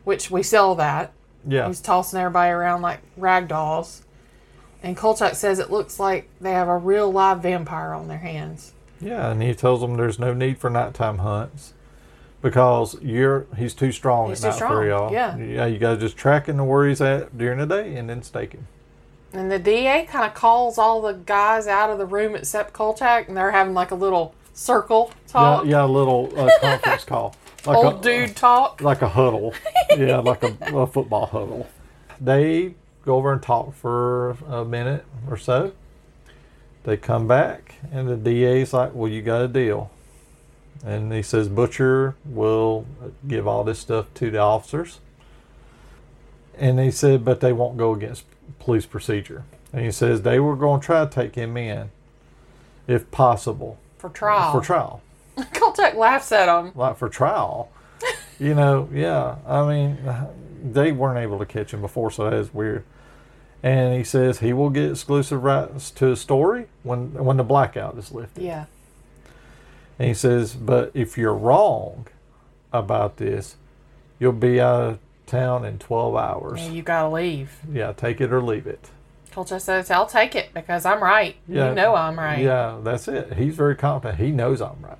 [0.04, 1.12] which we sell that.
[1.46, 1.68] Yeah.
[1.68, 4.02] He's tossing everybody around like rag dolls.
[4.82, 8.72] And Kolchak says it looks like they have a real live vampire on their hands.
[9.00, 11.72] Yeah, and he tells them there's no need for nighttime hunts
[12.42, 15.12] because you're he's too strong He's at too night for strong, y'all.
[15.12, 15.36] yeah.
[15.36, 18.08] yeah, you got to just track him to where he's at during the day and
[18.08, 18.66] then stake him.
[19.32, 23.28] And the DA kind of calls all the guys out of the room except Kolchak,
[23.28, 25.64] and they're having like a little circle talk.
[25.64, 27.34] Yeah, yeah, a little uh, conference call,
[27.66, 28.80] like Old a, dude talk.
[28.80, 29.54] like a huddle.
[29.96, 31.66] yeah, like a, a football huddle.
[32.20, 32.74] They
[33.04, 35.72] go over and talk for a minute or so.
[36.84, 39.90] They come back, and the DA's like, "Well, you got a deal."
[40.84, 42.86] And he says Butcher will
[43.26, 45.00] give all this stuff to the officers.
[46.58, 48.24] And he said, but they won't go against
[48.60, 49.44] police procedure.
[49.72, 51.90] And he says they were going to try to take him in,
[52.86, 54.52] if possible, For trial.
[54.52, 55.02] for trial.
[55.52, 56.72] Kolchak laughs at him.
[56.74, 57.70] Like for trial,
[58.38, 59.36] you know, yeah.
[59.46, 59.98] I mean,
[60.62, 62.84] they weren't able to catch him before, so that is weird.
[63.62, 67.96] And he says he will get exclusive rights to his story when when the blackout
[67.98, 68.42] is lifted.
[68.42, 68.66] Yeah.
[69.98, 72.06] And he says, but if you're wrong
[72.72, 73.56] about this,
[74.18, 76.60] you'll be out of town in 12 hours.
[76.60, 77.58] Yeah, you gotta leave.
[77.72, 78.90] Yeah, take it or leave it.
[79.32, 81.36] Kolchak says, I'll take it because I'm right.
[81.48, 82.38] Yeah, You know I'm right.
[82.42, 83.34] Yeah, that's it.
[83.34, 84.18] He's very confident.
[84.18, 84.98] He knows I'm right.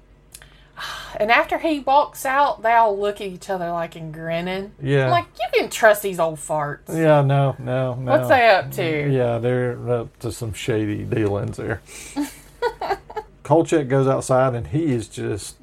[1.18, 4.72] And after he walks out, they all look at each other like and grinning.
[4.82, 5.06] Yeah.
[5.06, 6.88] I'm like, you can trust these old farts.
[6.88, 8.12] Yeah, no, no, no.
[8.12, 9.10] What's they up to?
[9.10, 11.80] Yeah, they're up to some shady dealings there.
[13.42, 15.56] Kolchak goes outside and he is just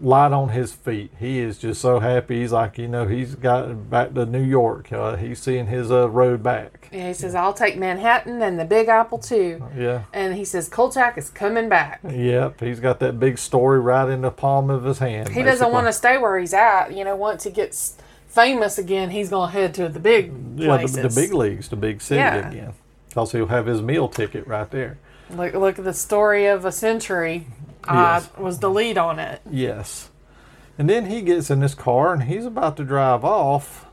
[0.00, 1.10] light on his feet.
[1.18, 2.40] He is just so happy.
[2.40, 4.92] He's like, you know, he's got back to New York.
[4.92, 6.88] Uh, he's seeing his uh, road back.
[6.92, 9.62] Yeah, he says, I'll take Manhattan and the Big Apple too.
[9.76, 10.04] Yeah.
[10.12, 12.00] And he says, Kolchak is coming back.
[12.08, 15.28] Yep, he's got that big story right in the palm of his hand.
[15.30, 16.96] He doesn't want to stay where he's at.
[16.96, 17.96] You know, once he gets
[18.28, 20.96] famous again, he's going to head to the big Yeah, places.
[20.96, 22.48] the, the big leagues, the big city Yeah.
[22.48, 22.72] again.
[23.08, 24.98] Because he'll have his meal ticket right there.
[25.30, 27.46] Look, look at the story of a century.
[27.86, 28.30] Yes.
[28.36, 29.40] was the lead on it.
[29.50, 30.10] Yes.
[30.78, 33.86] And then he gets in his car and he's about to drive off.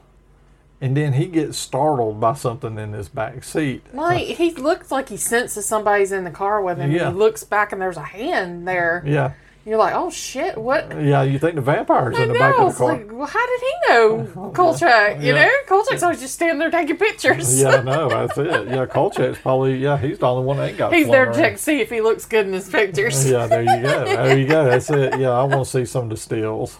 [0.82, 3.84] And then he gets startled by something in his back seat.
[3.94, 6.92] Like he looks like he senses somebody's in the car with him.
[6.92, 7.10] Yeah.
[7.10, 9.04] He looks back and there's a hand there.
[9.06, 9.34] Yeah.
[9.66, 10.92] You're like, oh shit, what?
[11.04, 12.40] Yeah, you think the vampire's I in the know.
[12.40, 12.94] back of the car.
[12.94, 15.20] like, well, how did he know Kolchak?
[15.22, 15.46] You Yeah.
[15.46, 17.60] know, Kolchak's always just standing there taking pictures.
[17.60, 18.68] yeah, no, that's it.
[18.68, 21.58] Yeah, Kolchak's probably, yeah, he's the only one that ain't got He's there to check
[21.58, 23.28] see if he looks good in his pictures.
[23.30, 24.06] Yeah, there you go.
[24.06, 24.66] There you go.
[24.66, 25.20] That's it.
[25.20, 26.80] Yeah, I want to see some of the stills.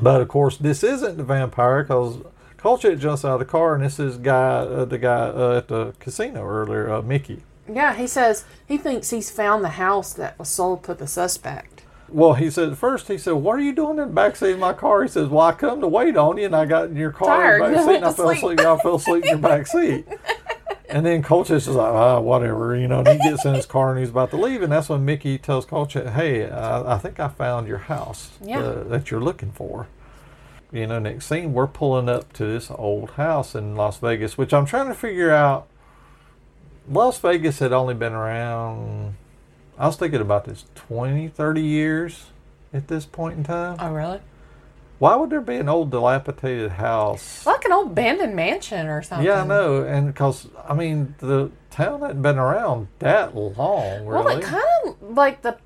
[0.00, 2.18] But of course, this isn't the vampire because
[2.58, 5.68] Kolchak jumps out of the car, and this is guy, uh, the guy uh, at
[5.68, 7.44] the casino earlier, uh, Mickey.
[7.66, 11.77] Yeah, he says he thinks he's found the house that was sold to the suspect.
[12.10, 14.72] Well, he said first, he said, "What are you doing in the backseat of my
[14.72, 17.12] car?" He says, "Well, I come to wait on you, and I got in your
[17.12, 18.60] car Tired, in the I back seat, went and I fell sleep." asleep.
[18.60, 20.18] I fell asleep in your backseat."
[20.90, 23.00] And then is like, ah, whatever, you know.
[23.00, 25.36] And he gets in his car and he's about to leave, and that's when Mickey
[25.36, 28.60] tells Kolchak, "Hey, I, I think I found your house Yeah.
[28.60, 29.86] uh, that you're looking for."
[30.72, 34.54] You know, next scene, we're pulling up to this old house in Las Vegas, which
[34.54, 35.66] I'm trying to figure out.
[36.90, 39.14] Las Vegas had only been around,
[39.78, 42.26] I was thinking about this, 20, 30 years
[42.72, 43.76] at this point in time.
[43.78, 44.20] Oh, really?
[44.98, 47.46] Why would there be an old dilapidated house?
[47.46, 49.24] Like an old abandoned mansion or something.
[49.24, 49.84] Yeah, I know.
[49.84, 54.24] And because, I mean, the town hadn't been around that long, really.
[54.24, 55.56] Well, it kind of like the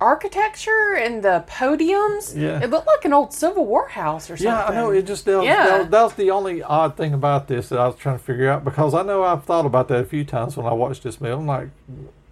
[0.00, 2.34] architecture and the podiums.
[2.34, 2.62] Yeah.
[2.62, 4.46] It looked like an old Civil War house or something.
[4.46, 4.90] Yeah, I know.
[4.90, 5.66] It just that, Yeah.
[5.66, 8.48] that, that was the only odd thing about this that I was trying to figure
[8.48, 11.20] out because I know I've thought about that a few times when I watched this
[11.20, 11.34] movie.
[11.34, 11.68] I'm like,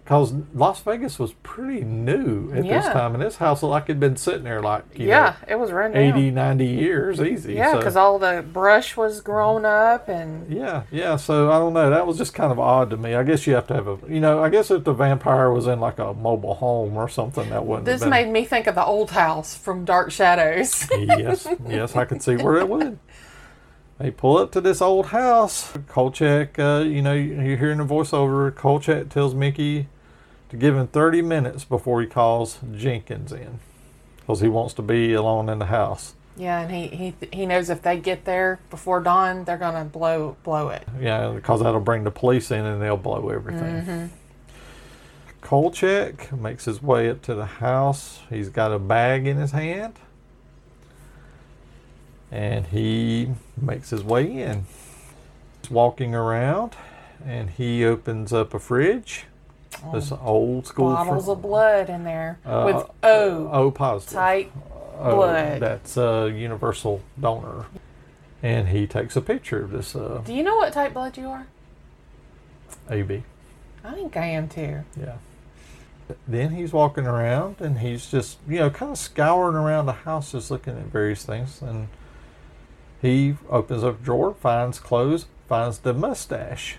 [0.07, 3.99] because Las Vegas was pretty new at this time, and this house looked like it'd
[3.99, 6.01] been sitting there like you Yeah, know, it was run down.
[6.01, 7.55] 80, 90 years easy.
[7.55, 11.17] Yeah, so- because all the brush was grown up and Yeah, yeah.
[11.17, 11.89] So I don't know.
[11.89, 13.15] That was just kind of odd to me.
[13.15, 15.67] I guess you have to have a, you know, I guess if the vampire was
[15.67, 17.83] in like a mobile home or something, that wouldn't.
[17.85, 20.87] this made me think of the old house from Dark Shadows.
[20.97, 22.97] yes, yes, I could see where it would.
[23.99, 25.73] They pull up to this old house.
[25.89, 28.55] Kolchak, uh, you know, you're hearing the voiceover.
[28.55, 29.89] Kolchak tells Mickey
[30.49, 33.59] to give him 30 minutes before he calls Jenkins in
[34.17, 36.13] because he wants to be alone in the house.
[36.37, 40.35] yeah, and he, he he knows if they get there before dawn, they're gonna blow
[40.43, 40.87] blow it.
[40.99, 43.81] Yeah, because that'll bring the police in and they'll blow everything.
[43.85, 44.09] Mhm.
[45.41, 48.19] Kolchak makes his way up to the house.
[48.29, 49.93] He's got a bag in his hand.
[52.31, 53.29] And he
[53.59, 54.65] makes his way in.
[55.61, 56.75] He's walking around
[57.25, 59.25] and he opens up a fridge.
[59.93, 64.13] This old school Bottles fr- of blood in there uh, with O O positive.
[64.13, 64.51] type
[64.99, 65.59] O, blood.
[65.61, 67.65] That's a universal donor.
[68.43, 71.27] And he takes a picture of this uh, Do you know what type blood you
[71.27, 71.47] are?
[72.89, 73.23] AB.
[73.83, 74.83] I think I am too.
[74.99, 75.15] Yeah.
[76.27, 80.31] Then he's walking around and he's just, you know, kind of scouring around the house,
[80.31, 81.61] just looking at various things.
[81.61, 81.89] And
[83.01, 86.77] he opens up a drawer, finds clothes, finds the mustache.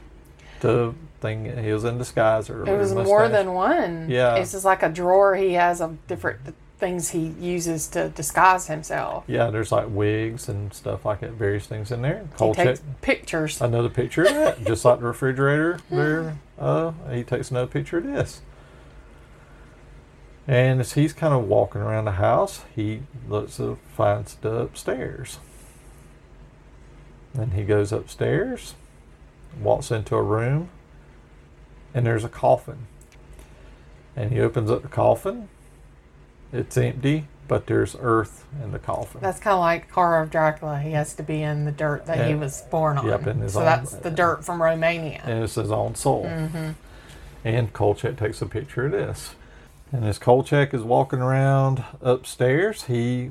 [0.60, 4.08] The thing he was in disguise or It was more than one.
[4.10, 4.36] Yeah.
[4.36, 6.40] It's just like a drawer he has of different
[6.78, 9.24] things he uses to disguise himself.
[9.26, 12.28] Yeah, there's like wigs and stuff like that, various things in there.
[12.38, 13.60] He takes pictures.
[13.60, 16.38] Another picture of that, just like the refrigerator there.
[16.58, 18.42] Uh, he takes another picture of this.
[20.46, 25.40] And as he's kind of walking around the house, he looks at finds the upstairs.
[27.34, 28.74] Then he goes upstairs,
[29.60, 30.70] walks into a room,
[31.94, 32.86] and there's a coffin.
[34.16, 35.48] And he opens up the coffin.
[36.52, 39.20] It's empty, but there's earth in the coffin.
[39.20, 40.80] That's kind of like Horror of Dracula.
[40.80, 43.06] He has to be in the dirt that he was born on.
[43.06, 45.20] Yep, in his so own- that's the dirt from Romania.
[45.24, 46.24] and it's his own soul.
[46.24, 46.70] Mm-hmm.
[47.44, 49.34] And Kolchak takes a picture of this.
[49.92, 53.30] And as Kolchak is walking around upstairs, he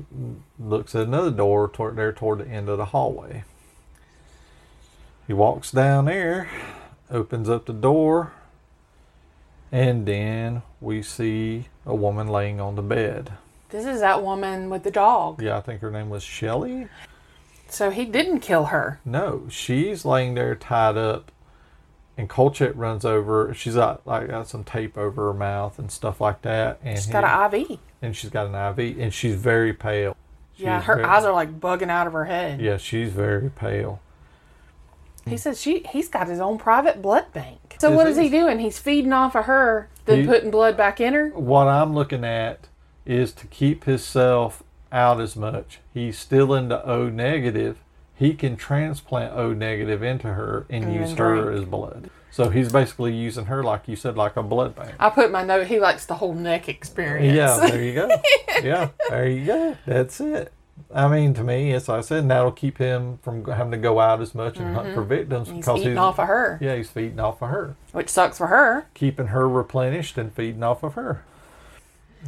[0.58, 3.44] looks at another door toward there toward the end of the hallway.
[5.26, 6.48] He walks down there,
[7.10, 8.32] opens up the door,
[9.72, 13.32] and then we see a woman laying on the bed.
[13.70, 15.42] This is that woman with the dog.
[15.42, 16.88] Yeah, I think her name was Shelley.
[17.68, 18.98] So he didn't kill her.
[19.04, 21.30] No, she's laying there tied up,
[22.16, 23.52] and Kolchak runs over.
[23.54, 26.78] She's got like got some tape over her mouth and stuff like that.
[26.82, 27.78] And She's he- got an IV.
[28.00, 30.16] and she's got an IV, and she's very pale.
[30.56, 32.60] Yeah, her very- eyes are like bugging out of her head.
[32.60, 34.00] Yeah, she's very pale.
[35.28, 35.38] He mm.
[35.38, 37.76] says she he's got his own private blood bank.
[37.78, 38.24] So Is what he?
[38.24, 38.58] he doing?
[38.58, 41.30] He's feeding off of her, then He- putting blood back in her.
[41.30, 42.68] What I'm looking at
[43.06, 45.80] is to keep himself out as much.
[45.92, 47.78] He's still into O negative.
[48.14, 51.62] He can transplant O negative into her and, And use her drink.
[51.62, 52.10] as blood.
[52.30, 54.94] So he's basically using her, like you said, like a blood bank.
[54.98, 55.66] I put my note.
[55.66, 57.34] He likes the whole neck experience.
[57.34, 58.08] Yeah, there you go.
[58.62, 59.76] yeah, there you go.
[59.86, 60.52] That's it.
[60.94, 64.20] I mean, to me, as I said, that'll keep him from having to go out
[64.20, 64.94] as much and hunt mm-hmm.
[64.94, 66.58] for victims He's because eating off of her.
[66.60, 68.86] Yeah, he's feeding off of her, which sucks for her.
[68.94, 71.24] keeping her replenished and feeding off of her.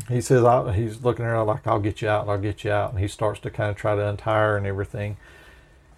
[0.08, 2.70] He says I, he's looking at her like, "I'll get you out, I'll get you
[2.70, 5.16] out," and he starts to kind of try to untie her and everything.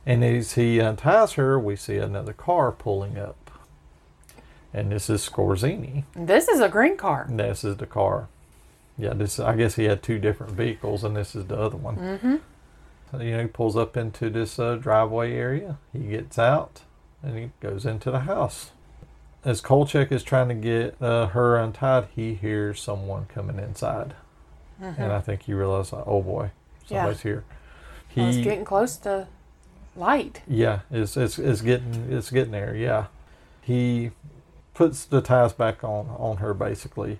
[0.06, 3.50] And as he unties her, we see another car pulling up,
[4.72, 6.04] and this is Skorzeny.
[6.14, 7.26] This is a green car.
[7.28, 8.28] And this is the car.
[9.02, 11.96] Yeah, this I guess he had two different vehicles, and this is the other one.
[11.96, 12.36] Mm-hmm.
[13.10, 15.78] So, you know, he pulls up into this uh, driveway area.
[15.92, 16.82] He gets out,
[17.20, 18.70] and he goes into the house.
[19.44, 24.14] As Kolchak is trying to get uh, her untied, he hears someone coming inside,
[24.80, 24.98] Mhm.
[24.98, 26.52] and I think he realizes, like, "Oh boy,
[26.86, 27.00] Yeah.
[27.00, 27.44] somebody's here."
[28.16, 29.26] Well, it's getting close to
[29.96, 30.42] light.
[30.46, 32.76] Yeah, it's it's it's getting it's getting there.
[32.76, 33.06] Yeah,
[33.62, 34.12] he
[34.74, 37.18] puts the ties back on on her basically,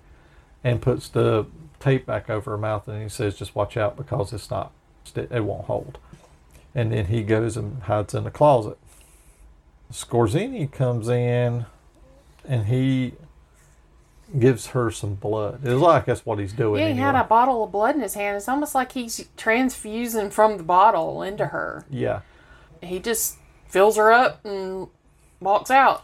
[0.63, 1.45] and puts the
[1.83, 4.71] tape back over her mouth, and he says, "Just watch out because it's not
[5.15, 5.97] it won't hold."
[6.73, 8.77] And then he goes and hides in the closet.
[9.91, 11.65] Skorzeny comes in,
[12.47, 13.13] and he
[14.39, 15.59] gives her some blood.
[15.63, 16.79] It's like that's what he's doing.
[16.81, 17.05] Yeah, he anyway.
[17.05, 18.37] had a bottle of blood in his hand.
[18.37, 21.85] It's almost like he's transfusing from the bottle into her.
[21.89, 22.21] yeah.
[22.81, 23.37] He just
[23.69, 24.87] fills her up and
[25.39, 26.03] walks out.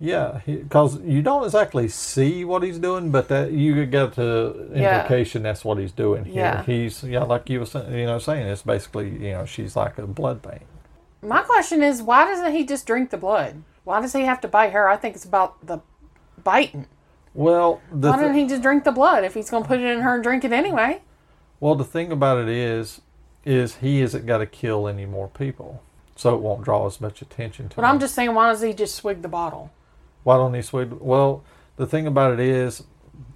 [0.00, 5.00] Yeah, because you don't exactly see what he's doing, but that you get the Yeah.
[5.02, 6.34] implication that's what he's doing here.
[6.36, 6.62] Yeah.
[6.62, 9.98] He's yeah, like you were saying, you know, saying it's basically you know she's like
[9.98, 10.62] a blood bank.
[11.20, 13.64] My question is, why doesn't he just drink the blood?
[13.82, 14.88] Why does he have to bite her?
[14.88, 15.80] I think it's about the
[16.44, 16.86] biting.
[17.34, 19.84] Well, the why doesn't he just drink the blood if he's going to put it
[19.86, 21.02] in her and drink it anyway?
[21.60, 23.00] well the thing about it is,
[23.44, 25.82] is he isn't got to kill any more people,
[26.14, 27.90] so it won't draw as much attention to But him.
[27.90, 29.72] I'm just saying, why does he just swig the bottle?
[30.24, 30.92] Why don't he swig?
[31.00, 31.42] Well,
[31.76, 32.84] the thing about it is,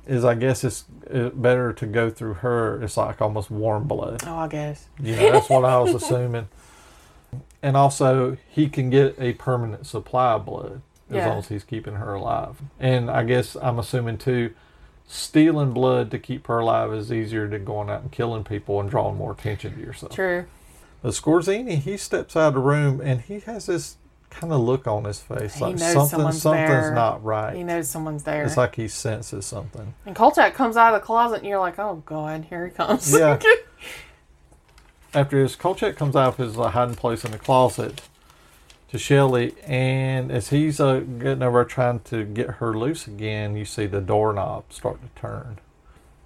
[0.06, 0.84] is I guess it's
[1.34, 2.82] better to go through her.
[2.82, 4.22] It's like almost warm blood.
[4.26, 4.88] Oh, I guess.
[5.00, 6.48] Yeah, that's what I was assuming.
[7.62, 11.28] And also, he can get a permanent supply of blood as Yeah.
[11.28, 12.60] long as he's keeping her alive.
[12.80, 14.52] And I guess I'm assuming too,
[15.06, 18.90] stealing blood to keep her alive is easier than going out and killing people and
[18.90, 20.12] drawing more attention to yourself.
[20.14, 20.46] True.
[21.02, 23.96] But Skorzeny, he steps out of the room and he has this
[24.32, 26.94] kind of look on his face, He like knows something, something's there.
[26.94, 27.54] not right.
[27.56, 28.44] He knows someone's there.
[28.44, 29.94] It's like he senses something.
[30.06, 33.12] and Kolchak comes out of the closet, and you're like, oh, God, here he comes.
[33.16, 33.38] Yeah.
[35.14, 38.00] After his Kolchak comes out of his uh, hiding place in the closet
[38.90, 43.64] to Shelley, and as he's uh, getting over trying to get her loose again, you
[43.66, 45.58] see the doorknob start to turn.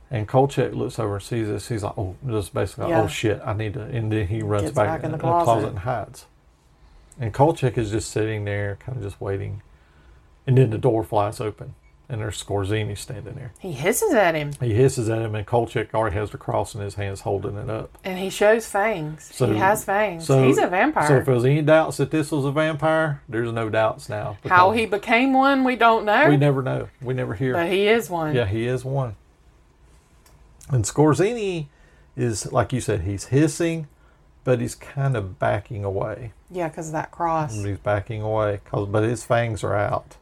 [0.09, 1.69] And Kolchak looks over and sees this.
[1.69, 3.03] He's like, "Oh, just basically, Yeah.
[3.03, 5.17] oh shit, I need to." And then he runs Gets back, back in in the
[5.17, 5.45] the closet.
[5.45, 5.69] closet.
[5.71, 6.27] and hides.
[7.19, 9.63] And Kolchak is just sitting there, kind of just waiting.
[10.47, 11.75] And then the door flies open,
[12.09, 13.53] and there's Skorzeny standing there.
[13.59, 16.81] He hisses at him He hisses at him, and Kolchak already has the cross in
[16.83, 17.99] his hands, holding it up.
[18.05, 19.29] and he shows fangs.
[19.35, 20.25] So- he has fangs.
[20.27, 21.09] So He's a vampire.
[21.09, 24.37] So if there was any doubts that this was a vampire, there's no doubts now.
[24.45, 26.29] How he became one, we don't know.
[26.29, 26.89] We never know.
[27.03, 27.55] We never hear.
[27.55, 28.35] But he is one.
[28.37, 29.17] Yeah, he is one.
[30.69, 31.67] And Skorzeny
[32.17, 33.89] is, like you said, he's hissing,
[34.47, 36.33] but he's kind of backing away.
[36.53, 37.53] Yeah, because of that cross.
[37.53, 40.17] He's backing away, 'cause- but his fangs are out.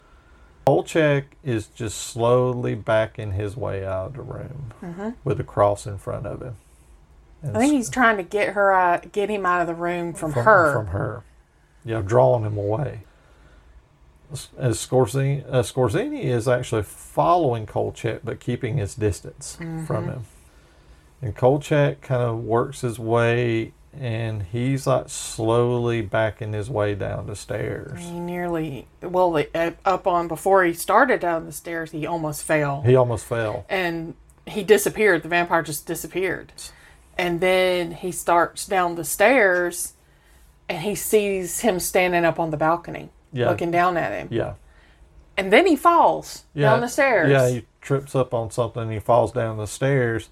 [0.67, 5.15] Kolchak is just slowly backing his way out of the room Mhm.
[5.25, 6.57] with the cross in front of him.
[7.43, 10.15] And I think he's trying to get her, uh, get him out of the room
[10.15, 10.73] from, from her.
[10.73, 11.23] From her.
[11.85, 13.01] Yeah, drawing him away.
[14.59, 20.05] As Skorzeny, uh, Skorzeny is actually following Kolchak, but keeping his distance from Mhm.
[20.07, 20.25] him.
[21.21, 27.27] And Kolchak kind of works his way, and he's like slowly backing his way down
[27.27, 28.01] the stairs.
[28.01, 32.83] He nearly, well, uh, up on before he started down the stairs, he almost fell.
[32.83, 33.65] He almost fell.
[33.69, 34.15] and
[34.47, 35.23] he disappeared.
[35.23, 36.53] The vampire just disappeared.
[37.17, 39.95] And then he starts down the stairs
[40.69, 43.49] and he sees him standing up on the balcony Yeah.
[43.51, 44.29] looking down at him.
[44.31, 44.55] Yeah.
[45.37, 46.71] And then he falls Yeah.
[46.71, 47.31] down the stairs.
[47.31, 50.29] Yeah, he trips up on something, he falls down the stairs,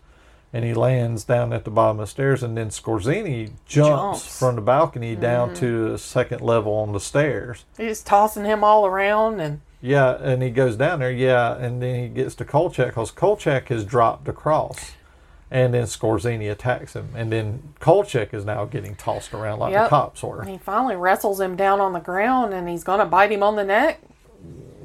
[0.53, 2.43] and he lands down at the bottom of the stairs.
[2.43, 3.89] And then Skorzeny jumps,
[4.25, 4.39] Jumps.
[4.39, 5.57] from the balcony down Mhm.
[5.57, 7.65] to the second level on the stairs.
[7.77, 11.11] He's tossing him all around and Yeah, and he goes down there.
[11.11, 14.93] Yeah, and then he gets to Kolchak because Kolchak has dropped across,
[15.51, 19.89] and then Skorzeny attacks him, and then Kolchak is now getting tossed around like the
[19.89, 20.45] cops were.
[20.45, 23.57] he finally wrestles him down on the ground and he's going to bite him on
[23.57, 23.99] the neck.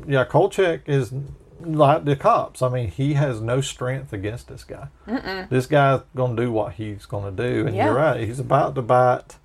[0.07, 1.14] Yeah, Kolchak is
[1.61, 2.61] like the cops.
[2.61, 4.88] I mean, he has no strength against this guy.
[5.07, 5.49] Mm-mm.
[5.49, 7.85] This guy's gonna do what he's gonna do, and Yeah.
[7.85, 8.19] you're right.
[8.21, 9.38] He's about to bite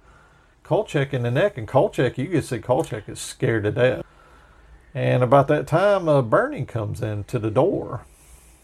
[0.63, 4.05] Kolchak in the neck, and Kolchak, you can see Kolchak is scared to death.
[4.95, 8.03] And about that time, uh, Bernie comes into the door.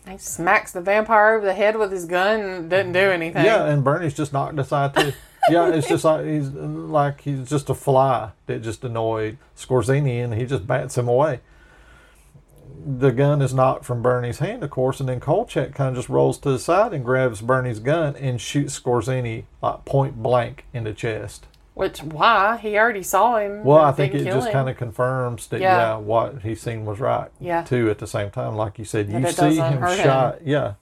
[0.06, 3.44] He smacks the vampire over the head with his gun and doesn't do anything.
[3.44, 5.12] Yeah, and Bernie's just knocked aside too.
[5.50, 10.32] yeah, it's just like he's like he's just a fly that just annoyed Skorzeny, and
[10.34, 11.40] he just bats him away.
[12.86, 16.08] The gun is knocked from Bernie's hand, of course, and then Kolchak kind of just
[16.08, 20.84] rolls to the side and grabs Bernie's gun and shoots Skorzeny like point blank in
[20.84, 21.46] the chest.
[21.74, 22.56] Which, why?
[22.56, 23.62] He already saw him.
[23.64, 25.76] Well, I think it just kind of confirms that Yeah.
[25.92, 25.96] yeah.
[25.96, 27.30] what he seen was right.
[27.38, 27.62] Yeah.
[27.62, 30.04] Too at the same time, like you said, That you see him hurt him.
[30.04, 30.38] shot.
[30.44, 30.74] Yeah,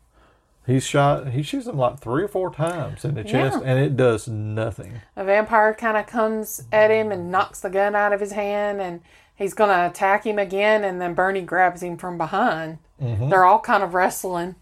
[0.67, 1.29] he's shot.
[1.29, 3.69] He shoots him like three or four times in the chest, Yeah.
[3.71, 5.01] and it does nothing.
[5.17, 8.81] A vampire kind of comes at him and knocks the gun out of his hand,
[8.81, 9.01] and
[9.37, 10.83] he's going to attack him again.
[10.83, 12.79] And then Bernie grabs him from behind.
[13.01, 13.31] Mhm.
[13.31, 14.57] They're all kind of wrestling.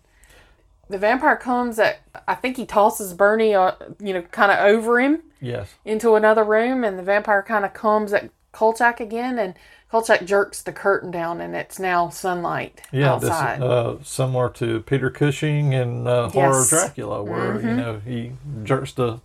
[0.90, 5.00] The vampire comes at, I think he tosses Bernie, uh, you know, kind of over
[5.00, 5.74] him Yes.
[5.84, 9.54] into another room, and the vampire kind of comes at Kolchak again, and
[9.90, 13.62] Kolchak jerks the curtain down, and it's now sunlight Yeah, this outside.
[13.62, 17.76] uh, similar to Peter Cushing and uh, Horror Dracula, where you Mhm.
[17.76, 18.32] know he
[18.64, 19.20] jerks the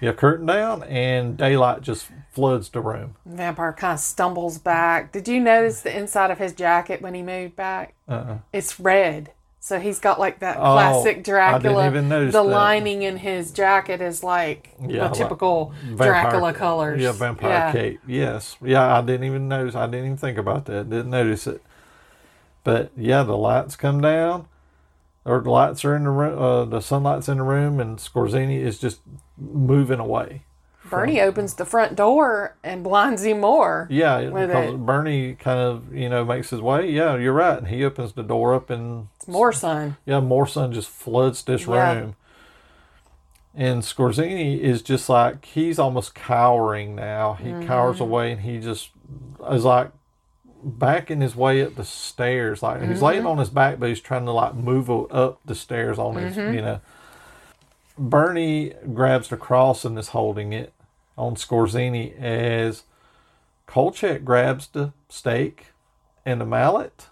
[0.00, 3.14] yeah curtain down and daylight just floods the room.
[3.26, 5.12] vampire kind of stumbles back.
[5.12, 7.94] Did you notice the inside of his jacket when he moved back?
[8.08, 8.38] Uh-uh.
[8.52, 9.30] It's red.
[9.60, 11.60] So he's got like that Oh, classic I Dracula.
[11.84, 12.48] didn't even notice the that.
[12.50, 17.00] lining in his jacket is like Yeah, the like typical vampire- Dracula colors.
[17.00, 17.72] Yeah, vampire Yeah.
[17.72, 18.00] cape.
[18.06, 18.56] Yes.
[18.60, 19.76] Yeah, I didn't even notice.
[19.76, 20.90] I didn't even think about that.
[20.90, 21.62] Didn't notice it.
[22.64, 24.46] But yeah, the lights come down,
[25.24, 26.36] or the lights are in the room.
[26.42, 29.00] Uh, the sunlight's in the room, and Skorzeny is just
[29.38, 30.42] moving away.
[30.92, 33.86] Bernie opens the front door and blinds him more.
[33.90, 34.86] Yeah, because it.
[34.86, 36.90] Bernie kind of you know makes his way.
[36.90, 37.58] Yeah, you're right.
[37.58, 39.96] And he opens the door up, and It's more sun.
[40.06, 41.92] yeah, more sun just floods this Yeah.
[41.94, 42.16] room.
[43.54, 47.34] And Skorzeny is just like he's almost cowering now.
[47.34, 48.02] He cowers Mhm.
[48.02, 48.90] away, and he just
[49.50, 49.90] is like
[50.64, 52.62] backing his way up the stairs.
[52.62, 55.98] Like he's laying on his back, but he's trying to like move up the stairs
[55.98, 56.54] on his, Mhm.
[56.54, 56.80] you know.
[57.98, 60.72] Bernie grabs the cross and is holding it
[61.16, 62.84] on Skorzeny as
[63.66, 65.66] Kolchak grabs the stake
[66.24, 67.06] and the mallet.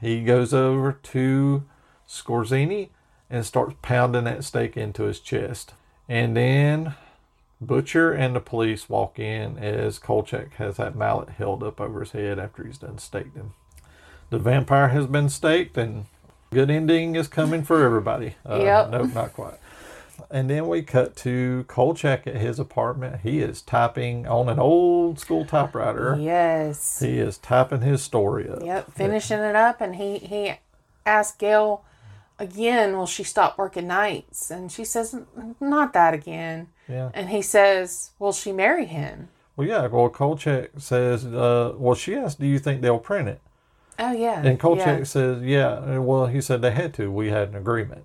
[0.00, 1.64] He goes over to
[2.08, 2.90] Skorzeny
[3.30, 5.74] and starts pounding that stake into his chest.
[6.08, 6.94] And then
[7.60, 12.12] Butcher and the police walk in as Kolchak has that mallet held up over his
[12.12, 13.54] head after he's done staked him.
[14.30, 16.06] The vampire has been staked and
[16.52, 18.36] good ending is coming for everybody.
[18.48, 18.90] Uh, Yep.
[18.90, 19.54] Nope, not quite.
[20.30, 23.20] And then we cut to Kolchak at his apartment.
[23.22, 26.16] He is typing on an old school typewriter.
[26.18, 27.00] Yes.
[27.00, 28.62] He is typing his story up.
[28.62, 30.54] Yep, finishing it up, and he he
[31.06, 31.84] asked Gail
[32.38, 35.16] again, "Will she stop working nights?" And she says,
[35.60, 37.10] "Not that again." Yeah.
[37.14, 39.86] And he says, "Will she marry him?" well, yeah.
[39.86, 43.40] Well, Kolchak says, uh, well, she asked, do you think they'll print it?
[43.98, 44.42] Oh yeah.
[44.44, 45.04] And Kolchak yeah.
[45.04, 45.98] says, yeah.
[45.98, 47.12] Well, he said they had to.
[47.12, 48.04] We had an agreement.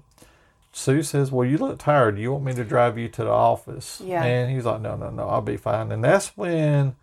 [0.71, 2.17] Sue says, well, you look tired.
[2.19, 4.01] You want me to drive you to the office?
[4.03, 4.23] Yeah.
[4.23, 5.91] And he's like, no, no, no, I'll be fine.
[5.91, 6.95] And that's when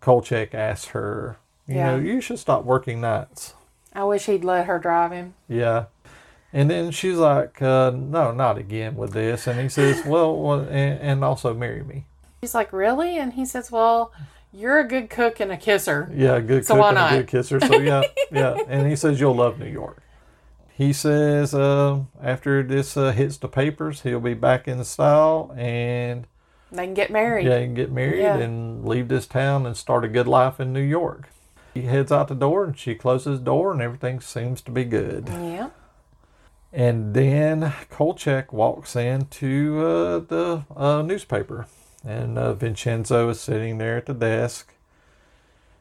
[0.00, 1.36] Kolchak asks her,
[1.66, 1.92] you Yeah.
[1.92, 3.54] know, you should stop working nights.
[3.92, 5.34] I wish he'd let her drive him.
[5.48, 5.84] Yeah.
[6.52, 9.46] And then she's like, uh, no, not again with this.
[9.46, 12.06] And he says, well, well and, and also marry me.
[12.42, 13.18] She's like, really?
[13.18, 14.12] And he says, well,
[14.52, 16.10] you're a good cook and a kisser.
[16.14, 17.12] Yeah, good So cook why and not?
[17.12, 17.60] a good kisser.
[17.60, 18.56] So yeah, yeah.
[18.68, 20.02] And he says you'll love New York.
[20.76, 26.26] He says uh, after this uh, hits the papers, he'll be back in style and
[26.70, 27.46] They can get married.
[27.46, 28.38] yeah, he can get married Yeah.
[28.38, 31.28] and leave this town and start a good life in New York.
[31.74, 34.84] He heads out the door and she closes the door and everything seems to be
[34.84, 35.28] good.
[35.28, 35.70] Yeah.
[36.72, 41.66] And then Kolchak walks into uh, the uh, newspaper,
[42.02, 44.72] and uh, Vincenzo is sitting there at the desk,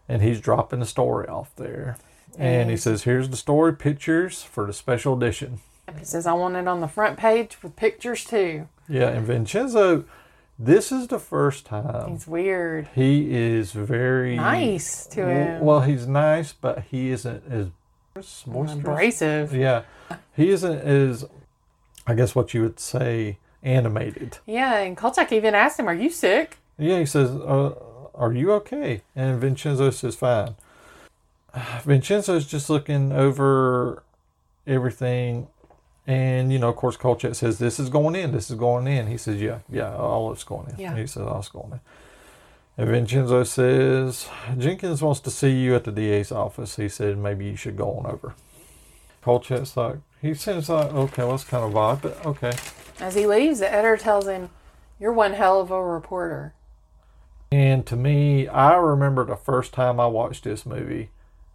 [0.09, 1.95] and he's dropping the story off there.
[2.37, 5.59] And he says, "Here's the story pictures for the special edition."
[5.97, 8.69] He says, I want it on the front page with pictures too.
[8.87, 10.05] Yeah, and Vincenzo,
[10.57, 12.87] this is the first time He's weird.
[12.95, 15.65] he is very Nice to him.
[15.65, 17.67] Well, he's nice, but he isn't as
[18.45, 18.73] boisterous.
[18.79, 19.53] Abrasive.
[19.53, 19.83] Yeah,
[20.35, 21.25] he isn't as,
[22.07, 24.37] I guess, what you would say, animated.
[24.45, 26.57] Yeah, and Kolchak even asked him, Are you sick?
[26.77, 27.73] Yeah, he says, uh,
[28.15, 30.55] "Are you okay?" And Vincenzo says, "Fine."
[31.83, 34.03] Vincenzo's just looking over
[34.65, 35.47] everything,
[36.07, 38.31] and you know, of course, Kolchak says, "This is going in.
[38.31, 40.95] This is going in." He says, "Yeah, yeah, all of it's going in." Yeah.
[40.95, 41.79] He says, "All it's going in."
[42.77, 47.45] And Vincenzo says, "Jenkins wants to see you at the DA's office." He said, "Maybe
[47.45, 48.33] you should go on over."
[49.23, 52.53] Kolchak's like, he seems like, okay, well, that's kind of odd, but okay.
[52.99, 54.49] As he leaves, the editor tells him,
[54.99, 56.53] You're one hell of a reporter.
[57.51, 61.09] And to me, I remember the first time I watched this movie,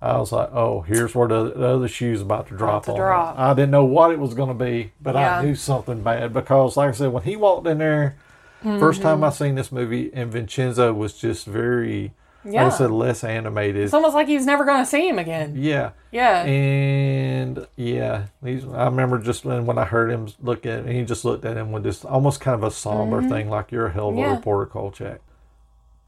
[0.06, 2.96] I was like, "Oh, here's where the, the other shoe's about to drop to on."
[2.98, 3.38] drop.
[3.38, 5.38] I didn't know what it was going to be, but Yeah.
[5.40, 8.16] I knew something bad because, like I said, when he walked in there,
[8.62, 12.12] first time I seen this movie, and Vincenzo was just very,
[12.44, 12.64] Yeah.
[12.64, 13.84] like I said, less animated.
[13.84, 15.54] It's almost like he was never going to see him again.
[15.56, 16.42] yeah, Yeah.
[16.44, 18.64] and yeah, he's.
[18.66, 21.56] I remember just when, when I heard him look at, him, he just looked at
[21.56, 24.18] him with this almost kind of a somber thing, like you're a hell of a
[24.18, 24.30] Mm-hmm.
[24.30, 24.36] Yeah.
[24.36, 25.20] reporter, Kolchak.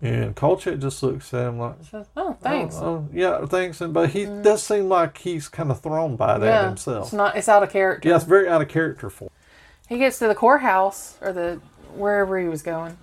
[0.01, 1.75] And Kolchak just looks at him like,
[2.17, 2.77] oh, thanks.
[2.77, 3.81] Oh, oh, yeah, thanks.
[3.81, 4.45] And but he mm.
[4.45, 6.69] does seem like he's kind of thrown by that yeah.
[6.69, 7.07] himself.
[7.07, 8.09] It's not it's out of character.
[8.09, 9.25] yeah, it's very out of character for.
[9.25, 9.31] him.
[9.89, 11.61] He gets to the courthouse or the
[11.95, 12.97] wherever he was going.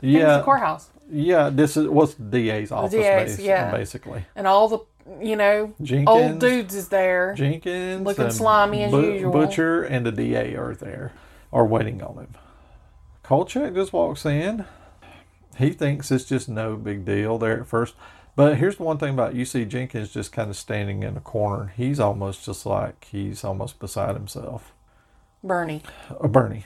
[0.00, 0.88] Yeah, the courthouse.
[1.10, 1.50] yeah.
[1.50, 3.72] This is what's the DA's office, DA's, bas- yeah.
[3.72, 4.24] basically.
[4.36, 4.78] And all the
[5.20, 7.34] you know Jenkins, old dudes is there.
[7.34, 9.32] Jenkins, Looking slimy as usual.
[9.32, 11.12] Butcher and the DA are there,
[11.52, 12.34] are waiting on him.
[13.24, 14.64] Kolchak just walks in.
[15.58, 17.94] He thinks it's just no big deal there at first.
[18.36, 21.72] But here's the one thing about see Jenkins just kind of standing in a corner.
[21.76, 24.72] He's almost just like he's almost beside himself.
[25.42, 25.82] Bernie.
[26.08, 26.64] Uh, Bernie.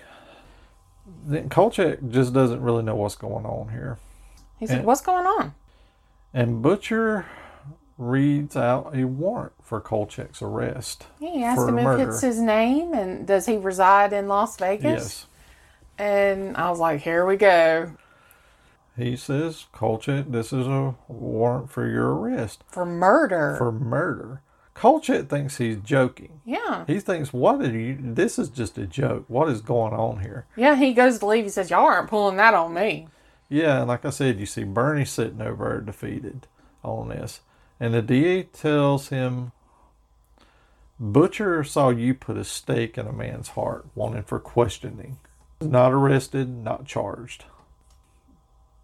[1.26, 3.98] Then Kolchak just doesn't really know what's going on here.
[4.58, 5.54] He said, What's going on?
[6.32, 7.26] And Butcher
[7.96, 11.06] reads out a warrant for Kolchak's arrest.
[11.20, 14.84] He asked him if it's his name and does he reside in Las Vegas?
[14.84, 15.26] Yes.
[15.98, 17.92] And I was like, Here we go.
[18.96, 23.56] He says, Kolchak, this is a warrant for your arrest For murder.
[23.58, 24.40] for murder.
[24.74, 26.40] Kolchak thinks he's joking.
[26.44, 26.84] yeah.
[26.86, 29.24] He thinks, what are you, this is just a joke.
[29.28, 30.46] What is going on here?
[30.56, 31.44] Yeah, he goes to leave.
[31.44, 33.08] He says, Y'all aren't pulling that on me.
[33.48, 36.46] Yeah, and like I said, you see Bernie sitting over there defeated
[36.82, 37.40] on this.
[37.78, 39.52] And the DA tells him,
[40.98, 45.18] Butcher saw you put a stake in a man's heart, wanted for questioning.
[45.60, 47.44] Not arrested, not charged.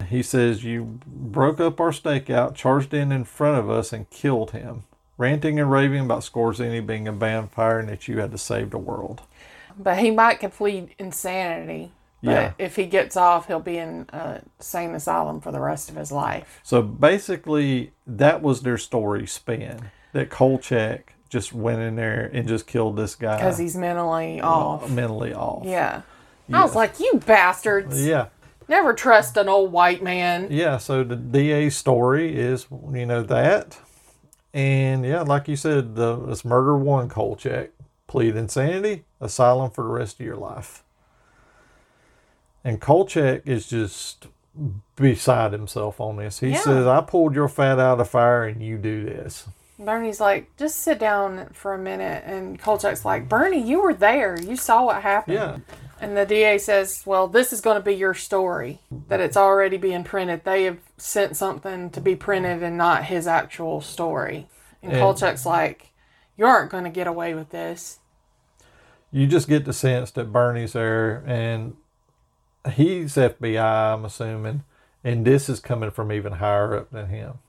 [0.07, 4.51] He says, You broke up our stakeout, charged in in front of us, and killed
[4.51, 4.83] him,
[5.17, 8.77] ranting and raving about Skorzeny being a vampire and that you had to save the
[8.77, 9.21] world.
[9.77, 11.91] But he might could plead insanity.
[12.23, 12.51] But Yeah.
[12.59, 16.11] if he gets off, he'll be in a sane asylum for the rest of his
[16.11, 16.59] life.
[16.61, 19.89] So basically, that was their story spin.
[20.13, 24.47] That Kolchak just went in there and just killed this guy Because he's mentally uh,
[24.47, 24.91] off.
[24.91, 25.63] mentally off.
[25.65, 26.01] Yeah.
[26.53, 28.05] I was like, You bastards.
[28.05, 28.25] Yeah.
[28.71, 30.47] Never trust an old white man.
[30.49, 30.77] Yeah.
[30.77, 33.77] So the DA's story is, you know, that.
[34.53, 37.71] And yeah, like you said, the it's murder one Kolchak,
[38.07, 40.85] plead insanity, asylum for the rest of your life.
[42.63, 44.27] And Kolchak is just
[44.95, 46.39] beside himself on this.
[46.39, 46.59] He Yeah.
[46.61, 49.49] says, I pulled your fat out of the fire and you do this.
[49.79, 52.23] Bernie's like, just sit down for a minute.
[52.25, 54.39] And Kolchak's like, Bernie, you were there.
[54.39, 55.35] You saw what happened.
[55.35, 55.57] Yeah.
[56.01, 58.79] And the DA says, "Well, this is going to be your story.
[59.07, 60.43] That it's already being printed.
[60.43, 64.47] They have sent something to be printed and not his actual story."
[64.81, 65.91] And, And- Kolchak's like,
[66.35, 67.99] "You aren't going to get away with this."
[69.11, 71.75] You just get the sense that Bernie's there and
[72.73, 74.63] he's FBI, I'm assuming,
[75.03, 77.39] and this is coming from even higher up than him.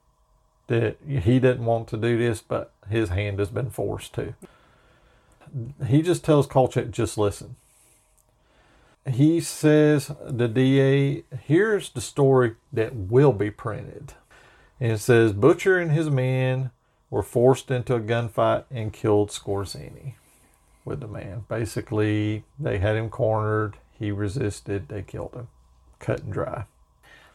[0.66, 4.35] That he didn't want to do this, but his hand has been forced to.
[5.87, 7.57] He just tells Kolchak, just listen.
[9.11, 14.15] He says, the DA, here's the story that will be printed.
[14.79, 16.70] And it says, Butcher and his men
[17.11, 20.15] were forced into a gunfight and killed Skorzeny
[20.85, 21.45] with the man.
[21.49, 23.77] Basically, they had him cornered.
[23.99, 24.89] He resisted.
[24.89, 25.49] They killed him.
[25.99, 26.65] Cut and dry.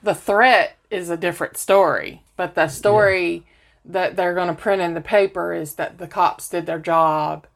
[0.04, 3.46] The threat is a different story, but the story
[3.86, 7.48] that they're going to print in the paper is that the cops did their job.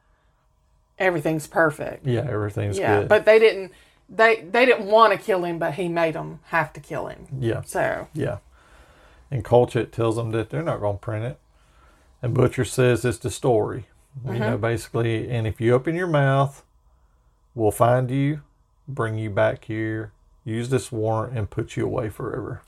[0.98, 2.06] Everything's perfect.
[2.06, 3.10] Yeah, everything's yeah, good.
[3.10, 3.72] but they didn't.
[4.14, 7.28] They they didn't want to kill him, but he made them have to kill him.
[7.40, 7.62] yeah.
[7.62, 8.38] So Yeah.
[9.32, 11.40] And Kolchak tells them that they're not going to print it.
[12.22, 13.86] And Butcher says it's the story.
[14.26, 14.62] You know, Mhm.
[14.62, 16.64] basically, and if you open your mouth,
[17.56, 18.42] we'll find you,
[18.90, 20.12] bring you back here,
[20.44, 22.62] use this warrant, and put you away forever.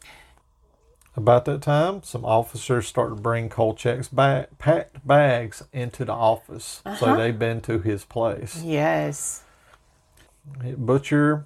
[1.16, 6.82] About that time, some officers start to bring Kolchak's back, packed bags into the office.
[6.86, 7.16] So Uh-huh.
[7.18, 8.64] they've been to his place.
[8.64, 9.44] yes,
[10.78, 11.46] Butcher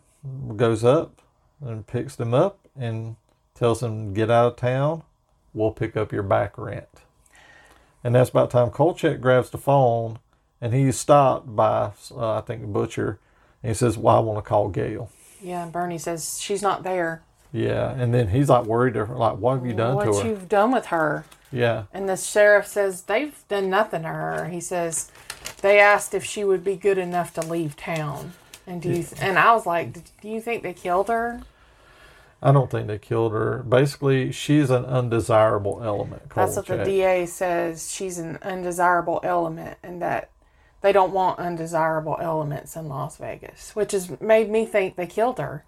[0.56, 1.22] goes up
[1.61, 3.15] and picks them up and
[3.56, 5.03] tells them, get out of town.
[5.53, 6.88] We'll pick up your back rent.
[8.03, 10.19] And that's about time Kolchak grabs the phone
[10.61, 13.19] and he's stopped by, uh, I think, the Butcher.
[13.64, 15.10] And he says, well, I want to call Gail.
[15.41, 15.64] yeah.
[15.64, 17.22] And Bernie says she's not there.
[17.52, 17.91] Yeah.
[17.91, 20.15] And then he's like worried, like, what have you done what to her?
[20.15, 21.26] What you've done with her?
[21.52, 21.84] Yeah.
[21.94, 24.49] And the sheriff says they've done nothing to her.
[24.49, 25.11] He says
[25.61, 28.34] they asked if she would be good enough to leave town.
[28.68, 29.06] And do you?
[29.22, 31.41] And I was like, do you think they killed her?
[32.41, 33.64] I don't think they killed her.
[33.68, 36.30] Basically, she's an undesirable element.
[36.35, 37.91] That's what the DA says.
[37.91, 40.30] She's an undesirable element, and that
[40.81, 45.39] they don't want undesirable elements in Las Vegas, which has made me think they killed
[45.39, 45.64] her.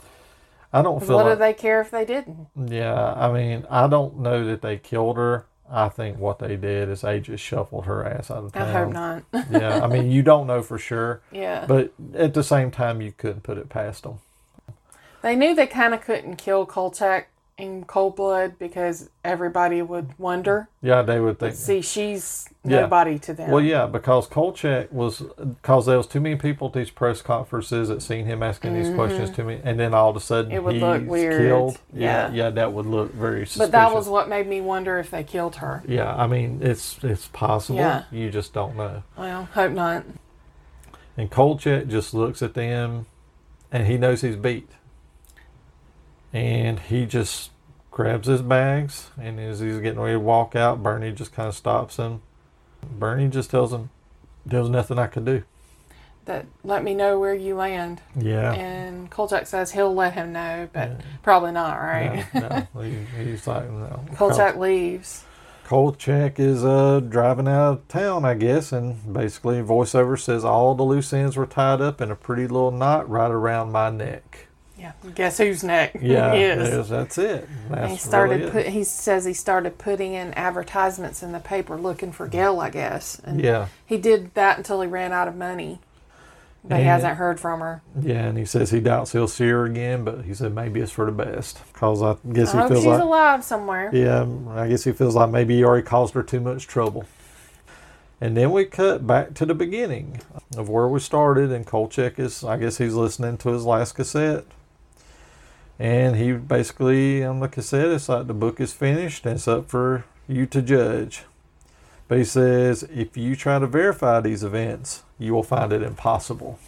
[0.72, 2.48] I don't feel What like, do they care if they didn't?
[2.56, 5.48] Yeah, I mean, I don't know that they killed her.
[5.72, 8.62] I think what they did is they just shuffled her ass out of town.
[8.62, 9.24] I hope not.
[9.52, 11.22] yeah, I mean, you don't know for sure.
[11.32, 11.66] Yeah.
[11.68, 14.20] But at the same time, you couldn't put it past them.
[15.22, 17.29] They knew they kind of couldn't kill Kolchak
[17.60, 20.69] in cold blood because everybody would wonder.
[20.81, 21.56] Yeah, they would think.
[21.56, 22.81] see, she's Yeah.
[22.81, 23.52] nobody to them.
[23.52, 27.90] Well, yeah, because Kolchak was because there was too many people at these press conferences
[27.90, 29.36] that seen him asking these questions Mhm.
[29.36, 31.41] to me, and then all of a sudden It would he's look weird.
[31.41, 31.80] killed.
[31.94, 32.30] Yeah.
[32.30, 33.68] yeah, yeah, that would look very suspicious.
[33.69, 35.84] But that was what made me wonder if they killed her.
[35.88, 37.80] Yeah, I mean, it's it's possible.
[37.80, 38.03] Yeah.
[38.11, 39.03] You just don't know.
[39.18, 40.03] Well, hope not.
[41.18, 43.06] And Kolchak just looks at them
[43.72, 44.69] and he knows he's beat.
[46.34, 47.52] And he just
[47.92, 51.56] grabs his bags and as he's getting ready to walk out, Bernie just kind of
[51.56, 52.22] stops him.
[52.84, 53.90] Bernie just tells him,
[54.46, 55.44] There's nothing I can do.
[56.26, 58.02] That let me know where you land.
[58.16, 58.54] Yeah.
[58.54, 62.26] And Kolchak says he'll let him know, but probably not, right?
[62.34, 64.06] No, no, he, he's like, no.
[64.16, 65.24] Kolchak leaves.
[65.70, 70.84] Kolchak is uh, driving out of town, I guess, and basically voiceover says all the
[70.84, 74.48] loose ends were tied up in a pretty little knot right around my neck.
[74.80, 74.94] Yeah.
[75.16, 76.02] Guess who's next?
[76.02, 76.70] Yeah, he is.
[76.70, 77.48] there's- that's it.
[77.70, 78.52] That's he started really it.
[78.52, 78.66] put.
[78.68, 83.20] He says he started putting in advertisements in the paper looking for Gail, I guess.
[83.24, 83.68] And Yeah.
[83.86, 85.80] He did that until he ran out of money.
[86.64, 87.82] But he hasn't heard from her.
[88.02, 90.92] Yeah, and he says he doubts he'll see her again, but he said maybe it's
[90.92, 91.58] for the best.
[91.72, 93.02] Because I guess I he hope feels she's like.
[93.02, 93.90] alive somewhere.
[93.94, 97.06] Yeah, I guess he feels like maybe he already caused her too much trouble.
[98.22, 100.20] And then we cut back to the beginning
[100.58, 104.44] of where we started, and Kolchak is, I guess he's listening to his last cassette.
[105.80, 109.70] And he basically, on the cassette, it's like the book is finished and it's up
[109.70, 111.24] for you to judge.
[112.10, 116.60] But he says, if you try to verify these events, you will find it impossible.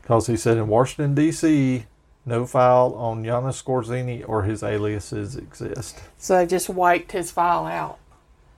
[0.00, 1.84] Because he said in Washington, D.C.,
[2.24, 6.00] no file on Janos Skorzeny or his aliases exist.
[6.16, 7.98] So they just wiped his file out.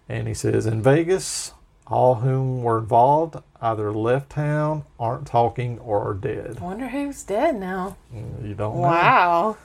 [0.09, 1.53] And he says, in Vegas,
[1.91, 6.59] all whom were involved either left town, aren't talking, or are dead.
[6.61, 7.97] I wonder who's dead now.
[8.15, 8.83] Mm, you don't know.
[8.83, 9.57] Wow.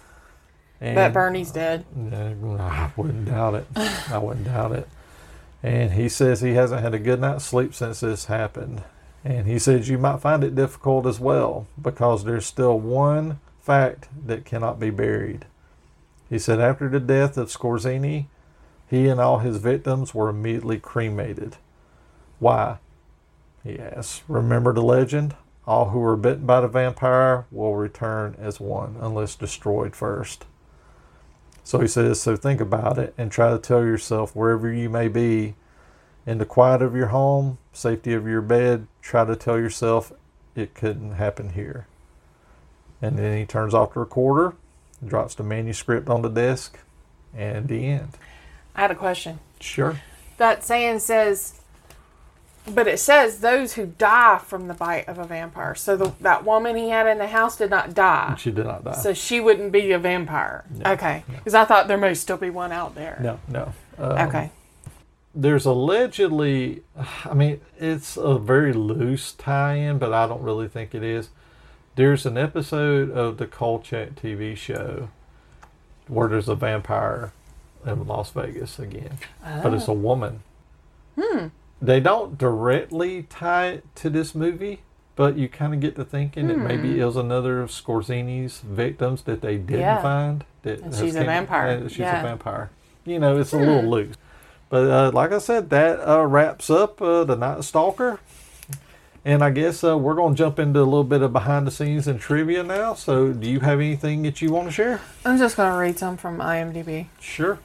[0.82, 1.86] And- Bet Bernie's dead.
[1.96, 3.66] No, I wouldn't doubt it.
[4.10, 4.88] I wouldn't doubt it.
[5.62, 8.84] And he says he hasn't had a good night's sleep since this happened.
[9.24, 14.10] And he says you might find it difficult as well because there's still one fact
[14.26, 15.46] that cannot be buried.
[16.30, 18.26] He said after the death of Skorzeny,
[18.90, 21.56] he and all his victims were immediately cremated.
[22.44, 22.78] Why?
[23.64, 24.24] He asks.
[24.28, 25.36] Remember the legend?
[25.66, 30.46] all who are bitten by the vampire will return as one unless destroyed first.
[31.64, 35.08] So he says, so think about it and try to tell yourself wherever you may
[35.08, 35.56] be,
[36.26, 40.12] in the quiet of your home, safety of your bed, try to tell yourself
[40.56, 41.88] it couldn't happen here.
[43.02, 44.56] And then he turns off the recorder,
[45.06, 46.80] drops the manuscript on the desk,
[47.36, 48.18] and the end.
[48.76, 49.40] I had a question.
[49.60, 50.00] Sure.
[50.38, 51.60] That saying says,
[52.68, 55.76] but it says those who die from the bite of a vampire.
[55.76, 58.36] So the, that woman he had in the house did not die.
[58.38, 58.94] She did not die.
[58.94, 60.64] So she wouldn't be a vampire.
[60.86, 61.24] okay.
[61.28, 63.20] Because I thought there may still be one out there.
[63.22, 63.74] No, no.
[63.98, 64.52] Um, okay.
[65.36, 66.84] There's allegedly,
[67.26, 71.30] I mean, it's a very loose tie in, but I don't really think it is.
[71.96, 75.10] There's an episode of the Kolchak TV show
[76.08, 77.32] where there's a vampire
[77.86, 79.18] in Las Vegas again,
[79.62, 80.42] but it's a woman.
[81.20, 81.48] Hmm.
[81.84, 84.84] They don't directly tie it to this movie,
[85.18, 87.02] but you kind of get to thinking that maybe Hmm.
[87.02, 90.02] it was another of Skorzeny's victims that they didn't Yeah.
[90.02, 90.46] find.
[90.62, 91.90] That And she's a vampire.
[91.90, 92.22] she's Yeah.
[92.22, 92.70] a vampire.
[93.04, 94.16] You know, it's a little loose.
[94.70, 98.20] But uh, like I said, that uh, wraps up uh, the Night Stalker.
[99.26, 101.72] And I guess uh, we're going to jump into a little bit of behind the
[101.72, 102.94] scenes and trivia now.
[102.94, 105.00] So, do you have anything that you want to share?
[105.26, 107.08] I'm just going to read some from IMDb.
[107.20, 107.60] Sure.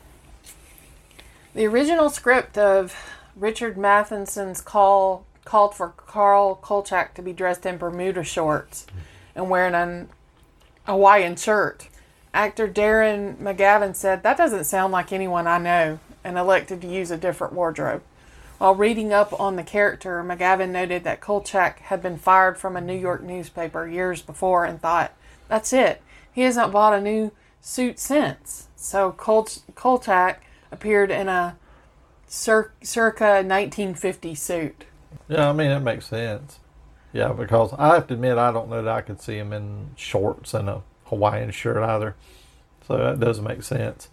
[1.54, 2.94] The original script of
[3.38, 8.86] Richard Matheson's call called for Carl Kolchak to be dressed in Bermuda shorts
[9.34, 10.08] and wearing an
[10.84, 11.88] Hawaiian shirt.
[12.34, 17.10] Actor Darren McGavin said, That doesn't sound like anyone I know, and elected to use
[17.10, 18.02] a different wardrobe.
[18.58, 22.80] While reading up on the character, McGavin noted that Kolchak had been fired from a
[22.80, 25.12] New York newspaper years before and thought,
[25.48, 26.02] That's it.
[26.32, 28.68] He hasn't bought a new suit since.
[28.76, 31.56] So Kolch- Kolchak appeared in a
[32.28, 34.84] cir- circa 1950 suit.
[35.28, 36.60] Yeah, I mean, that makes sense.
[37.12, 39.90] Yeah, because I have to admit, I don't know that I could see him in
[39.96, 42.14] shorts and a Hawaiian shirt either.
[42.86, 44.08] So that doesn't make sense.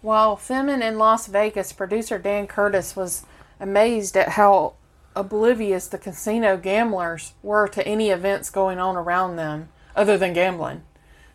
[0.00, 3.24] While filming in Las Vegas, producer Dan Curtis was
[3.60, 4.74] amazed at how
[5.14, 10.82] oblivious the casino gamblers were to any events going on around them other than gambling.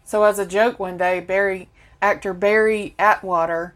[0.04, 1.70] So, as a joke one day, Barry
[2.02, 3.76] actor Barry Atwater,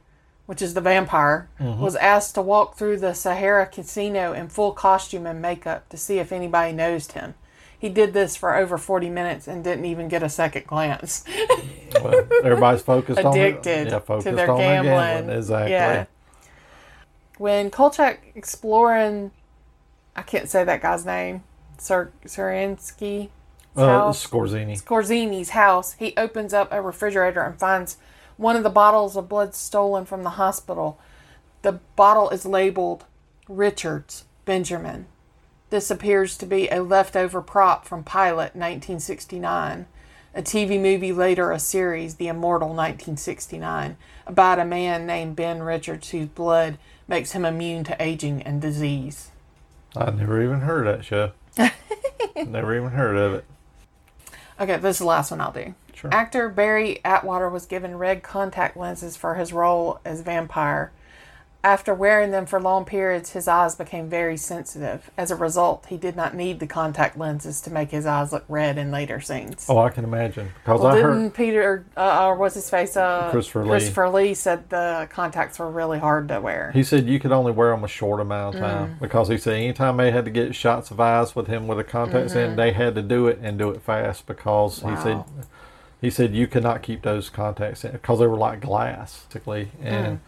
[0.51, 1.77] which is the vampire, Mhm.
[1.77, 6.19] was asked to walk through the Sahara Casino in full costume and makeup to see
[6.19, 7.35] if anybody noticed him.
[7.79, 11.23] He did this for over 40 minutes and didn't even get a second glance.
[12.03, 14.93] Well, everybody's focused on addicted yeah, focused to their on gambling.
[14.93, 15.71] gambling, exactly.
[15.71, 16.05] Yeah.
[17.37, 19.31] When Kolchak exploring,
[20.17, 21.43] I can't say that guy's name,
[21.77, 23.29] Sir Surinsky.
[23.77, 24.77] Uh, Skorzeny.
[24.81, 27.95] Skorzeny's house, he opens up a refrigerator and finds
[28.37, 30.99] one of the bottles of blood stolen from the hospital.
[31.61, 33.05] The bottle is labeled
[33.47, 35.07] Richards Benjamin.
[35.69, 39.85] This appears to be a leftover prop from Pilot 1969,
[40.33, 43.95] a TV movie later a series, The Immortal 1969,
[44.27, 46.77] about a man named Ben Richards whose blood
[47.07, 49.29] makes him immune to aging and disease.
[49.95, 51.31] I never even heard of that show.
[52.45, 53.45] never even heard of it.
[54.59, 55.73] Okay, this is the last one I'll do.
[56.01, 56.11] Sure.
[56.11, 60.91] Actor Barry Atwater was given red contact lenses for his role as vampire.
[61.63, 65.11] After wearing them for long periods, his eyes became very sensitive.
[65.15, 68.45] As a result, he did not need the contact lenses to make his eyes look
[68.49, 69.67] red in later scenes.
[69.69, 72.97] Oh, I can imagine because well, I didn't heard Peter, uh, or what's his face?
[72.97, 73.69] Uh, Christopher Lee.
[73.69, 76.71] Christopher Lee said the contacts were really hard to wear.
[76.73, 78.99] he said you could only wear them a short amount of time Mm.
[78.99, 81.83] because he said anytime they had to get shots of eyes with him with the
[81.83, 82.55] contacts in, Mhm.
[82.55, 85.25] they had to do it and do it fast because he said Wow.
[86.01, 89.71] He said you could not keep those contacts in because they were like glass, basically,
[89.81, 90.17] and.
[90.17, 90.19] Mm.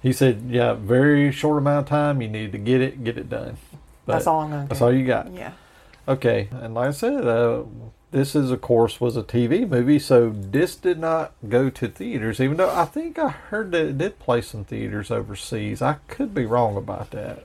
[0.00, 2.22] He said, "Yeah, very short amount of time.
[2.22, 3.56] You need to get it, get it done."
[4.06, 4.84] That's all I'm gonna That's do.
[4.84, 5.32] all you got.
[5.32, 5.52] Yeah.
[6.06, 7.64] Okay, and like I said, uh,
[8.10, 12.40] this is of course was a TV movie, so this did not go to theaters.
[12.40, 15.82] Even though I think I heard that it did play some theaters overseas.
[15.82, 17.44] I could be wrong about that.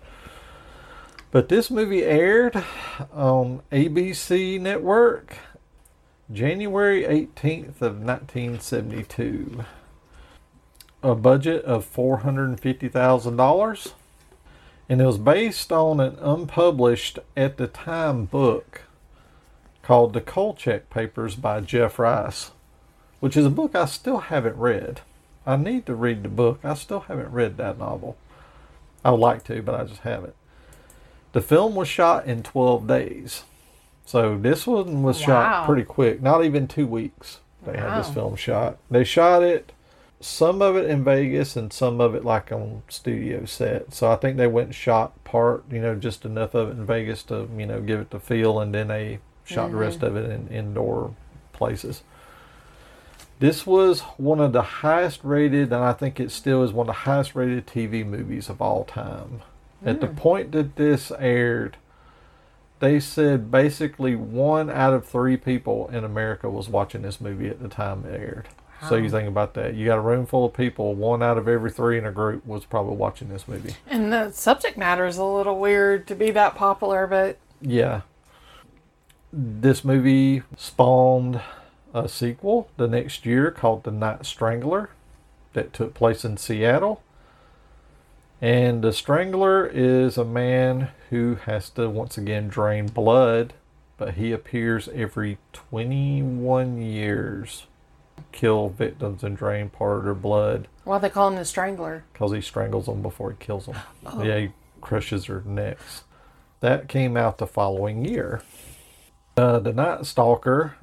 [1.32, 2.64] But this movie aired
[3.12, 5.38] on ABC Network
[6.34, 9.64] January 18th of 1972.
[11.04, 13.92] A budget of $450,000
[14.90, 18.82] and it was based on an unpublished at the time book
[19.84, 22.50] called The Kolchak Papers by Jeff Rice,
[23.20, 25.02] which is a book I still haven't read.
[25.46, 26.60] I need to read the book.
[26.64, 28.18] I still haven't read that novel.
[29.06, 30.34] I would like to, but I just haven't.
[31.34, 33.44] The film was shot in 12 days.
[34.06, 35.26] So this one was Wow.
[35.26, 37.40] shot pretty quick, not even two weeks.
[37.66, 38.78] They had this film shot.
[38.92, 39.72] They shot it
[40.24, 43.94] some of it in Vegas and some of it like on studio set.
[43.94, 46.86] So I think they went and shot part, you know, just enough of it in
[46.86, 50.16] Vegas to, you know, give it the feel and then they shot the rest mm-hmm.
[50.16, 51.14] of it in indoor
[51.52, 52.04] places.
[53.40, 56.96] This was one of the highest rated, and I think it still is one of
[56.96, 59.42] the highest rated TV movies of all time.
[59.86, 60.16] At the mm.
[60.16, 61.76] point that this aired,
[62.84, 67.62] they said basically one out of three people in America was watching this movie at
[67.62, 68.50] the time it aired.
[68.90, 69.76] So you think about that.
[69.76, 72.46] You got a room full of people, one out of every three in a group
[72.46, 73.76] was probably watching this movie.
[73.88, 78.02] And the subject matter is a little weird to be that popular, but Yeah.
[79.32, 81.40] This movie spawned
[81.94, 84.90] a sequel the next year called The Night Strangler
[85.54, 87.02] that took place in Seattle.
[88.44, 93.54] And the Strangler is a man who has to once again drain blood,
[93.96, 97.68] but he appears every 21 years,
[98.34, 102.04] kill victims and drain part of their blood why they call him the Strangler?
[102.12, 103.76] because he strangles them before he kills them.
[104.06, 104.22] Oh.
[104.22, 104.50] Yeah, he
[104.82, 106.04] crushes their necks.
[106.60, 108.42] That came out the following year.
[109.38, 110.76] Uh, the Night Stalker.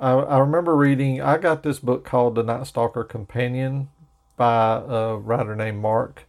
[0.00, 1.20] I, I remember reading.
[1.20, 3.88] I got this book called The Night Stalker Companion
[4.36, 6.26] by a writer named Mark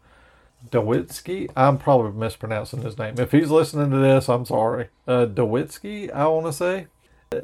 [0.72, 1.50] Dowitsky.
[1.56, 3.16] I'm probably mispronouncing his name.
[3.18, 4.88] If he's listening to this, I'm sorry.
[5.08, 6.88] Uh, Dowitsky, I want to say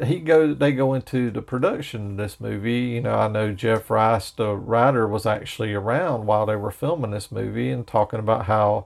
[0.06, 3.90] he go they go into the production of this movie you know i know jeff
[3.90, 8.48] rice the writer was actually around while they were filming this movie and talking about
[8.48, 8.86] how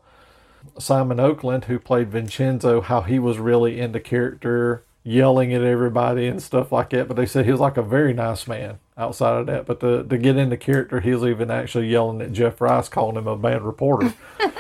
[0.78, 6.44] simon oakland who played vincenzo how he was really into character yelling at everybody and
[6.44, 9.46] stuff like that but they said he was like a very nice man outside of
[9.48, 12.88] that but to, to get into character he was even actually yelling at jeff rice
[12.88, 14.14] calling him a bad reporter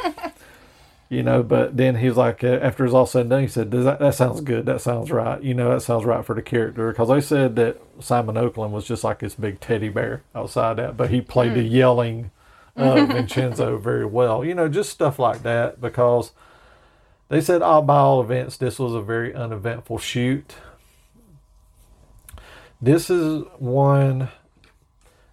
[1.11, 1.43] you know.
[1.43, 3.83] But then he was like, uh, after it's all said and done, he said, Does
[3.83, 4.65] that, that sounds good.
[4.65, 5.43] That sounds right.
[5.43, 6.89] You know, that sounds right for the character.
[6.89, 10.97] Because they said that Simon Oakland was just like this big teddy bear outside that,
[10.97, 12.31] but he played the yelling
[12.77, 14.43] uh, Vincenzo very well.
[14.43, 15.81] You know, just stuff like that.
[15.81, 16.31] Because
[17.27, 20.55] they said, all by all events, this was a very uneventful shoot.
[22.81, 24.29] This is one.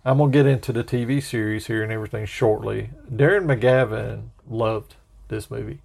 [0.05, 2.91] I'm gonna get into the TV series here and everything shortly.
[3.11, 4.97] Darren McGavin loved
[5.29, 5.81] this movie.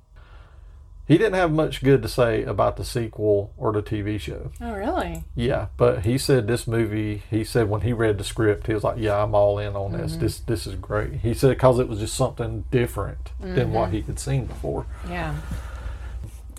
[1.06, 4.52] He didn't have much good to say about the sequel or the TV show.
[4.61, 5.26] Oh, really?
[5.35, 7.23] Yeah, but he said this movie.
[7.30, 9.91] He said when he read the script, he was like, "Yeah, I'm all in on
[9.94, 10.15] this.
[10.15, 10.19] Mhm.
[10.22, 13.94] This this is great." He said because it was just something different than what Mhm.
[13.94, 14.85] he had seen before.
[15.10, 15.35] Yeah.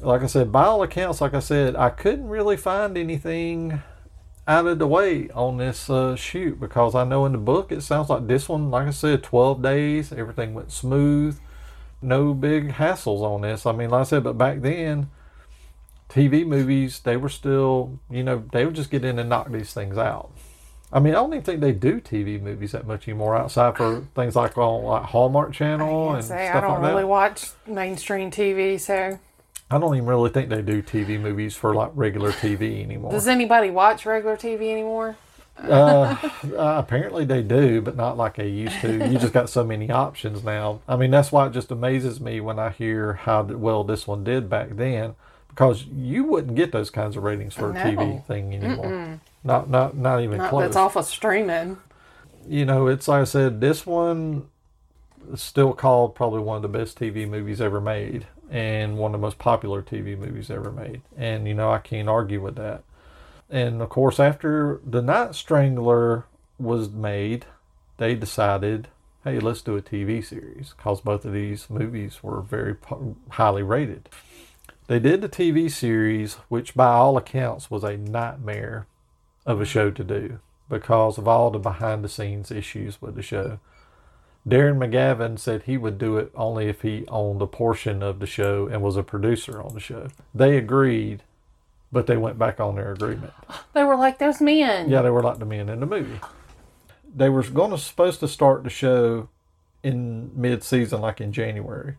[0.02, 3.81] Like I said, by all accounts, like I said, I couldn't really find anything
[4.46, 7.80] out of the way on this uh, shoot because I know in the book it
[7.82, 11.38] sounds like this one, like I said, 12 days, everything went smooth,
[12.02, 13.64] no big hassles on this.
[13.64, 15.08] I mean, like I said, but back then,
[16.10, 19.72] TV movies, they were still, you know, they would just get in and knock these
[19.72, 20.30] things out.
[20.92, 24.06] I mean, I don't even think they do TV movies that much anymore outside for
[24.14, 27.08] things like on like Hallmark Channel and Say, stuff I don't like really that.
[27.08, 29.18] watch mainstream TV, so
[29.70, 33.11] I don't even really think they do TV movies for like regular TV anymore.
[33.11, 35.16] does anybody watch regular TV anymore?
[35.59, 36.16] uh,
[36.57, 39.09] uh, apparently they do, but not like they used to.
[39.09, 40.81] You just got so many options now.
[40.89, 44.23] I mean, that's why it just amazes me when I hear how well this one
[44.24, 45.15] did back then,
[45.49, 48.86] because you wouldn't get those kinds of ratings for a TV thing anymore.
[48.86, 49.20] Mm-mm.
[49.45, 50.62] Not, not, not even Not close.
[50.65, 51.78] that's off of streaming.
[52.49, 54.49] You know, it's like I said, this one
[55.32, 59.20] is still called probably one of the best TV movies ever made, and one of
[59.20, 61.02] the most popular TV movies ever made.
[61.16, 62.82] And you know, I can't argue with that.
[63.50, 66.24] And of course, after The Night Strangler
[66.58, 67.46] was made,
[67.98, 68.88] they decided,
[69.22, 72.76] hey, let's do a TV series because both of these movies were very
[73.30, 74.08] highly rated.
[74.86, 78.86] They did the TV series, which by all accounts was a nightmare
[79.46, 83.22] of a show to do because of all the behind the scenes issues with the
[83.22, 83.58] show.
[84.46, 88.26] Darren McGavin said he would do it only if he owned a portion of the
[88.26, 90.08] show and was a producer on the show.
[90.34, 91.22] They agreed,
[91.90, 93.32] but they went back on their agreement.
[93.72, 94.90] They were like those men.
[94.90, 96.20] Yeah, they were like the men in the movie.
[97.16, 99.28] They were going to supposed to start the show
[99.82, 101.96] in mid-season, like in January,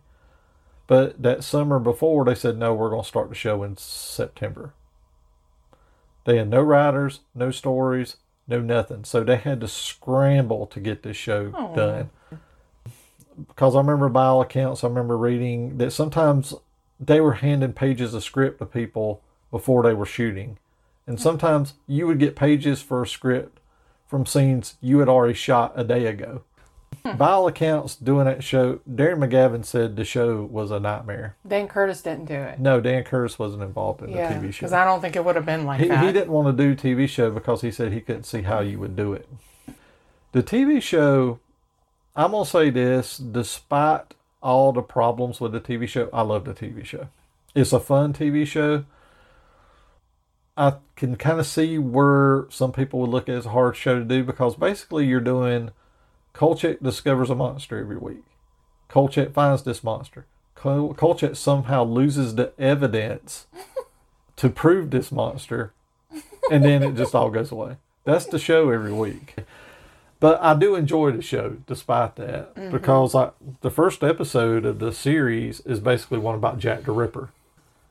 [0.88, 4.73] but that summer before they said no, we're going to start the show in September.
[6.26, 8.17] They had no writers, no stories,
[8.47, 11.76] no nothing, so they had to scramble to get this show Oh.
[11.76, 12.09] done.
[13.48, 16.53] Because I remember, by all accounts, I remember reading that sometimes
[16.99, 19.22] they were handing pages of script to people
[19.52, 20.57] before they were shooting.
[21.07, 21.24] And mm-hmm.
[21.24, 23.60] sometimes you would get pages for a script
[24.07, 26.44] from scenes you had already shot a day ago.
[27.06, 27.18] Hmm.
[27.18, 31.36] By all accounts, doing that show, Darren McGavin said the show was a nightmare.
[31.48, 32.60] Dan Curtis didn't do it.
[32.60, 34.60] No, Dan Curtis wasn't involved in yeah, the TV show.
[34.66, 36.03] because I don't think it would have been like He, that.
[36.03, 38.80] he didn't want to do TV show because he said he couldn't see how you
[38.80, 39.28] would do it.
[40.32, 41.40] The TV show,
[42.16, 46.54] I'm gonna say this, despite all the problems with the TV show, I love the
[46.54, 47.08] TV show.
[47.54, 48.86] It's a fun TV show.
[50.58, 53.76] I can kind of see where some people would look at it as a hard
[53.76, 55.72] show to do because basically you're doing
[56.32, 58.24] Kolchak discovers a monster every week.
[58.88, 60.26] Kolchak finds this monster.
[60.54, 63.48] Kol- Kolchak somehow loses the evidence
[64.38, 65.74] to prove this monster,
[66.50, 67.78] and then it just all goes away.
[68.06, 69.36] That's the show every week.
[70.26, 72.72] But I do enjoy the show despite that Mhm.
[72.72, 77.30] because like the first episode of the series is basically one about Jack the Ripper.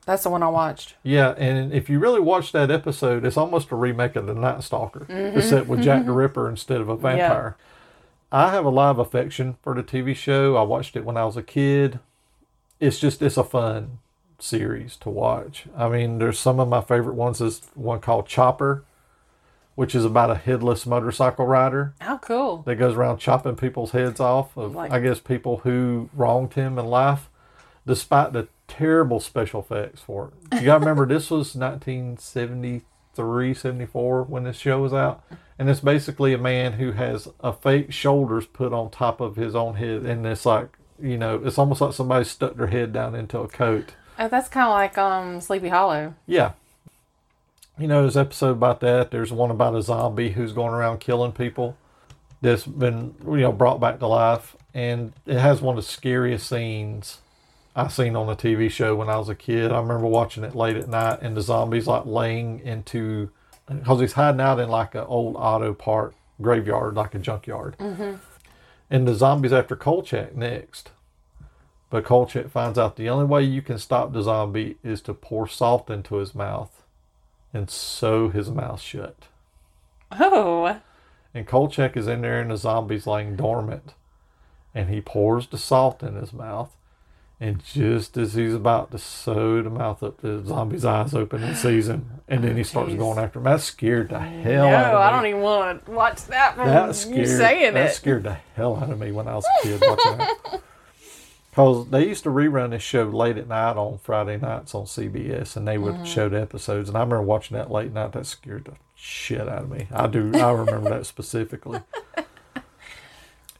[0.05, 0.95] That's the one I watched.
[1.01, 4.63] Yeah, and if you really watch that episode, it's almost a remake of The Night
[4.63, 5.37] Stalker, Mhm.
[5.37, 7.55] except with Jack the Ripper instead of a vampire.
[8.33, 10.57] I have a lot of affection for the TV show.
[10.57, 11.99] I watched it when I was a kid.
[12.81, 13.99] It's just it's a fun
[14.39, 15.67] series to watch.
[15.77, 18.83] I mean, there's some of my favorite ones is one called Chopper,
[19.75, 22.63] which is about a headless motorcycle rider How cool.
[22.65, 26.79] that goes around chopping people's heads off of Like- I guess people who wronged him
[26.79, 27.29] in life,
[27.85, 30.59] despite the terrible special effects for it.
[30.59, 35.23] You gotta remember this was 1973, 74 when this show was out.
[35.57, 39.55] And it's basically a man who has a fake shoulders put on top of his
[39.55, 43.15] own head and it's like you know, it's almost like somebody stuck their head down
[43.15, 43.95] into a coat.
[44.17, 46.13] Oh, that's kind of like um Sleepy Hollow.
[46.25, 46.53] Yeah.
[47.77, 49.11] You know, there's an episode about that.
[49.11, 51.75] There's one about a zombie who's going around killing people
[52.41, 54.55] that's been, you know, brought back to life.
[54.73, 57.19] And it has one of the scariest scenes
[57.75, 59.71] I seen on a TV show when I was a kid.
[59.71, 63.29] I remember watching it late at night and the zombie's like laying into,
[63.67, 67.77] because he's hiding out in like an old auto part graveyard, like a junkyard.
[67.77, 68.15] Mm-hmm.
[68.89, 70.91] And the zombie's after Kolchak next.
[71.89, 75.47] But Kolchak finds out the only way you can stop the zombie is to pour
[75.47, 76.83] salt into his mouth
[77.55, 79.15] and sew his mouth shut.
[80.11, 80.81] Oh.
[81.33, 83.93] And Kolchak is in there and the zombie's laying dormant.
[84.73, 86.75] And he pours the salt in his mouth.
[87.39, 91.55] And just as he's about to sew the mouth up, the zombie's eyes open and
[91.55, 92.21] sees him.
[92.27, 92.97] And then he oh, starts Jeez.
[92.97, 93.45] going after him.
[93.45, 94.97] That scared the hell no, out of me.
[94.97, 97.93] I don't even want to watch that from That scared, you saying that it.
[97.93, 100.61] scared the hell out of me when I was a kid watching that.
[101.55, 105.55] Because they used to rerun this show late at night on Friday nights on CBS,
[105.55, 106.05] and they would Mhm.
[106.05, 106.89] show the episodes.
[106.89, 108.11] And I remember watching that late night.
[108.11, 109.87] That scared the shit out of me.
[109.89, 110.33] I do.
[110.35, 111.79] I remember that specifically.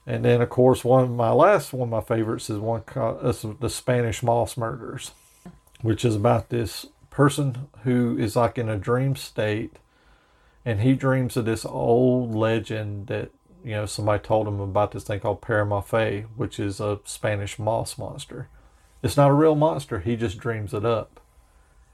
[0.07, 3.17] And then, of course, one of my last one of my favorites is one called
[3.23, 5.11] uh, the Spanish Moss Murders,
[5.81, 9.77] which is about this person who is like in a dream state,
[10.63, 13.31] and he dreams of this old legend that
[13.66, 17.98] you know somebody told him about this thing called Paramafe, which is a Spanish moss
[17.98, 18.48] monster.
[19.02, 20.00] It's not a real monster.
[20.00, 21.20] He just dreams it up,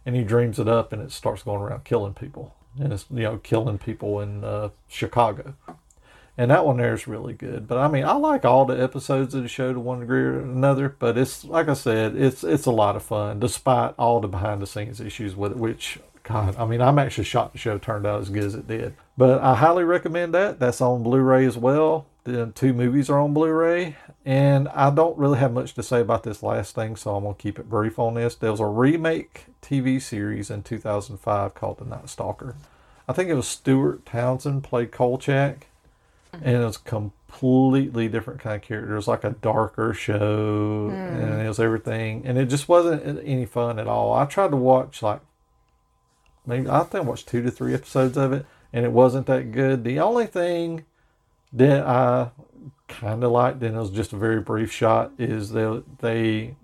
[0.06, 3.24] and he dreams it up, and it starts going around killing people, and it's you
[3.24, 5.56] know killing people in uh, Chicago.
[6.38, 7.68] And that one there is really good.
[7.68, 10.42] But I mean, I like all the episodes of the show to one degree or
[10.42, 10.90] another.
[10.90, 14.62] But it's like I said, it's it's a lot of fun, despite all the behind
[14.62, 15.58] the scenes issues with it.
[15.58, 18.68] Which God, I mean, I'm actually shocked the show turned out as good as it
[18.68, 18.94] did.
[19.18, 20.60] But I highly recommend that.
[20.60, 22.06] That's on Blu-ray as well.
[22.24, 23.96] The two movies are on Blu-ray,
[24.26, 27.36] and I don't really have much to say about this last thing, so I'm gonna
[27.36, 28.36] keep it brief on this.
[28.36, 32.56] There was a remake TV series in 2005 called The Night Stalker.
[33.08, 35.68] I think it was Stuart Townsend played Kolchak
[36.32, 36.46] mm-hmm.
[36.46, 38.94] and it was a completely different kind of character.
[38.94, 40.96] It was like a darker show, hmm.
[40.96, 44.14] and it was everything, and it just wasn't any fun at all.
[44.14, 45.22] I tried to watch like
[46.46, 49.52] maybe I think I watched two to three episodes of it, and it wasn't that
[49.52, 49.84] good.
[49.84, 50.86] The only thing
[51.54, 52.32] that I
[52.88, 56.56] kind of liked, and it was just a very brief shot, is that they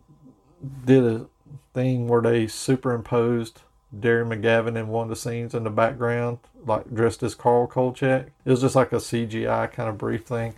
[0.86, 1.26] did a
[1.74, 3.62] thing where they superimposed
[3.95, 8.28] Darren McGavin in one of the scenes in the background, like dressed as Carl Kolchak.
[8.45, 10.56] It was just like a CGI kind of brief thing,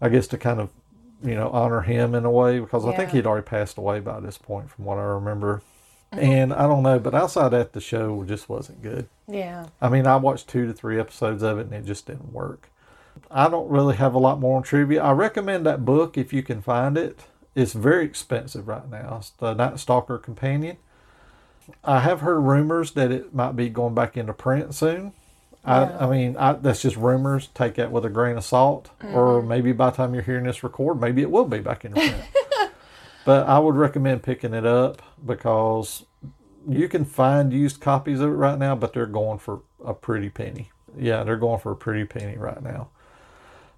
[0.00, 0.70] I guess to kind of,
[1.22, 4.20] you know, honor him in a way because I think he'd already passed away by
[4.20, 5.62] this point, from what I remember.
[6.12, 6.24] Mm-hmm.
[6.24, 9.08] And I don't know, but outside that, the show just wasn't good.
[9.28, 9.66] Yeah.
[9.80, 12.70] I mean, I watched two to three episodes of it and it just didn't work.
[13.30, 15.02] I don't really have a lot more on trivia.
[15.02, 17.24] I recommend that book if you can find it.
[17.54, 19.16] It's very expensive right now.
[19.18, 20.76] It's the Night Stalker Companion.
[21.82, 25.12] I have heard rumors that it might be going back into print soon.
[25.66, 25.96] Yeah.
[25.98, 27.48] I, I mean, I, that's just rumors.
[27.48, 28.90] Take that with a grain of salt.
[29.02, 29.48] Or mm-hmm.
[29.48, 32.24] maybe by the time you're hearing this record, maybe it will be back into print.
[33.26, 36.06] but I would recommend picking it up because
[36.66, 40.30] you can find used copies of it right now, but they're going for a pretty
[40.30, 40.70] penny.
[40.96, 42.88] Yeah, they're going for a pretty penny right now.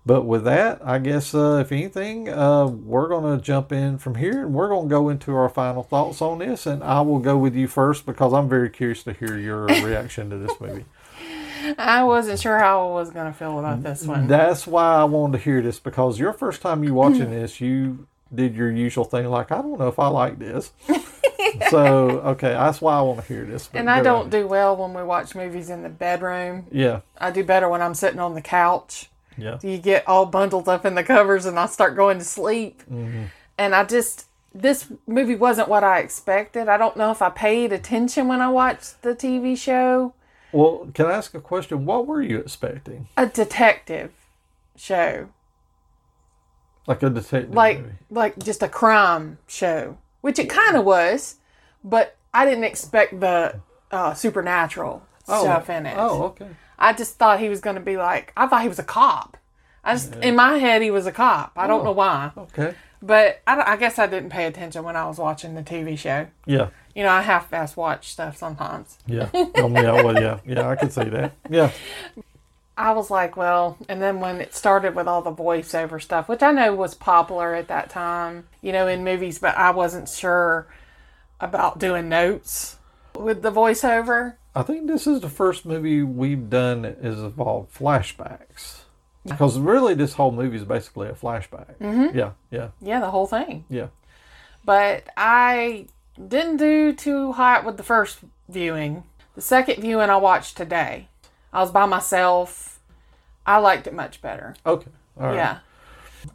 [0.05, 4.17] But with that, I guess uh, if anything, uh, we're going to jump in from
[4.17, 6.67] here and we're going to go into our final thoughts on this.
[6.67, 10.31] And I will go with you first because I'm very curious to hear your reaction
[10.31, 10.85] to this movie.
[11.79, 14.29] I wasn't sure how I was going to feel about this one.
[14.29, 18.07] That's why I wanted to hear this because your first time you watching this, you
[18.35, 20.73] did your usual thing like, I don't know if I like this.
[21.71, 23.71] so okay, that's why I want to hear this.
[23.73, 24.31] And I don't ahead.
[24.33, 26.67] do well when we watch movies in the bedroom.
[26.71, 29.09] Yeah, I do better when I'm sitting on the couch.
[29.37, 29.59] yeah.
[29.63, 32.83] You get all bundled up in the covers and I start going to sleep.
[32.83, 33.25] Mm-hmm.
[33.57, 36.69] And I just, this movie wasn't what I expected.
[36.69, 40.15] I don't know if I paid attention when I watched the TV show.
[40.53, 41.85] Well, can I ask a question?
[41.85, 43.09] What were you expecting?
[43.17, 44.13] A detective
[44.77, 45.29] show.
[46.89, 47.93] Like a detective Like, movie?
[48.11, 51.37] like just a crime show, which it kind of was,
[51.85, 53.61] but I didn't expect the
[53.93, 55.95] uh, supernatural stuff in it.
[55.99, 56.49] Oh, okay.
[56.79, 59.37] I just thought he was going to be like, I thought he was a cop.
[59.85, 61.53] I just, in my head, he was a cop.
[61.57, 61.85] I don't Oh.
[61.85, 62.33] know why.
[62.37, 62.75] Okay.
[63.01, 66.27] But I, I guess I didn't pay attention when I was watching the TV show.
[66.47, 66.71] Yeah.
[66.95, 68.99] You know, I half fast watch stuff sometimes.
[69.07, 69.29] Yeah.
[69.35, 69.93] Um, yeah.
[70.03, 70.41] Well, yeah.
[70.45, 70.69] Yeah.
[70.69, 71.35] I could see that.
[71.51, 71.71] Yeah.
[72.79, 76.43] I was like, well, and then when it started with all the voiceover stuff, which
[76.45, 80.69] I know was popular at that time, you know, in movies, but I wasn't sure
[81.41, 82.77] about doing notes
[83.17, 84.35] with the voiceover.
[84.55, 88.83] I think this is the first movie we've done that has involved flashbacks.
[89.27, 91.77] Because really, this whole movie is basically a flashback.
[91.81, 92.15] Mhm.
[92.15, 92.31] Yeah.
[92.51, 92.69] Yeah.
[92.81, 93.65] Yeah, the whole thing.
[93.69, 93.89] Yeah.
[94.65, 95.87] But I
[96.17, 99.03] didn't do too hot with the first viewing.
[99.35, 101.09] The second viewing I watched today.
[101.53, 102.79] I was by myself.
[103.47, 104.55] I liked it much better.
[104.67, 104.91] Okay.
[105.19, 105.35] All right.
[105.35, 105.59] Yeah.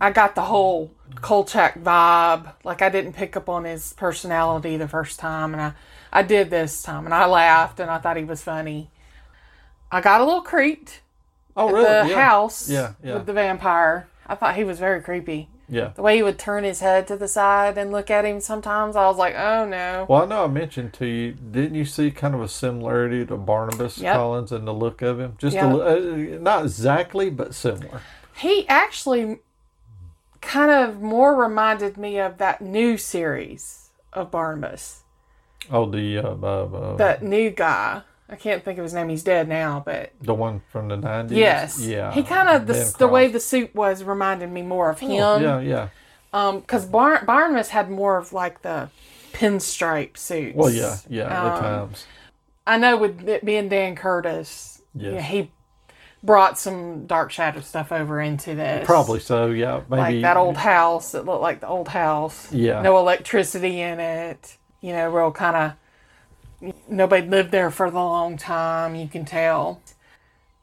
[0.01, 0.91] I got the whole
[1.21, 2.53] Kolchak vibe.
[2.63, 5.73] Like I didn't pick up on his personality the first time and I
[6.11, 8.89] I did this time and I laughed and I thought he was funny.
[9.91, 11.01] I got a little creeped
[11.55, 11.83] Oh, really?
[11.83, 12.29] the Yeah.
[12.29, 13.13] house Yeah, yeah.
[13.15, 14.07] with the vampire.
[14.25, 15.49] I thought he was very creepy.
[15.73, 15.91] Yeah.
[15.95, 18.95] The way he would turn his head to the side and look at him sometimes,
[18.95, 20.05] I was like, oh no.
[20.07, 23.35] Well, I know I mentioned to you, didn't you see kind of a similarity to
[23.37, 24.15] Barnabas Yep.
[24.15, 25.35] Collins and the look of him?
[25.39, 25.65] Just Yep.
[25.65, 28.01] a, uh, not exactly, but similar.
[28.35, 29.39] He actually
[30.41, 35.01] kind of more reminded me of that new series of Barnabas.
[35.71, 38.01] Oh, the uh, uh, That new guy.
[38.29, 39.09] I can't think of his name.
[39.09, 41.37] He's dead now, but the one from the nineties.
[41.37, 41.79] yes.
[41.79, 42.11] Yeah.
[42.13, 45.11] He kind of the, the way the suit was reminded me more of him.
[45.21, 45.89] Oh, yeah, yeah.
[46.31, 48.89] Um, because Bar- Barnabas had more of like the
[49.33, 50.55] pinstripe suits.
[50.55, 51.23] Well, yeah, yeah.
[51.25, 52.05] at Um, times.
[52.65, 55.13] I know with it being Dan Curtis, Yes.
[55.15, 55.51] yeah, he
[56.23, 58.85] brought some Dark Shadow stuff over into this.
[58.85, 59.47] Probably so.
[59.47, 59.81] Yeah.
[59.89, 62.51] Maybe like that old house that looked like the old house.
[62.53, 62.81] Yeah.
[62.81, 64.57] No electricity in it.
[64.81, 65.73] You know, real kind of
[66.87, 68.95] nobody lived there for the long time.
[68.95, 69.81] You can tell.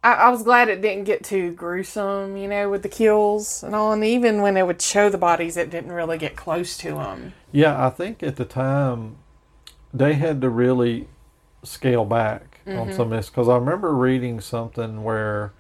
[0.03, 2.37] I, I was glad it didn't get too gruesome.
[2.37, 3.93] You know, with the kills and all.
[3.93, 7.35] And even when they would show the bodies, it didn't really get close to them.
[7.53, 9.17] Yeah, I think at the time
[9.93, 11.09] they had to really
[11.63, 12.95] scale back on Mhm.
[12.95, 15.53] some of this because I remember reading something where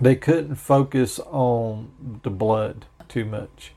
[0.00, 3.72] they couldn't focus on the blood too much,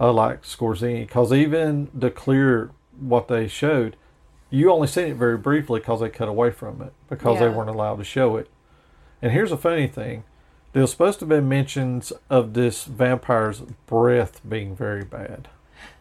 [0.00, 2.70] uh, like Skorzeny, because even the clear
[3.00, 3.96] what they showed,
[4.50, 7.70] you only seen it very briefly because they cut away from it because they weren't
[7.70, 8.48] allowed to show it.
[9.22, 10.24] And here's a funny thing.
[10.72, 15.48] There was supposed to be mentions of this vampire's breath being very bad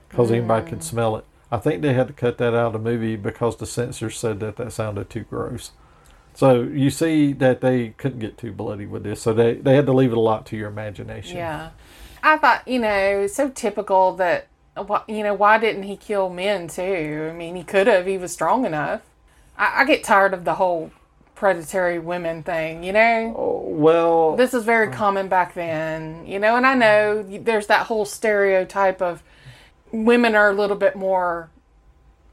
[0.08, 0.84] because anybody could mm.
[0.84, 1.26] smell it.
[1.52, 4.40] I think they had to cut that out of the movie because the censors said
[4.42, 5.72] that that sounded too gross.
[6.36, 9.88] So you see that they couldn't get too bloody with this, so they they had
[9.88, 11.38] to leave it a lot to your imagination.
[11.38, 11.72] Yeah.
[12.22, 14.48] I thought, you know, so typical that,
[14.85, 17.30] wh- you know, why didn't he kill men too?
[17.31, 18.06] I mean, he could have.
[18.06, 19.01] He was strong enough.
[19.57, 20.91] I, I get tired of the whole
[21.35, 23.34] predatory women thing, you know?
[23.38, 27.68] Oh, well, This is very uh, common back then, you know, and I know there's
[27.68, 29.23] that whole stereotype of
[29.91, 31.49] women are a little bit more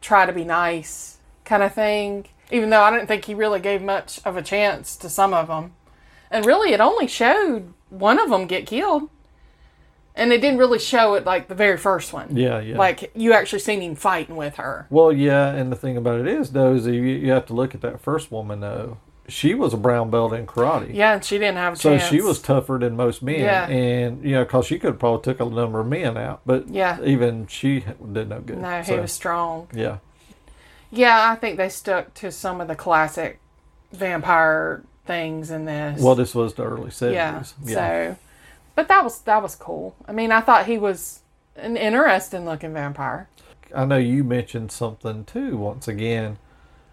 [0.00, 3.80] try to be nice kind of thing, even though I didn't think he really gave
[3.80, 5.74] much of a chance to some of them.
[6.30, 9.08] And really, it only showed one of them get killed.
[10.18, 12.34] And it didn't really show it like the very first one.
[12.34, 12.78] Yeah, yeah.
[12.78, 14.86] Like you actually seen him fighting with her.
[14.88, 17.74] Well, yeah, and the thing about it is, though, is you, you have to look
[17.74, 18.96] at that first woman, though.
[19.28, 20.94] She was a brown belt in karate.
[20.94, 22.08] Yeah, and she didn't have a So chance.
[22.08, 23.66] she was tougher than most men, Yeah.
[23.68, 26.68] and you know, because she could have probably took a number of men out, but
[26.68, 26.98] Yeah.
[27.02, 28.58] even she did no good.
[28.58, 29.66] No, he So, was strong.
[29.74, 29.96] Yeah,
[30.92, 33.40] Yeah, I think they stuck to some of the classic
[33.92, 36.00] vampire things in this.
[36.00, 37.42] well, this was the early yeah.
[37.42, 37.54] seventies.
[37.74, 38.16] So,
[38.76, 39.96] but that was that was cool.
[40.06, 41.22] I mean, I thought he was
[41.56, 43.28] an interesting looking vampire.
[43.74, 45.56] I know you mentioned something too.
[45.56, 46.38] Once again,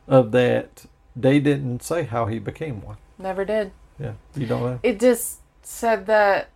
[0.07, 0.85] of that
[1.15, 2.97] they didn't say how he became one.
[3.19, 3.71] Never did.
[3.99, 4.79] Yeah, you don't know.
[4.81, 6.49] It just said that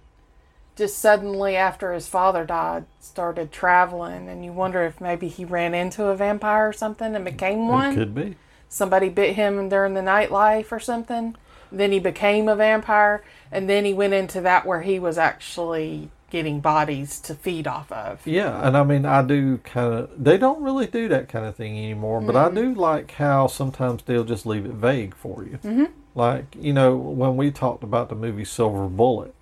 [0.75, 5.73] just suddenly after his father died, started traveling, and you wonder if maybe he ran
[5.73, 7.91] into a vampire or something and became one.
[7.91, 8.35] It could be.
[8.69, 11.35] Somebody bit him during the nightlife or something.
[11.72, 16.10] Then he became a vampire, and then he went into that where he was actually
[16.30, 18.26] getting bodies to feed off of.
[18.27, 20.10] Yeah, and I mean, I do kind of.
[20.22, 22.56] They don't really do that kind of thing anymore, but I Mhm.
[22.56, 25.57] do like how sometimes they'll just leave it vague for you.
[25.64, 25.89] Mhm.
[26.15, 29.34] Like you know, when we talked about the movie Silver Bullet,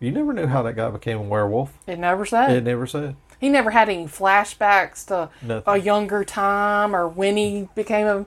[0.00, 1.72] you never knew how that guy became a werewolf.
[1.86, 2.50] It never said.
[2.50, 3.14] It never said.
[3.42, 5.64] He never had any flashbacks to Nothing.
[5.66, 8.24] a younger time or when he became a.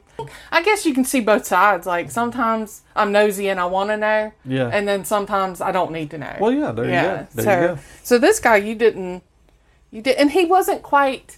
[0.51, 1.87] I guess you can see both sides.
[1.87, 4.33] Like sometimes I'm nosy and I want to know.
[4.43, 4.67] Yeah.
[4.67, 6.35] And then sometimes I don't need to know.
[6.37, 7.27] Well, yeah, there you go.
[7.33, 7.79] There so, you go.
[8.03, 9.23] so this guy, you didn't,
[9.89, 11.37] you did, and he wasn't quite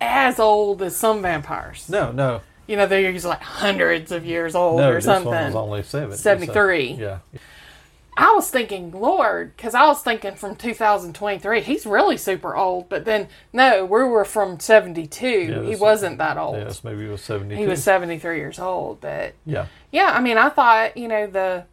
[0.00, 1.88] as old as some vampires.
[1.88, 4.90] No, no, You know, they're usually like hundreds of years old no.
[4.90, 5.32] or this something.
[5.32, 6.14] one was only seventy.
[6.14, 6.92] so- 73.
[6.92, 7.18] yeah.
[8.18, 12.88] I was thinking, Lord, because I was thinking from 2023, he's really super old.
[12.88, 15.26] But then, no, we were from 72.
[15.28, 16.56] Yeah, he wasn't that old.
[16.56, 17.56] Yeah, this movie was seventy.
[17.56, 19.00] he was 73 years old.
[19.02, 19.66] But Yeah.
[19.92, 21.64] yeah, I mean, I thought, you know, the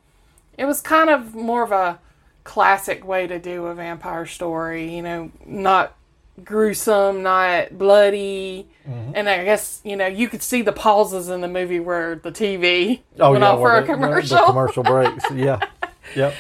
[0.57, 1.99] it was kind of more of a
[2.44, 5.95] classic way to do a vampire story, you know, not
[6.44, 8.68] gruesome, not bloody.
[8.88, 9.11] Mm-hmm.
[9.15, 12.32] And I guess, you know, you could see the pauses in the movie where the
[12.32, 14.38] TV Oh went yeah, off for a the- commercial.
[14.40, 15.24] The, commercial breaks.
[15.34, 15.60] Yeah.
[16.15, 16.34] Yep.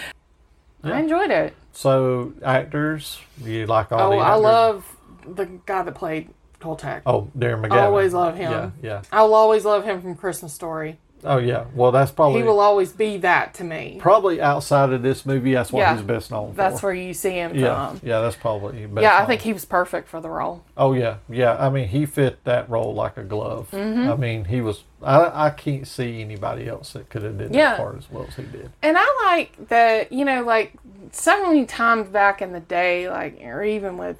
[0.83, 1.53] I enjoyed it.
[1.71, 4.85] So actors, you like all Oh, the I love
[5.25, 6.29] the guy that played
[6.59, 7.03] Kolchak.
[7.05, 7.81] Oh, Darren I McGavin.
[7.83, 8.51] always love him.
[8.51, 9.01] Yeah, yeah.
[9.11, 10.97] I'll always love him from Christmas Story.
[11.25, 11.65] Oh yeah.
[11.73, 13.97] Well, that's probably he will always be that to me.
[13.99, 15.53] probably outside of this movie.
[15.53, 15.93] That's what Yeah.
[15.95, 16.55] he's best known for.
[16.57, 18.01] That's where you see him Yeah, from.
[18.03, 18.19] yeah.
[18.21, 19.27] That's probably best yeah, I known.
[19.27, 20.63] think he was perfect for the role.
[20.75, 21.55] Oh yeah, yeah.
[21.57, 23.69] I mean, he fit that role like a glove.
[23.71, 24.11] Mhm.
[24.11, 24.83] I mean, he was.
[25.01, 27.71] I I can't see anybody else that could have did Yeah.
[27.71, 28.71] that part as well as he did.
[28.81, 30.73] And I like that, you know, like
[31.11, 34.17] so many times back in the day, like, or even with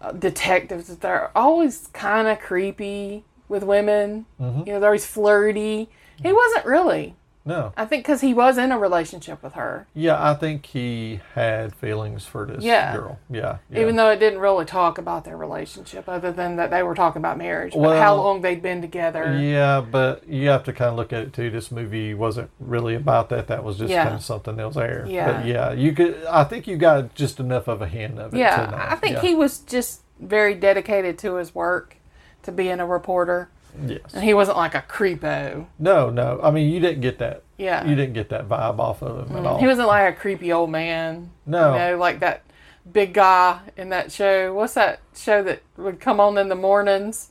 [0.00, 4.26] uh, detectives, that they're always kind of creepy with women.
[4.40, 4.66] Mhm.
[4.66, 5.88] You know, they're always flirty.
[6.22, 7.14] He wasn't really.
[7.44, 7.72] No.
[7.76, 9.88] I think because he was in a relationship with her.
[9.94, 12.94] Yeah, I think he had feelings for this Yeah.
[12.96, 13.18] girl.
[13.28, 13.56] Yeah.
[13.68, 13.80] yeah.
[13.80, 17.20] Even though it didn't really talk about their relationship, other than that they were talking
[17.20, 19.36] about marriage, Well, how long they'd been together.
[19.36, 21.50] Yeah, but you have to kind of look at it too.
[21.50, 23.48] This movie wasn't really about that.
[23.48, 24.04] That was just Yeah.
[24.04, 25.04] kind of something that was there.
[25.08, 25.32] Yeah.
[25.32, 26.24] But yeah, you could.
[26.30, 28.38] I think you got just enough of a hint of it.
[28.38, 28.86] Yeah.
[28.88, 31.96] I think he was just very dedicated to his work,
[32.44, 33.48] to being a reporter.
[33.86, 34.00] Yes.
[34.14, 35.66] And he wasn't like a creepo.
[35.78, 36.40] No, no.
[36.42, 37.42] I mean, you didn't get that.
[37.56, 37.84] Yeah.
[37.86, 39.58] You didn't get that vibe off of him at Mm, all.
[39.58, 41.30] He wasn't like a creepy old man.
[41.46, 41.72] No.
[41.72, 42.42] You know, like that
[42.90, 44.52] big guy in that show.
[44.52, 47.30] What's that show that would come on in the mornings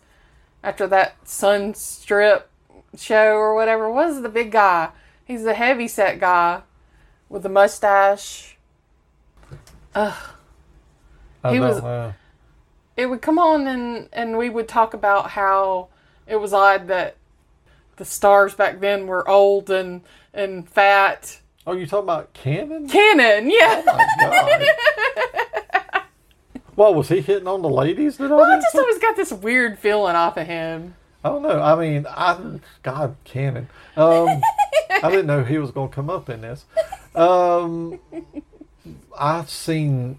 [0.64, 2.50] after that Sun Strip
[2.98, 3.92] show or whatever?
[3.92, 4.90] What is the big guy?
[5.26, 6.62] He's the heavy set guy
[7.30, 8.58] with the mustache.
[9.96, 10.14] Ugh.
[11.44, 12.14] I he don't was- know.
[12.98, 15.88] It would come on and, and we would talk about how
[16.27, 17.15] it was odd that
[17.98, 20.02] the stars back then were old and,
[20.34, 21.39] and fat.
[21.68, 22.88] Oh, you talking about Cannon?
[22.89, 23.84] Cannon, yeah.
[26.76, 28.18] What was he hitting on the ladies?
[28.18, 30.95] That Well, I just always got this weird feeling off of him.
[31.23, 31.61] I don't know.
[31.61, 33.68] I mean, I God, Cannon.
[33.95, 34.41] Um,
[34.89, 36.65] I didn't know he was going to come up in this.
[37.14, 37.99] Um,
[39.19, 40.18] I've seen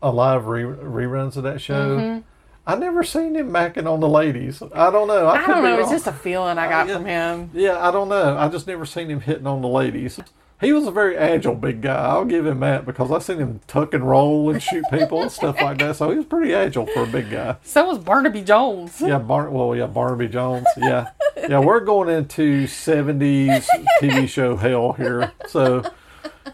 [0.00, 1.98] a lot of re- reruns of that show.
[1.98, 2.22] Mhm.
[2.68, 4.62] I never seen him macking on the ladies.
[4.62, 5.26] I don't know.
[5.26, 5.78] I, I don't know.
[5.80, 7.50] It's just a feeling I got from him.
[7.54, 8.36] Yeah, I don't know.
[8.36, 10.20] I just never seen him hitting on the ladies.
[10.60, 11.94] He was a very agile big guy.
[12.08, 15.32] I'll give him that because I seen him tuck and roll and shoot people and
[15.32, 15.96] stuff like that.
[15.96, 17.56] So he was pretty agile for a big guy.
[17.62, 19.00] So was Barnaby Jones.
[19.00, 20.66] Yeah, Bar- well, yeah, Barnaby Jones.
[20.76, 23.66] Yeah, yeah, we're going into '70s
[24.02, 25.32] TV show hell here.
[25.46, 25.84] So,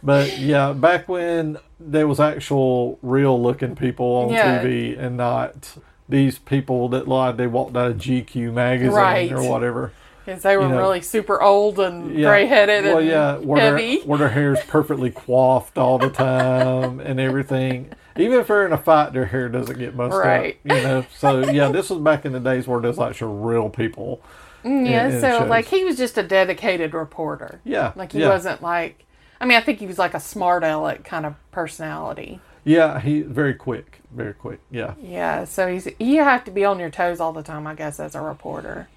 [0.03, 4.63] but yeah, back when there was actual real looking people on Yeah.
[4.63, 5.77] TV and not
[6.09, 9.33] these people that lied they walked out of GQ magazine Right.
[9.33, 9.93] or whatever.
[10.25, 13.37] Because they were You know, really super old and yeah, gray headed Well, and yeah,
[13.37, 13.99] where heavy.
[13.99, 17.91] their, where their hair is perfectly coiffed all the time and everything.
[18.17, 20.57] Even if they're in a fight, their hair doesn't get mussed Right.
[20.71, 20.77] up.
[20.77, 24.23] You know, so yeah, this was back in the days where there's actual real people.
[24.65, 25.49] Mm, yeah, in- in so shows.
[25.51, 27.61] like he was just a dedicated reporter.
[27.65, 28.31] Yeah, Like he yeah.
[28.31, 29.05] wasn't like,
[29.43, 32.41] I mean, I think he was like a smart aleck kind of personality.
[32.65, 34.61] Yeah, he very quick, very quick.
[34.71, 37.75] Yeah, Yeah, so he's you have to be on your toes all the time, I
[37.75, 38.89] guess, as a reporter.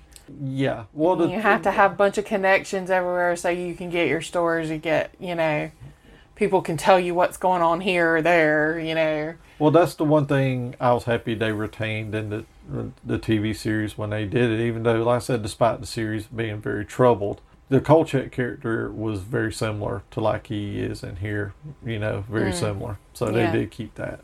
[0.44, 0.86] yeah.
[0.94, 4.08] Well, the, you have to have a bunch of connections everywhere so you can get
[4.08, 4.70] your stories.
[4.70, 5.72] You get, you know,
[6.36, 8.80] people can tell you what's going on here or there.
[8.80, 9.34] You know.
[9.60, 12.46] Well, that's the one thing I was happy they retained in the
[13.04, 14.60] the TV series when they did it.
[14.66, 19.20] Even though, like I said, despite the series being very troubled, the Kolchak character was
[19.20, 21.54] very similar to like he is in here.
[21.86, 22.56] You know, very Mm.
[22.56, 22.98] similar.
[23.14, 23.52] So Yeah.
[23.52, 24.22] they did keep that.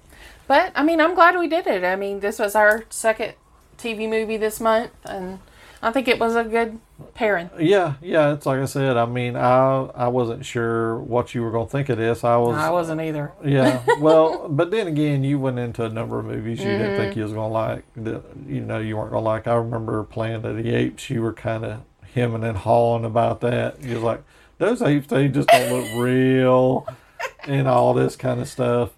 [0.47, 1.83] But I mean, I'm glad we did it.
[1.83, 3.33] I mean, this was our second
[3.77, 5.39] TV movie this month, and
[5.81, 6.79] I think it was a good
[7.15, 7.49] pairing.
[7.59, 8.31] Yeah, yeah.
[8.33, 8.95] It's like I said.
[8.95, 12.23] I mean, I I wasn't sure what you were gonna think of this.
[12.23, 12.55] I was.
[12.57, 13.31] I wasn't either.
[13.43, 13.81] Yeah.
[13.99, 16.97] Well, but then again, you went into a number of movies you didn't Mhm.
[16.97, 17.83] think you was gonna like.
[17.97, 19.47] That you know you weren't gonna like.
[19.47, 21.09] I remember Planet of the Apes.
[21.09, 21.79] You were kind of
[22.13, 23.81] hemming and hawing about that.
[23.81, 24.23] You was like,
[24.57, 26.87] those apes they just don't look real,
[27.45, 28.91] and all this kind of stuff.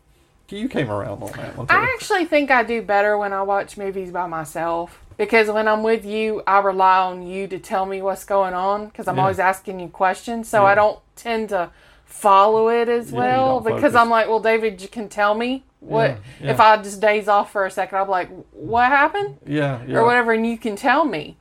[0.49, 1.73] You came around on that one too.
[1.73, 5.81] I actually think I do better when I watch movies by myself because when I'm
[5.81, 9.23] with you, I rely on you to tell me what's going on because I'm Yeah.
[9.23, 10.47] always asking you questions.
[10.47, 10.67] So Yeah.
[10.67, 11.71] I don't tend to
[12.05, 13.95] follow it as Yeah, well because focus.
[13.95, 17.65] I'm like, well, David, you can tell me what if I just daze off for
[17.65, 17.97] a second.
[17.97, 19.97] I'm like, what happened yeah, yeah.
[19.97, 21.37] or whatever, and you can tell me.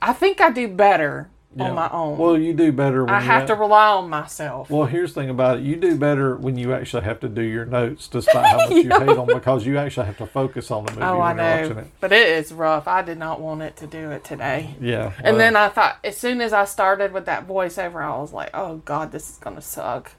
[0.00, 1.64] I think I do better Yeah.
[1.70, 2.18] on my own.
[2.18, 3.04] Well, you do better.
[3.04, 4.70] When I you have ha- to rely on myself.
[4.70, 5.62] Well, here's the thing about it.
[5.64, 8.82] You do better when you actually have to do your notes, despite how much you
[8.82, 8.98] Yeah.
[9.00, 11.62] hate them, because you actually have to focus on the movie Oh, I when you're
[11.68, 11.86] watching it.
[12.00, 12.86] but it is rough.
[12.86, 14.76] I did not want it to do it today.
[14.80, 15.12] Yeah.
[15.24, 18.50] And then I thought, as soon as I started with that voiceover, I was like,
[18.54, 20.12] oh God, this is going to suck.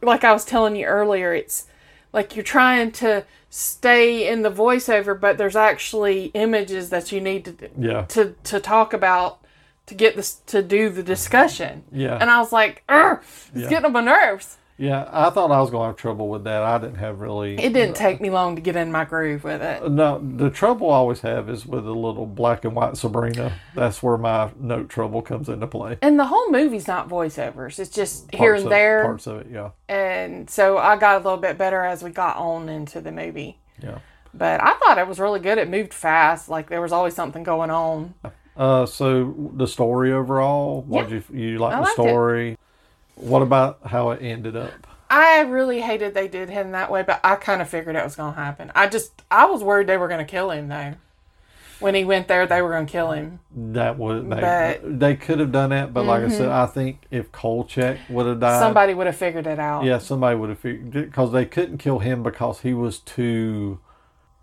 [0.00, 1.66] Like I was telling you earlier, it's
[2.14, 7.44] like you're trying to stay in the voiceover, but there's actually images that you need
[7.44, 8.02] to Yeah.
[8.06, 9.40] to, to talk about
[9.86, 11.84] to get this to do the discussion.
[11.92, 12.16] Yeah.
[12.18, 13.68] And I was like, it's Yeah.
[13.68, 14.56] getting on my nerves.
[14.76, 16.62] Yeah, I thought I was going to have trouble with that.
[16.62, 17.54] I didn't have really.
[17.58, 19.88] It didn't take me long to get in my groove with it.
[19.90, 23.52] No, the trouble I always have is with a little black and white Sabrina.
[23.74, 25.98] That's where my note trouble comes into play.
[26.02, 27.78] And the whole movie's not voiceovers.
[27.78, 29.04] It's just here and there.
[29.04, 29.70] Parts of it, yeah.
[29.88, 33.58] and so I got a little bit better as we got on into the movie.
[33.80, 33.98] Yeah.
[34.36, 35.58] But I thought it was really good.
[35.58, 36.48] It moved fast.
[36.48, 38.14] Like there was always something going on.
[38.56, 41.20] Uh, so the story overall, what Yeah.
[41.30, 42.58] you you like the liked it.
[43.16, 44.72] What about how it ended up?
[45.10, 48.16] I really hated they did him that way, but I kind of figured it was
[48.16, 48.72] going to happen.
[48.74, 50.94] I just I was worried they were going to kill him though.
[51.80, 53.40] When he went there, they were going to kill him.
[53.54, 56.52] That would they, But- they could have done that, but like I said, Mhm.
[56.52, 59.84] I think if Kolchak would have died, Somebody would have figured it out.
[59.84, 63.80] yeah, somebody would have figured because they couldn't kill him because he was too,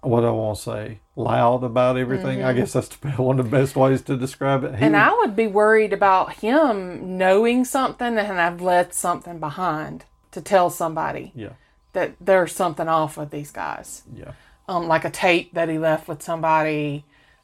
[0.01, 2.43] what I want to say, loud about everything.
[2.43, 2.55] I Mhm.
[2.57, 4.75] guess that's one of the best ways to describe it.
[4.75, 10.05] He And I would be worried about him knowing something and I've left something behind
[10.31, 11.49] to tell somebody yeah,
[11.93, 14.03] that there's something off with these guys.
[14.13, 14.31] yeah,
[14.67, 17.03] um, like a tape that he left with somebody,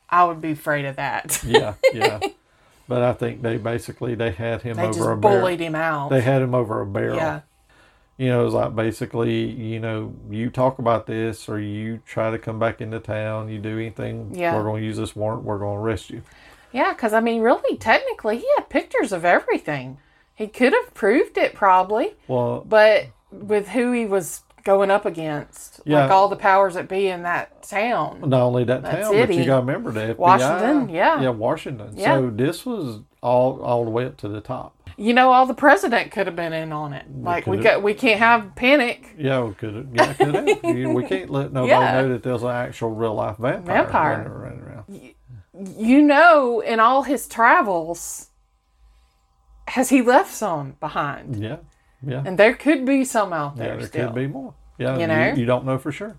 [0.10, 1.42] I would be afraid of that.
[1.46, 2.20] yeah, yeah.
[2.90, 5.40] But I think they basically they had him They over a barrel.
[5.42, 6.10] bullied him out.
[6.10, 7.18] They had him over a barrel.
[7.18, 7.42] Yeah.
[8.18, 12.31] You know, it was like basically, you know, you talk about this or you try
[12.31, 14.56] to come back into town, you do anything, Yeah.
[14.56, 16.23] we're going to use this warrant, we're going to arrest you.
[16.72, 19.99] Yeah, because I mean, really, technically, he had pictures of everything.
[20.34, 25.77] He could have proved it probably, Well, but with who he was going up against,
[25.88, 28.22] like all the powers that be in that town.
[28.22, 30.18] not only that That town, but you got to remember the FBI.
[30.18, 31.22] Washington, yeah.
[31.22, 31.94] Yeah, Washington.
[31.96, 32.16] Yeah.
[32.18, 34.74] So this was all all the way up to the top.
[35.00, 37.06] You know, all the president could have been in on it.
[37.22, 39.14] Like we got, we can't have panic.
[39.18, 40.64] Yeah, we could yeah, could have.
[40.64, 42.02] We can't let nobody Yeah.
[42.02, 44.18] know that there's an actual real life vampire, Vampire.
[44.18, 45.76] running, running around.
[45.84, 48.30] You know, in all his travels,
[49.68, 51.36] has he left some behind?
[51.42, 51.58] Yeah,
[52.06, 52.24] yeah.
[52.26, 54.06] And there could be some out Yeah, there there still.
[54.08, 54.54] could be more.
[54.78, 55.34] Yeah, You you, know?
[55.34, 56.18] you don't know for sure.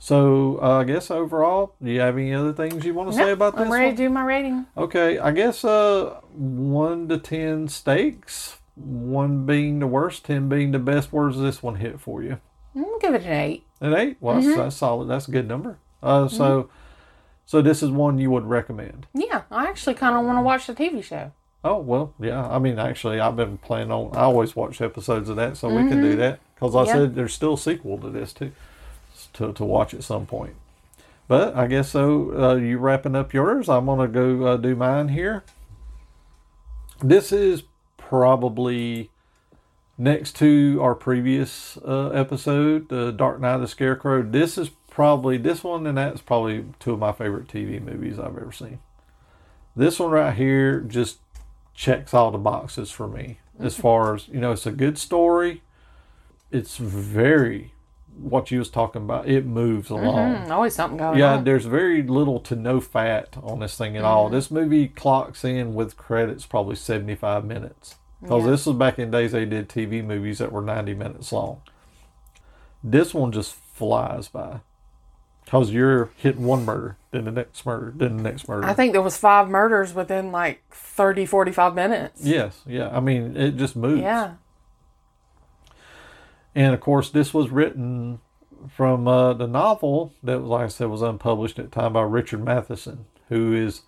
[0.00, 3.32] So uh, I guess overall, do you have any other things you want to say
[3.32, 3.66] about this?
[3.66, 3.96] I'm ready one?
[3.96, 4.66] to do my rating.
[4.76, 10.78] Okay, I guess uh, one to ten stakes, one being the worst, ten being the
[10.78, 11.12] best.
[11.12, 12.38] Where's this one hit for you?
[12.76, 13.64] I'm gonna give it an eight.
[13.80, 14.18] An eight.
[14.20, 14.44] Well, Mhm.
[14.44, 15.08] that's, that's solid.
[15.08, 15.78] That's a good number.
[16.00, 16.68] Uh, so,
[17.44, 19.08] so this is one you would recommend.
[19.14, 21.32] Yeah, I actually kind of want to watch the TV show.
[21.64, 22.46] Oh well, yeah.
[22.46, 24.16] I mean, actually, I've been planning on.
[24.16, 26.18] I always watch episodes of that, so we can do Mhm.
[26.18, 26.92] that because I Yeah.
[26.92, 28.52] said there's still a sequel to this too,
[29.34, 30.54] to to watch at some point.
[31.28, 32.32] But I guess so.
[32.36, 33.68] Uh, you wrapping up yours?
[33.68, 35.44] I'm gonna go uh, do mine here.
[37.00, 37.62] This is
[37.96, 39.10] probably
[39.96, 44.22] next to our previous uh, episode, the Dark Night of the Scarecrow.
[44.22, 48.36] This is probably this one, and that's probably two of my favorite TV movies I've
[48.36, 48.80] ever seen.
[49.76, 51.18] This one right here just
[51.74, 54.52] checks all the boxes for me as far as you know.
[54.52, 55.62] It's a good story.
[56.50, 57.72] It's very
[58.18, 59.28] what you was talking about.
[59.28, 60.34] It moves along.
[60.34, 61.44] Mhm, Always something going Yeah, on.
[61.44, 64.28] there's very little to no fat on this thing at all.
[64.28, 64.32] Mhm.
[64.32, 67.94] This movie clocks in with credits probably 75 minutes.
[68.20, 68.50] Because Yeah.
[68.50, 71.58] this was back in days they did TV movies that were 90 minutes long.
[72.82, 74.60] This one just flies by.
[75.44, 78.66] Because you're hitting one murder, then the next murder, then the next murder.
[78.66, 82.22] I think there was five murders within like 30, 45 minutes.
[82.24, 82.90] Yes, yeah.
[82.92, 84.02] I mean, it just moves.
[84.02, 84.32] Yeah.
[86.58, 88.18] And of course, this was written
[88.68, 92.44] from uh, the novel that, like I said, was unpublished at the time by Richard
[92.44, 93.82] Matheson, who is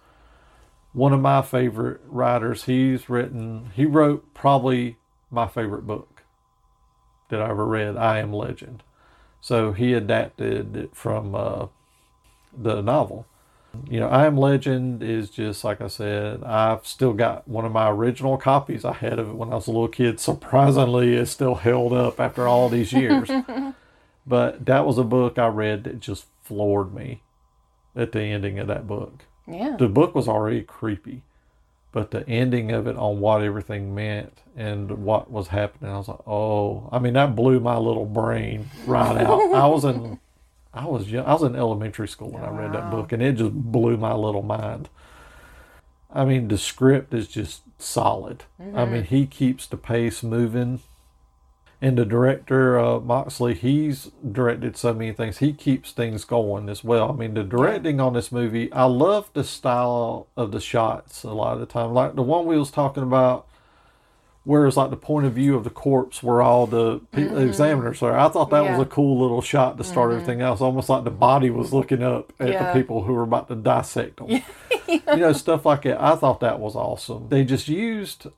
[0.92, 2.66] one of my favorite writers.
[2.66, 4.98] He's written, he wrote probably
[5.32, 6.22] my favorite book
[7.28, 8.84] that I ever read, I Am Legend.
[9.40, 11.66] So he adapted it from uh,
[12.56, 13.26] the novel.
[13.88, 17.72] You know, I Am Legend is just like I said, I've still got one of
[17.72, 20.20] my original copies I had of it when I was a little kid.
[20.20, 23.30] Surprisingly, it's still held up after all these years.
[24.26, 27.22] but that was a book I read that just floored me
[27.94, 29.24] at the ending of that book.
[29.47, 29.76] Yeah.
[29.78, 31.22] The book was already creepy,
[31.92, 36.09] but the ending of it on what everything meant and what was happening, I was
[36.09, 39.55] like, oh, I mean, that blew my little brain right out.
[39.55, 40.20] I was in,
[40.72, 43.32] I was young, I was in elementary school when I read that book, and it
[43.32, 44.88] just blew my little mind.
[46.12, 48.44] I mean, the script is just solid.
[48.60, 48.90] I Mhm.
[48.90, 50.80] mean, he keeps the pace moving.
[51.82, 55.38] And the director, uh, Moxey, he's directed so many things.
[55.38, 57.10] He keeps things going as well.
[57.10, 61.30] I mean, the directing on this movie, I love the style of the shots a
[61.32, 61.94] lot of the time.
[61.94, 63.47] Like the one we was talking about,
[64.45, 67.47] where it's like the point of view of the corpse where all the pe- Mhm.
[67.47, 68.19] examiners are.
[68.19, 68.79] I thought that Yeah.
[68.79, 70.15] was a cool little shot to start Mhm.
[70.15, 70.61] everything else.
[70.62, 72.73] Almost like the body was looking up at Yeah.
[72.73, 74.29] the people who were about to dissect them.
[74.89, 76.03] you know, stuff like that.
[76.03, 77.27] I thought that was awesome.
[77.29, 78.29] They just used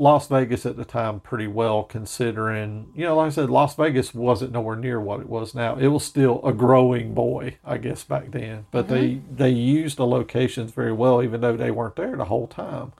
[0.00, 4.14] Las Vegas at the time pretty well, considering, you know, like I said, Las Vegas
[4.14, 5.74] wasn't nowhere near what it was now.
[5.74, 8.66] It was still a growing boy, I guess, back then.
[8.70, 12.46] But they they used the locations very well, even though they weren't there the whole
[12.46, 12.92] time.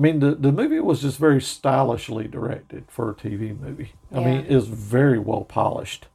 [0.00, 3.92] I mean, the, the movie was just very stylishly directed for a TV movie.
[4.10, 4.52] I mean, Yeah.
[4.52, 6.06] it was very well polished.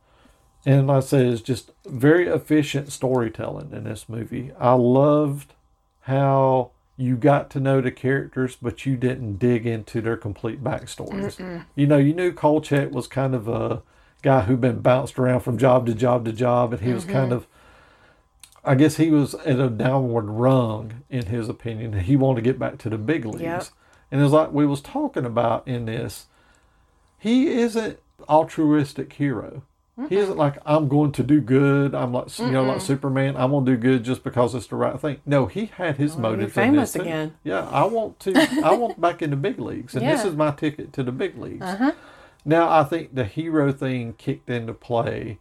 [0.66, 4.52] And like I said, it's just very efficient storytelling in this movie.
[4.60, 5.54] I loved
[6.02, 11.38] how you got to know the characters, but you didn't dig into their complete backstories.
[11.38, 11.66] Mm-mm.
[11.76, 13.84] You know, you knew Kolchak was kind of a
[14.24, 17.32] guy who'd been bounced around from job to job to job, and he was kind
[17.32, 17.36] Mhm.
[17.36, 17.48] of,
[18.66, 21.94] I guess he was at a downward rung in his opinion.
[22.00, 23.42] He wanted to get back to the big leagues.
[23.42, 23.66] Yep.
[24.12, 26.28] And it's like we was talking about in this,
[27.18, 29.64] he isn't altruistic hero.
[30.10, 31.96] He isn't like I'm going to do good.
[31.96, 33.38] I'm like you know like Superman.
[33.38, 35.22] I'm gonna do good just because it's the right thing.
[35.26, 36.58] No, he had his Wanna motives.
[36.58, 37.02] in famous too.
[37.02, 37.36] again.
[37.46, 38.34] Yeah, I want to.
[38.62, 41.38] I want back in the big leagues, and this is my ticket to the big
[41.38, 41.66] leagues.
[41.66, 41.94] Uh-huh.
[42.44, 45.40] Now I think the hero thing kicked into play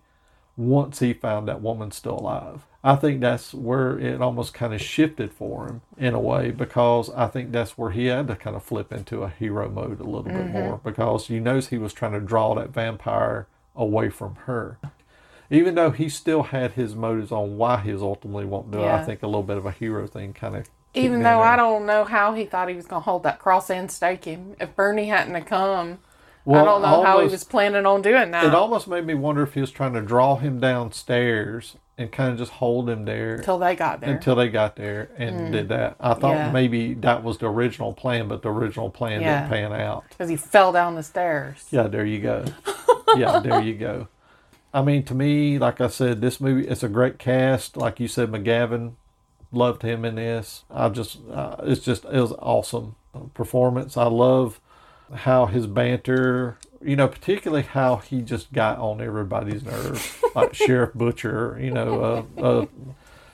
[0.57, 2.65] once he found that woman still alive.
[2.87, 7.09] I think that's where it almost kind of shifted for him in a way because
[7.09, 10.05] I think that's where he had to kind of flip into a hero mode a
[10.05, 10.53] little bit Mhm.
[10.53, 14.77] more because you knows he was trying to draw that vampire away from her.
[15.51, 18.85] Even though he still had his motives on why he was ultimately wanting to do
[18.85, 21.57] it, I think a little bit of a hero thing kind of Even though I
[21.57, 24.57] don't know how he thought he was going to hold that cross and stake him.
[24.61, 25.99] If Bernie hadn't have come,
[26.47, 28.45] I don't know how he was planning on doing that.
[28.45, 32.33] It almost made me wonder if he was trying to draw him downstairs and kind
[32.33, 34.11] of just hold him there until they got there.
[34.15, 35.53] Until they got there and Mm.
[35.53, 35.97] did that.
[36.01, 36.51] I thought Yeah.
[36.51, 39.43] maybe that was the original plan, but the original plan Yeah.
[39.43, 40.05] didn't pan out.
[40.09, 41.67] Because he fell down the stairs.
[41.71, 42.45] Yeah, there you go.
[43.17, 44.09] yeah, there you go.
[44.73, 47.77] I mean, to me, like I said, this movie it's a great cast.
[47.77, 48.95] Like you said, McGavin
[49.53, 50.65] loved him in this.
[50.69, 52.97] I just, uh, it's just it was awesome
[53.35, 53.97] performance.
[53.97, 54.61] I love
[55.13, 60.95] how his banter, you know, particularly how he just got on everybody's nerves, like Sheriff
[60.95, 62.67] Butcher, you know, uh, uh,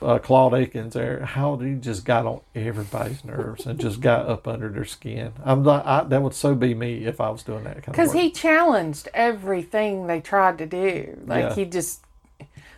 [0.03, 4.47] uh, Claude Akins there, how he just got on everybody's nerves and just got up
[4.47, 5.33] under their skin.
[5.45, 7.93] I'm like, I, that would so be me if I was doing that kind of
[7.93, 11.19] Because he challenged everything they tried to do.
[11.27, 11.53] Like Yeah.
[11.55, 12.03] he just,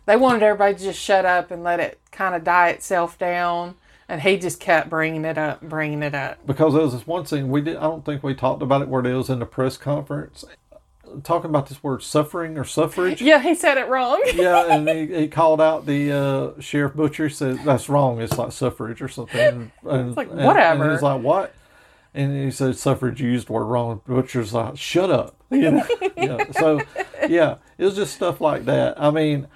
[0.05, 3.75] they wanted everybody to just shut up and let it kind of die itself down.
[4.09, 6.45] And he just kept bringing it up, bringing it up.
[6.45, 7.77] because there was this one thing we did.
[7.77, 10.43] I don't think we talked about it where it was in the press conference,
[11.21, 13.21] talking about this word suffering or suffrage.
[13.21, 14.21] Yeah, he said it wrong.
[14.35, 17.27] yeah, and he, he called out the uh, sheriff butcher.
[17.27, 18.19] He said that's wrong.
[18.21, 19.71] It's like suffrage or something.
[19.83, 20.83] And, It's like, and- whatever.
[20.83, 21.53] And he's like, what?
[22.15, 24.01] And he said suffrage used word wrong.
[24.07, 25.35] Butcher's like, shut up.
[25.53, 25.85] You know.
[26.17, 26.51] yeah.
[26.53, 26.81] So
[27.29, 28.99] yeah, it was just stuff like that.
[28.99, 29.47] I mean,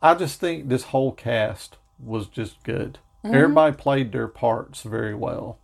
[0.00, 2.98] I just think this whole cast was just good.
[3.22, 3.34] Mhm.
[3.34, 5.58] Everybody played their parts very well.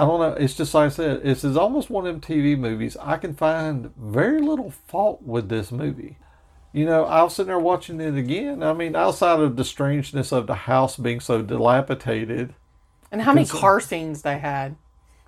[0.00, 0.32] I don't know.
[0.32, 1.20] It's just like I said.
[1.24, 2.96] It's, it's almost one of them TV movies.
[2.98, 6.16] I can find very little fault with this movie.
[6.72, 8.62] You know, I was sitting there watching it again.
[8.62, 12.54] I mean, outside of the strangeness of the house being so dilapidated,
[13.12, 14.76] And how many car scenes they had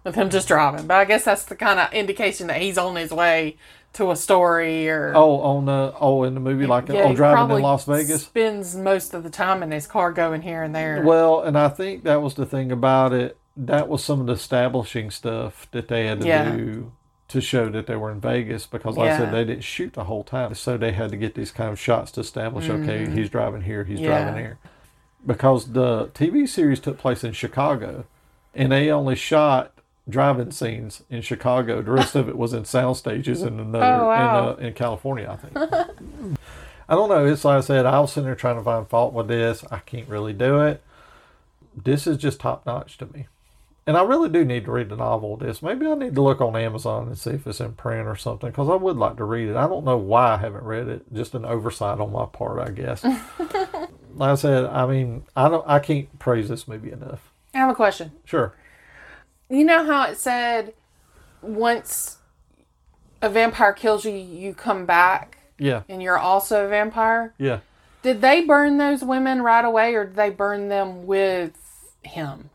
[0.05, 0.87] with him just driving.
[0.87, 3.59] But I guess that's the kind of indication that he's on his way
[3.95, 5.13] to a story or.
[5.15, 8.23] oh, on the oh in the movie like Yeah, oh driving in Las Vegas.
[8.23, 11.03] Spends most of the time in his car going here and there.
[11.05, 13.37] Well, and I think that was the thing about it.
[13.57, 16.53] That was some of the establishing stuff that they had to Yeah.
[16.57, 16.93] do
[17.29, 20.05] to show that they were in Vegas because, like I said, they didn't shoot the
[20.05, 20.55] whole time.
[20.55, 23.15] So they had to get these kind of shots to establish, okay, Mhm.
[23.15, 24.09] he's driving here, he's Yeah.
[24.25, 24.59] driving here.
[25.25, 28.05] because the TV series took place in Chicago,
[28.57, 29.71] and they only shot
[30.09, 31.81] driving scenes in Chicago.
[31.81, 34.49] The rest of it was in sound stages in another Oh, wow.
[34.59, 35.57] in, uh, in California, I think.
[36.89, 37.25] I don't know.
[37.25, 39.65] It's like I said, I was sitting there trying to find fault with this.
[39.71, 40.83] I can't really do it.
[41.81, 43.29] This is just top notch to me.
[43.87, 45.61] And I really do need to read the novel of this.
[45.61, 48.51] Maybe I need to look on Amazon and see if it's in print or something
[48.51, 49.57] because I would like to read it.
[49.57, 51.13] I don't know why I haven't read it.
[51.13, 53.03] Just an oversight on my part, I guess.
[54.15, 57.33] like I said, I mean, I don't, I can't praise this movie enough.
[57.55, 58.13] I have a question.
[58.25, 58.55] Sure.
[59.51, 60.75] You know how it said
[61.43, 62.19] once
[63.21, 65.83] a vampire kills you, you come back Yeah.
[65.89, 67.35] and you're also a vampire?
[67.37, 67.59] Yeah.
[68.03, 71.53] Did they burn those women right away or did they burn them with
[72.05, 72.51] him?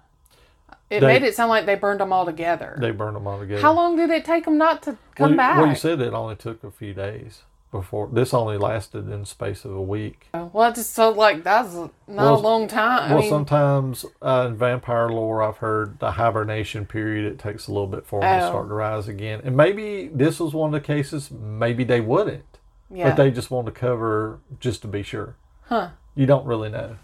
[0.90, 2.78] It They- made it sound like they burned them all together.
[2.80, 3.62] They burned them all together.
[3.62, 5.58] How long did it take them not to come well, back?
[5.58, 8.08] Well, you said it only took a few days before.
[8.10, 10.28] This only lasted in the space of a week.
[10.34, 13.12] well, it just felt like that's not Well, a long time.
[13.12, 17.68] I well, mean, sometimes uh, in vampire lore, I've heard the hibernation period, it takes
[17.68, 18.50] a little bit for them to Oh.
[18.50, 19.42] start to rise again.
[19.44, 22.46] And maybe this was one of the cases, maybe they wouldn't.
[22.90, 23.10] Yeah.
[23.10, 25.36] But they just want to cover just to be sure.
[25.64, 25.90] huh?
[26.16, 26.96] You don't really know.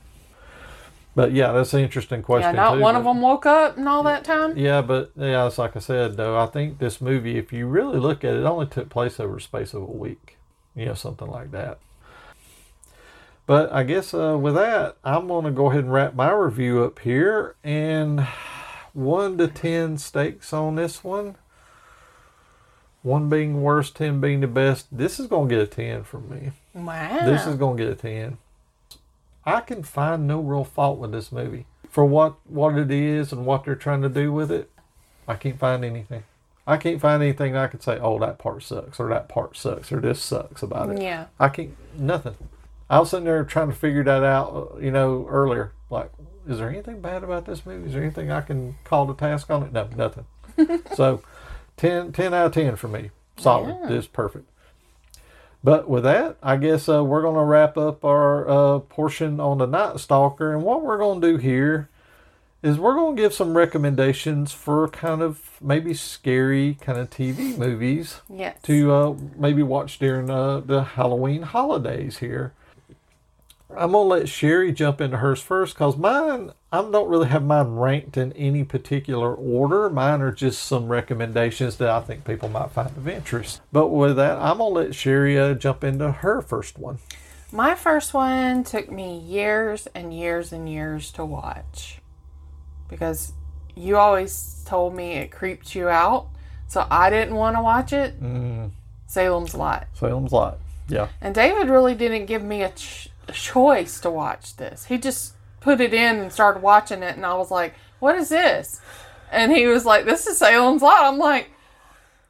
[1.15, 2.55] But yeah, that's an interesting question.
[2.55, 4.57] Yeah, not too, one but- of them woke up and all that time.
[4.57, 6.39] Yeah, but yeah, it's like I said though.
[6.39, 9.37] I think this movie, if you really look at it, it only took place over
[9.37, 10.37] a space of a week.
[10.75, 11.77] You know, something like that.
[13.45, 16.83] But I guess uh, with that, I'm going to go ahead and wrap my review
[16.83, 17.55] up here.
[17.63, 18.25] And
[18.93, 21.35] one to ten stakes on this one.
[23.03, 24.87] One being worst, ten being the best.
[24.97, 26.51] This is going to get a ten from me.
[26.73, 27.19] Wow.
[27.25, 28.37] This is going to get a 10.
[29.45, 31.65] I can find no real fault with this movie.
[31.89, 34.71] For what, what it is and what they're trying to do with it,
[35.27, 36.23] I can't find anything.
[36.65, 39.91] I can't find anything I could say, oh, that part sucks, or that part sucks,
[39.91, 41.01] or this sucks about it.
[41.01, 41.25] Yeah.
[41.39, 42.35] I can't, nothing.
[42.89, 45.73] I was sitting there trying to figure that out, you know, earlier.
[45.89, 46.11] Like,
[46.47, 47.87] is there anything bad about this movie?
[47.87, 49.73] Is there anything I can call to task on it?
[49.73, 50.25] No, nothing.
[50.95, 51.21] so,
[51.77, 53.11] 10, 10 out of 10 for me.
[53.37, 53.75] Solid.
[53.81, 53.89] Yeah.
[53.89, 54.49] This is perfect.
[55.63, 59.59] But with that, I guess uh, we're going to wrap up our uh, portion on
[59.59, 60.53] the Night Stalker.
[60.53, 61.89] And what we're going to do here
[62.61, 67.57] is we're going to give some recommendations for kind of maybe scary kind of TV
[67.57, 68.57] movies Yes.
[68.63, 72.53] to uh, maybe watch during uh, the Halloween holidays here.
[73.77, 77.43] I'm going to let Sherry jump into hers first because mine, I don't really have
[77.43, 79.89] mine ranked in any particular order.
[79.89, 83.61] Mine are just some recommendations that I think people might find of interest.
[83.71, 86.99] But with that, I'm going to let Sherry uh, jump into her first one.
[87.51, 91.99] My first one took me years and years and years to watch
[92.89, 93.33] because
[93.75, 96.29] you always told me it creeped you out,
[96.67, 98.19] so I didn't want to watch it.
[98.19, 98.71] Mm,
[99.05, 99.87] Salem's Lot.
[99.93, 100.57] Salem's Lot.
[100.87, 101.09] Yeah.
[101.21, 104.85] And David really didn't give me a, ch- a choice to watch this.
[104.85, 108.29] He just put it in and started watching it, and I was like, "What is
[108.29, 108.81] this?"
[109.31, 111.49] And he was like, "This is Salem's Lot." I'm like,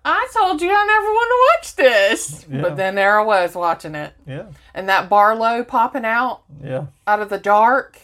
[0.06, 2.62] "I told you I never want to watch this," Yeah.
[2.62, 4.44] but then there I was watching it, Yeah.
[4.74, 6.86] and that Barlow popping out Yeah.
[7.08, 7.98] out of the dark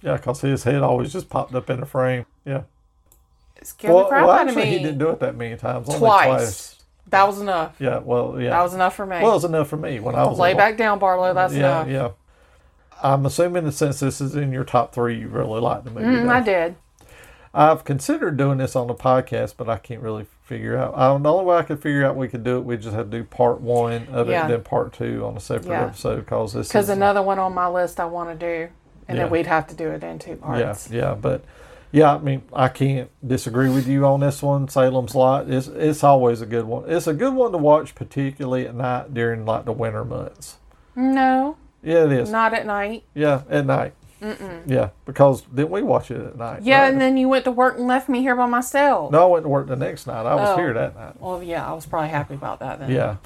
[0.00, 2.26] Yeah, because his head always just popped up in the frame.
[2.44, 2.62] Yeah.
[3.56, 4.64] it scared the crap out of me.
[4.66, 5.88] he didn't do it that many times.
[5.88, 6.73] Only Twice.
[7.08, 7.76] That was enough.
[7.78, 8.50] Yeah, well, yeah.
[8.50, 9.20] That was enough for me.
[9.20, 11.34] Well, it was enough for me when I was Lay back down, Barlow.
[11.34, 11.88] That's yeah, enough.
[11.88, 13.08] yeah.
[13.08, 16.06] I'm assuming that since this is in your top three, you really like the movie.
[16.06, 16.28] Mm.
[16.28, 16.76] I did.
[17.52, 20.98] I've considered doing this on the podcast, but I can't really figure out.
[20.98, 23.10] Um, the only way I could figure out we could do it, we just have
[23.10, 24.46] to do part one of Yeah.
[24.46, 25.84] it, then part two on a separate Yeah.
[25.84, 28.68] episode because this Because another one on my list I want to do,
[29.06, 29.24] and Yeah.
[29.24, 30.90] then we'd have to do it in two parts.
[30.90, 31.44] Yeah, yeah, but
[31.94, 34.66] yeah, I mean, I can't disagree with you on this one.
[34.68, 36.90] Salem's Lot is it's always a good one.
[36.90, 40.56] It's a good one to watch, particularly at night during like the winter months.
[40.96, 42.30] No, Yeah, it is.
[42.30, 43.04] not at night.
[43.14, 43.94] Yeah, at night.
[44.20, 44.62] Mm-mm.
[44.66, 46.62] Yeah, because didn't we watch it at night?
[46.62, 46.92] Yeah, right?
[46.92, 49.12] and then you went to work and left me here by myself.
[49.12, 50.24] no, I went to work the next night.
[50.26, 50.56] I was Oh.
[50.56, 51.20] here that night.
[51.20, 52.90] Well, yeah, I was probably happy about that then.
[52.90, 53.16] Yeah,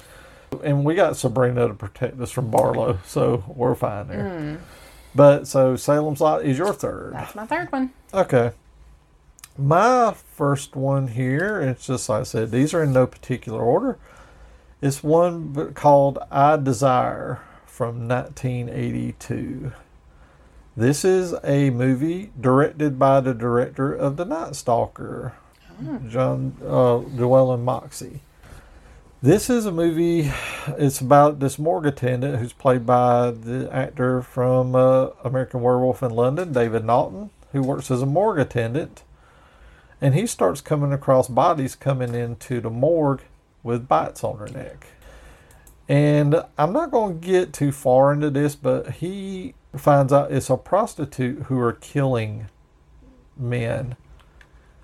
[0.63, 4.19] and we got Sabrina to protect us from Barlow, so we're fine there.
[4.23, 4.57] Mm.
[5.15, 7.13] But so Salem's Lot is your third.
[7.13, 7.91] That's my third one.
[8.13, 8.51] Okay.
[9.59, 13.97] My first one here, it's just like I said, these are in no particular order.
[14.81, 19.73] It's one called I Desire from 1982.
[20.77, 25.33] This is a movie directed by the director of The Night Stalker,
[26.07, 28.21] John uh, Llewellyn Moxey.
[29.21, 30.31] This is a movie.
[30.67, 36.11] It's about this morgue attendant who's played by the actor from uh, American Werewolf in
[36.11, 39.03] London, David Naughton, who works as a morgue attendant.
[40.01, 43.23] And he starts coming across bodies coming into the morgue
[43.63, 44.87] with bites on their neck.
[45.87, 50.49] And I'm not going to get too far into this, but he finds out it's
[50.49, 52.47] a prostitute who are killing
[53.35, 53.95] men.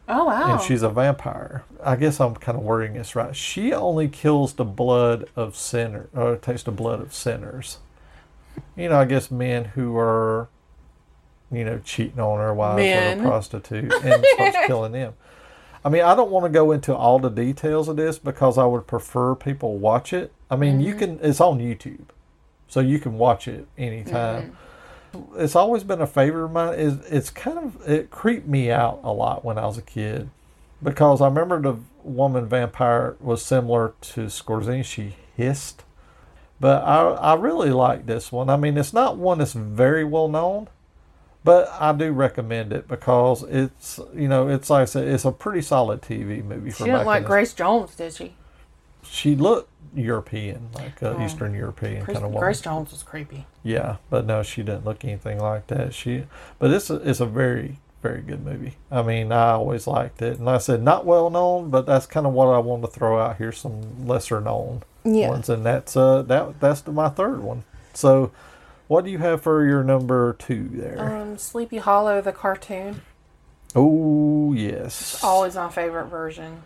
[0.08, 0.54] Oh wow.
[0.54, 1.64] And she's a vampire.
[1.84, 3.36] I guess I'm kind of wording this right.
[3.36, 7.80] She only kills the blood of sinners, or takes the blood of sinners.
[8.76, 10.48] You know, I guess men who are,
[11.52, 13.18] you know, cheating on their wives Men.
[13.18, 15.14] with a prostitute and starts killing them.
[15.86, 18.66] I mean, I don't want to go into all the details of this because I
[18.66, 20.34] would prefer people watch it.
[20.50, 21.18] I mean, you mm-hmm.
[21.18, 21.20] can.
[21.22, 22.06] It's on YouTube,
[22.68, 24.56] so you can watch it anytime.
[25.14, 25.40] Mm-hmm.
[25.40, 26.74] It's always been a favorite of mine.
[26.80, 30.30] Is it's kind of it creeped me out a lot when I was a kid
[30.82, 34.84] because I remember the woman vampire was similar to Skorzeny.
[34.84, 35.84] She hissed,
[36.60, 38.50] but I I really like this one.
[38.50, 40.68] I mean, it's not one that's very well known,
[41.46, 45.32] but I do recommend it because it's you know it's like I said it's a
[45.32, 46.72] pretty solid TV movie.
[46.72, 48.36] she didn't like in the- Grace Jones, did she?
[49.04, 51.24] She looked European, like uh, Oh.
[51.24, 52.40] Eastern European Grace, kind of woman.
[52.40, 53.46] Grace Jones was creepy.
[53.64, 55.94] Yeah, but no, she didn't look anything like that.
[55.94, 56.26] She,
[56.60, 58.76] but it's a, it's a very very good movie.
[58.92, 62.06] I mean, I always liked it, and like I said not well known, but that's
[62.06, 63.52] kind of what I want to throw out here.
[63.52, 65.30] Some lesser known Yeah.
[65.30, 67.64] ones, and that's uh that that's my third one.
[67.94, 68.32] So,
[68.88, 71.00] what do you have for your number two there?
[71.00, 73.02] Um, Sleepy Hollow, the cartoon.
[73.76, 76.64] oh yes, it's Always my favorite version.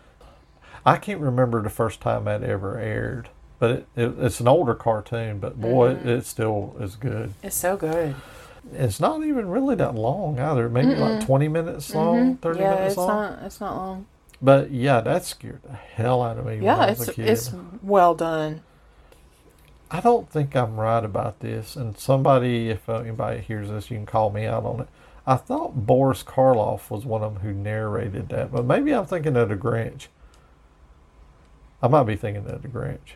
[0.85, 4.73] I can't remember the first time that ever aired, but it, it, it's an older
[4.75, 6.05] cartoon, but boy, Mhm.
[6.05, 7.33] it, it still is good.
[7.43, 8.15] It's so good.
[8.73, 10.69] It's not even really that long either.
[10.69, 11.25] Maybe like Mm-mm.
[11.25, 12.39] twenty minutes long, Mhm.
[12.41, 13.07] thirty yeah, minutes it's long.
[13.07, 13.39] not.
[13.43, 14.05] It's not long.
[14.41, 17.13] But yeah, that scared the hell out of me when Yeah, I was it's a
[17.13, 17.29] kid.
[17.29, 18.61] it's well done.
[19.91, 23.97] I don't think I'm right about this, and somebody, if uh, anybody hears this, you
[23.97, 24.87] can call me out on it.
[25.25, 29.35] I thought Boris Karloff was one of them who narrated that, but maybe I'm thinking
[29.35, 30.07] of the Grinch.
[31.81, 33.15] I might be thinking of the Grinch,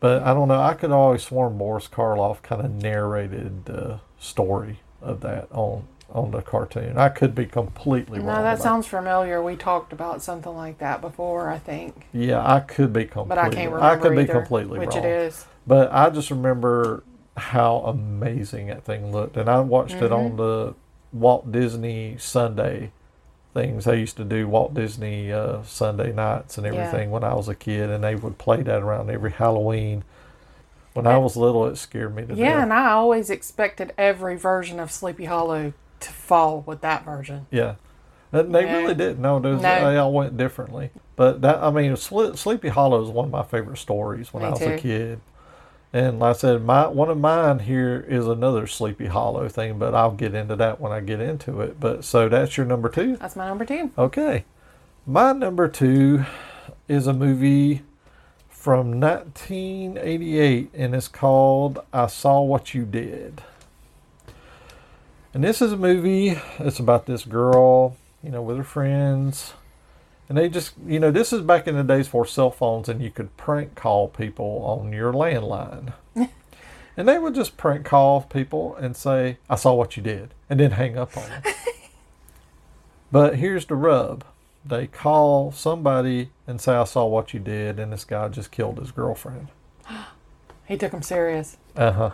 [0.00, 0.60] but I don't know.
[0.60, 6.30] I could always sworn Boris Karloff kind of narrated the story of that on on
[6.30, 6.98] the cartoon.
[6.98, 8.28] I could be completely wrong.
[8.28, 9.42] No, that sounds familiar.
[9.42, 12.06] We talked about something like that before, I think.
[12.12, 13.28] Yeah, I could be completely.
[13.28, 13.80] But I can't remember.
[13.80, 14.96] I could remember be either, completely which wrong.
[14.98, 15.46] Which it is.
[15.66, 17.02] But I just remember
[17.36, 20.36] how amazing that thing looked, and I watched it on Mhm.
[20.36, 20.74] the
[21.12, 22.90] Walt Disney Sunday
[23.54, 23.84] things.
[23.84, 26.72] They used to do Walt Disney uh, Sunday nights and Yeah.
[26.74, 30.04] everything when I was a kid, and they would play that around every Halloween.
[30.94, 32.62] When I was little, it scared me to Yeah, death.
[32.64, 37.46] and I always expected every version of Sleepy Hollow to fall with that version.
[37.50, 37.74] Yeah.
[38.32, 38.76] And they Yeah.
[38.78, 39.20] really didn't.
[39.20, 39.56] No, No.
[39.56, 40.90] they all went differently.
[41.16, 44.50] But that, I mean, Sleepy Hollow is one of my favorite stories when Me I
[44.52, 44.72] was too.
[44.72, 45.20] a kid.
[45.92, 49.94] And like I said, my one of mine here is another Sleepy Hollow thing, but
[49.94, 51.78] I'll get into that when I get into it.
[51.78, 53.16] But so that's your number two.
[53.16, 53.90] That's my number two.
[53.98, 54.44] Okay.
[55.06, 56.24] My number two
[56.88, 57.82] is a movie
[58.48, 63.42] from 1988, and it's called I Saw What You Did.
[65.34, 69.54] And this is a movie, it's about this girl, you know, with her friends.
[70.32, 73.02] And they just, you know, this is back in the days for cell phones, and
[73.02, 75.92] you could prank call people on your landline.
[76.96, 80.58] and they would just prank call people and say, I saw what you did, and
[80.58, 81.42] then hang up on them.
[83.12, 84.24] But here's the rub.
[84.64, 88.78] They call somebody and say, I saw what you did, and this guy just killed
[88.78, 89.48] his girlfriend.
[90.64, 91.58] He took him serious.
[91.76, 92.10] Uh huh.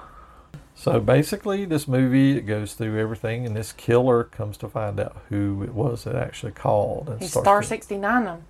[0.79, 5.17] So basically, this movie it goes through everything, and this killer comes to find out
[5.29, 7.09] who it was that actually called.
[7.09, 8.45] And He starts star sixty nine.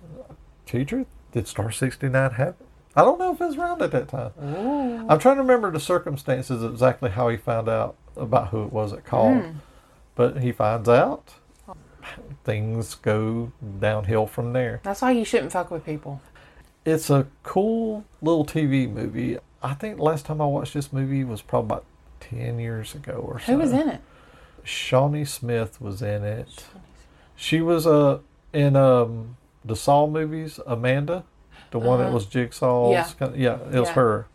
[0.67, 2.67] Teacher, did Star 69 happen?
[2.95, 4.31] I don't know if it was around at that time.
[4.43, 5.07] Ooh.
[5.09, 8.91] I'm trying to remember the circumstances exactly how he found out about who it was
[8.91, 9.41] that called.
[9.41, 9.51] Hmm.
[10.13, 11.33] But he finds out.
[12.43, 14.79] Things go downhill from there.
[14.83, 16.21] That's why you shouldn't fuck with people.
[16.85, 19.39] It's a cool little TV movie.
[19.63, 21.85] I think last time I watched this movie was probably about
[22.29, 23.53] 10 years ago or so.
[23.53, 24.01] Who was in it?
[24.63, 26.65] Shawnee Smith was in it.
[27.35, 28.19] She was uh,
[28.53, 31.23] in um, the Saw movies, Amanda,
[31.71, 32.13] the one that Uh-huh.
[32.15, 32.91] was Jigsaw's.
[32.91, 33.07] Yeah.
[33.17, 33.93] kind yeah, it was Yeah.
[33.93, 34.27] her.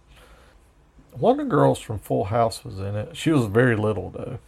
[1.13, 3.17] One of the girls from Full House was in it.
[3.17, 4.39] She was very little though.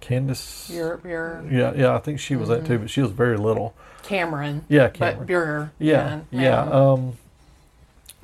[0.00, 0.68] Candace.
[0.70, 3.74] Your your Yeah, yeah, I think she was that too, but she was very little.
[4.02, 4.66] Cameron.
[4.68, 5.18] Yeah, Cameron.
[5.20, 5.72] But Bure.
[5.78, 6.62] Yeah, yeah.
[6.64, 7.14] Um,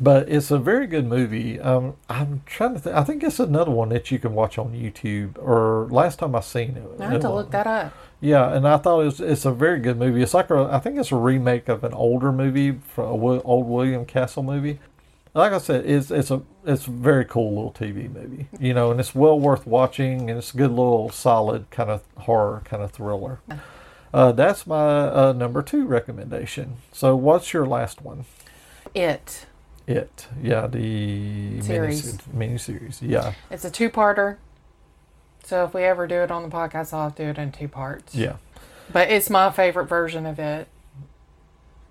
[0.01, 1.61] but it's a very good movie.
[1.61, 2.97] Um, I'm trying to think.
[2.97, 5.37] I think it's another one that you can watch on YouTube.
[5.39, 7.93] Or last time I seen it, I have to look that up.
[8.21, 10.23] Yeah, and I thought it was it's a very good movie.
[10.23, 13.67] It's like a I think it's a remake of an older movie from a old
[13.67, 14.79] William Castle movie.
[15.33, 18.49] Like I said, it's it's a it's a very cool little TV movie.
[18.59, 22.03] You know, and it's well worth watching, and it's a good little solid kind of
[22.17, 23.41] horror kind of thriller.
[24.13, 26.79] Uh, that's my uh, number two recommendation.
[26.93, 28.25] So, what's your last one?
[28.95, 29.47] It.
[29.91, 32.19] It, yeah, the Series.
[32.33, 33.03] mini series.
[33.03, 34.37] Yeah, It's a two parter.
[35.45, 37.51] So if we ever do it on the podcast, I'll have to do it in
[37.51, 38.15] two parts.
[38.15, 38.37] Yeah.
[38.93, 40.69] But it's my favorite version of it.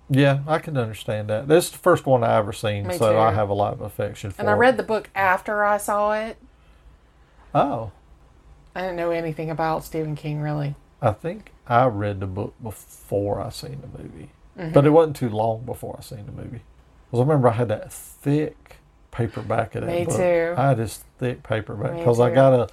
[0.08, 1.46] Yeah, I can understand that.
[1.46, 3.18] This is the first one I ever seen, Me so too.
[3.18, 4.40] I have a lot of affection for it.
[4.40, 4.56] And I it.
[4.56, 6.36] read the book after I saw it.
[7.54, 7.92] Oh,
[8.74, 10.74] I didn't know anything about Stephen King really.
[11.02, 14.72] I think I read the book before I seen the movie, Mhm.
[14.72, 16.62] but it wasn't too long before I seen the movie.
[17.10, 18.76] Because I remember I had that thick
[19.10, 20.16] paperback of that Me book.
[20.16, 20.54] too.
[20.56, 22.68] I had this thick paperback because I got a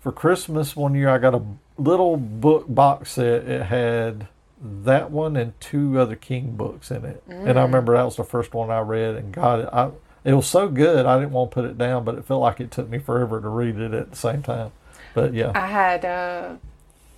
[0.00, 1.08] for Christmas one year.
[1.08, 1.42] I got a
[1.78, 3.44] little book box set.
[3.48, 4.26] It had
[4.60, 7.66] that one and two other King books in it, and I Mm.
[7.66, 9.68] remember that was the first one I read and got it.
[9.72, 9.90] I
[10.24, 12.60] it was so good I didn't want to put it down, but it felt like
[12.60, 14.70] it took me forever to read it at the same time.
[15.14, 16.54] But yeah, I had uh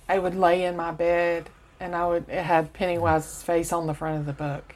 [0.07, 1.49] I would lay in my bed
[1.79, 4.75] and I would it had Pennywise's face on the front of the book.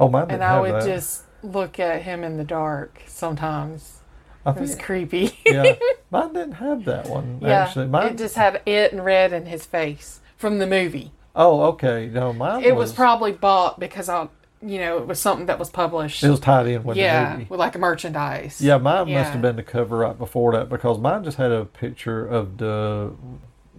[0.00, 0.86] Oh mine didn't And I have would that.
[0.86, 3.98] just look at him in the dark sometimes.
[4.44, 5.38] I it was think- creepy.
[5.46, 5.74] yeah,
[6.10, 7.64] mine didn't have that one yeah.
[7.64, 7.86] actually.
[7.86, 11.12] Mine it just had it and red in his face from the movie.
[11.36, 12.10] Oh, okay.
[12.12, 14.28] No, mine It was probably bought because I
[14.62, 16.22] you know, it was something that was published.
[16.22, 17.46] It was tied in with the yeah, movie.
[17.48, 18.60] with like a merchandise.
[18.60, 19.20] Yeah, mine Yeah.
[19.20, 22.58] must have been the cover right before that because mine just had a picture of
[22.58, 23.12] the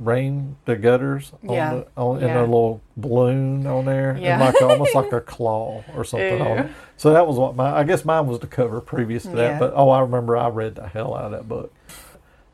[0.04, 1.74] rain, the gutters on Yeah.
[1.76, 4.34] the, on, in a little balloon on there, Yeah.
[4.34, 6.72] and like almost like a claw or something on it.
[6.98, 9.38] So that was what my I guess mine was the cover previous to that.
[9.54, 9.60] Yeah.
[9.60, 11.74] But oh, I remember I read the hell out of that book.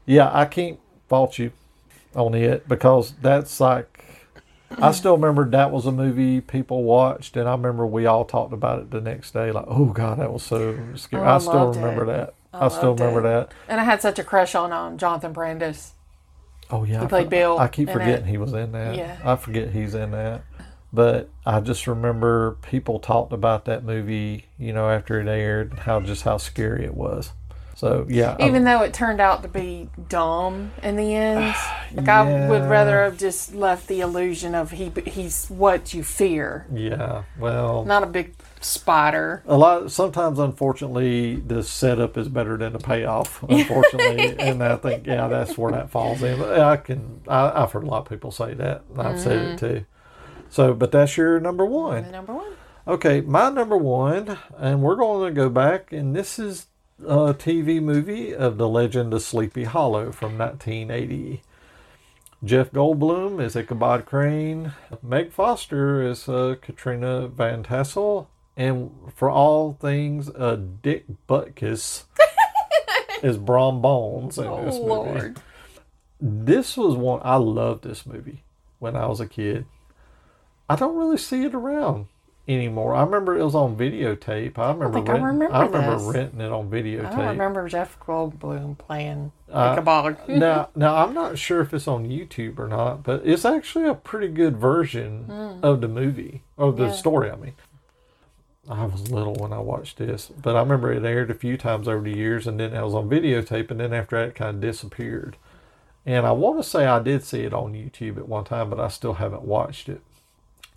[0.05, 1.51] Yeah, I can't fault you
[2.15, 3.93] on it because that's like
[4.81, 8.51] I still remember that was a movie people watched, and I remember we all talked
[8.53, 9.51] about it the next day.
[9.51, 11.23] Like, oh god, that was so scary.
[11.23, 12.07] Oh, I I still remember it.
[12.07, 12.33] that.
[12.53, 13.23] I I, still remember it.
[13.23, 13.51] that.
[13.67, 15.91] And I had such a crush on um, Jonathan Brandis.
[16.69, 18.29] Oh yeah, He I played for- Bill I keep forgetting it.
[18.29, 18.95] he was in that.
[18.95, 19.17] Yeah.
[19.23, 20.41] I forget he's in that.
[20.93, 25.99] But I just remember people talked about that movie, you know, after it aired, how
[25.99, 27.31] just how scary it was.
[27.75, 31.55] So yeah, I- Even though it turned out to be dumb in the end,
[31.93, 36.65] like I would rather have just left the illusion of he he's what you fear,
[36.73, 37.23] yeah.
[37.37, 39.43] Well, not a big spider.
[39.45, 45.05] a lot sometimes unfortunately the setup is better than the payoff unfortunately and i think
[45.05, 48.31] yeah that's where that falls in i can I, i've heard a lot of people
[48.31, 49.85] say that and i've said it too
[50.49, 52.53] so but that's your number one Number one.
[52.87, 56.67] okay my number one and we're going to go back and this is
[57.01, 61.41] a tv movie of the legend of sleepy hollow from 1980
[62.43, 64.73] Jeff Goldblum is Ichabod Crane.
[65.01, 68.29] Meg Foster is uh, Katrina Van Tassel.
[68.57, 72.03] And for all things, uh, Dick Butkus
[73.23, 74.89] is Brom Bones in Oh, this movie.
[74.89, 75.41] Lord.
[76.19, 78.43] This was one, I loved this movie
[78.79, 79.65] when I was a kid.
[80.67, 82.07] I don't really see it around
[82.47, 82.95] anymore.
[82.95, 84.57] I remember it was on videotape.
[84.57, 87.15] I remember, I renting, remember I remember renting it on videotape.
[87.15, 90.17] I remember Jeff Goldblum playing Uh, Ichabod.
[90.27, 93.93] now, now I'm not sure if it's on YouTube or not, but it's actually a
[93.93, 95.59] pretty good version Mm.
[95.63, 96.91] of the movie or the Yeah.
[96.91, 97.29] story.
[97.31, 97.53] I mean,
[98.69, 101.87] I was little when I watched this, but I remember it aired a few times
[101.87, 104.55] over the years, and then it was on videotape, and then after that, it kind
[104.55, 105.37] of disappeared.
[106.05, 108.79] And I want to say I did see it on YouTube at one time, but
[108.79, 110.01] I still haven't watched it.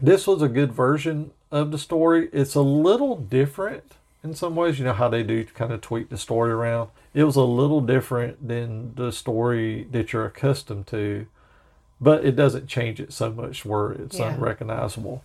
[0.01, 2.29] This was a good version of the story.
[2.33, 3.85] It's a little different
[4.25, 4.79] in some ways.
[4.79, 6.91] You know how they do kind of tweak the story around.
[7.13, 11.27] It was a little different than the story that you're accustomed to,
[12.01, 14.33] but it doesn't change it so much where it's Yeah.
[14.35, 15.23] unrecognizable.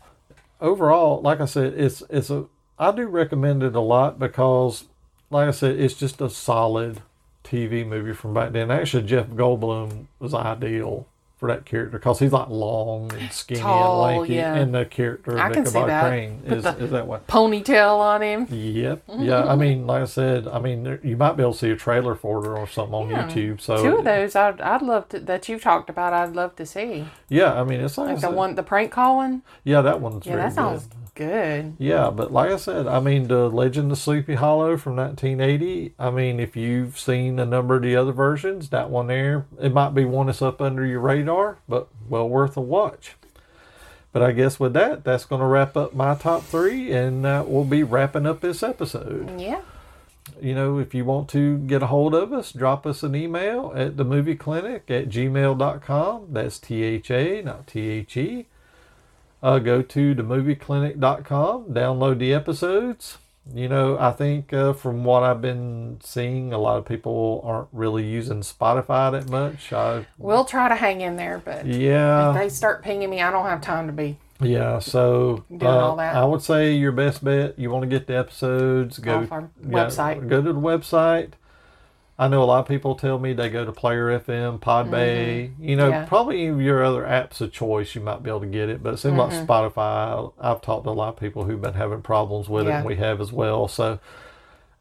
[0.62, 2.46] Overall, like I said, it's it's a
[2.78, 4.86] I do recommend it a lot because,
[5.30, 7.02] like I said, it's just a solid
[7.44, 8.72] TV movie from back then.
[8.72, 14.06] Actually, Jeff Goldblum was ideal for that character because he's like long and skinny Tall,
[14.06, 14.56] and lanky, yeah.
[14.56, 16.08] and the character I of can see that.
[16.08, 17.20] Crane is, is that way.
[17.28, 18.48] Ponytail on him.
[18.50, 19.04] Yep.
[19.20, 19.44] Yeah.
[19.46, 21.76] I mean, like I said, I mean, there, you might be able to see a
[21.76, 23.28] trailer for it or something on Yeah.
[23.28, 23.62] YouTube.
[23.62, 26.14] So Two of those I'd, I'd love to that you've talked about.
[26.14, 27.06] I'd love to see.
[27.30, 29.42] Yeah, I mean, it's like, Like the one, the prank calling.
[29.64, 30.98] Yeah, that one's Yeah, that sounds good.
[31.16, 31.76] Good.
[31.80, 35.94] Yeah, but like I said, I mean, the Legend of Sleepy Hollow from 1980.
[35.98, 39.74] I mean, if you've seen a number of the other versions, that one there, it
[39.74, 43.16] might be one that's up under your radar, but well worth a watch.
[44.12, 47.44] But I guess with that, that's going to wrap up my top three, and uh,
[47.46, 49.42] we'll be wrapping up this episode.
[49.42, 49.62] Yeah.
[50.42, 53.74] You know, if you want to get a hold of us, drop us an email
[53.76, 56.28] at the movie clinic at gmail.com.
[56.32, 58.46] That's T H A, not T H E.
[59.46, 63.20] Uh, go to themovieclinic.com, download the episodes.
[63.54, 67.68] You know, I think uh, from what I've been seeing, a lot of people aren't
[67.72, 69.72] really using Spotify that much.
[69.72, 72.32] I, We'll try to hang in there, but Yeah.
[72.32, 74.18] if they start pinging me, I don't have time to be.
[74.42, 76.16] yeah, so Doing uh, all that.
[76.16, 77.60] I would say your best bet.
[77.60, 80.28] You want to get the episodes, go Off our yeah, website.
[80.28, 81.34] Go to the website.
[82.18, 85.76] I know a lot of people tell me they go to Player FM, Podbay, you
[85.76, 86.06] know, Yeah.
[86.06, 88.82] probably your other apps of choice, you might be able to get it.
[88.82, 89.18] But it seems Mhm.
[89.18, 92.72] like Spotify, I've talked to a lot of people who've been having problems with it,
[92.72, 93.68] and we have as well.
[93.68, 94.00] So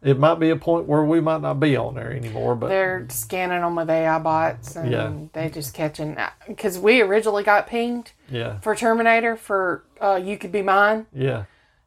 [0.00, 2.54] it might be a point where we might not be on there anymore.
[2.54, 5.10] But They're scanning them with AI bots and Yeah.
[5.32, 10.52] they just catching because we originally got pinged yeah, for Terminator for uh, You Could
[10.52, 11.06] Be Mine.
[11.12, 11.44] yeah,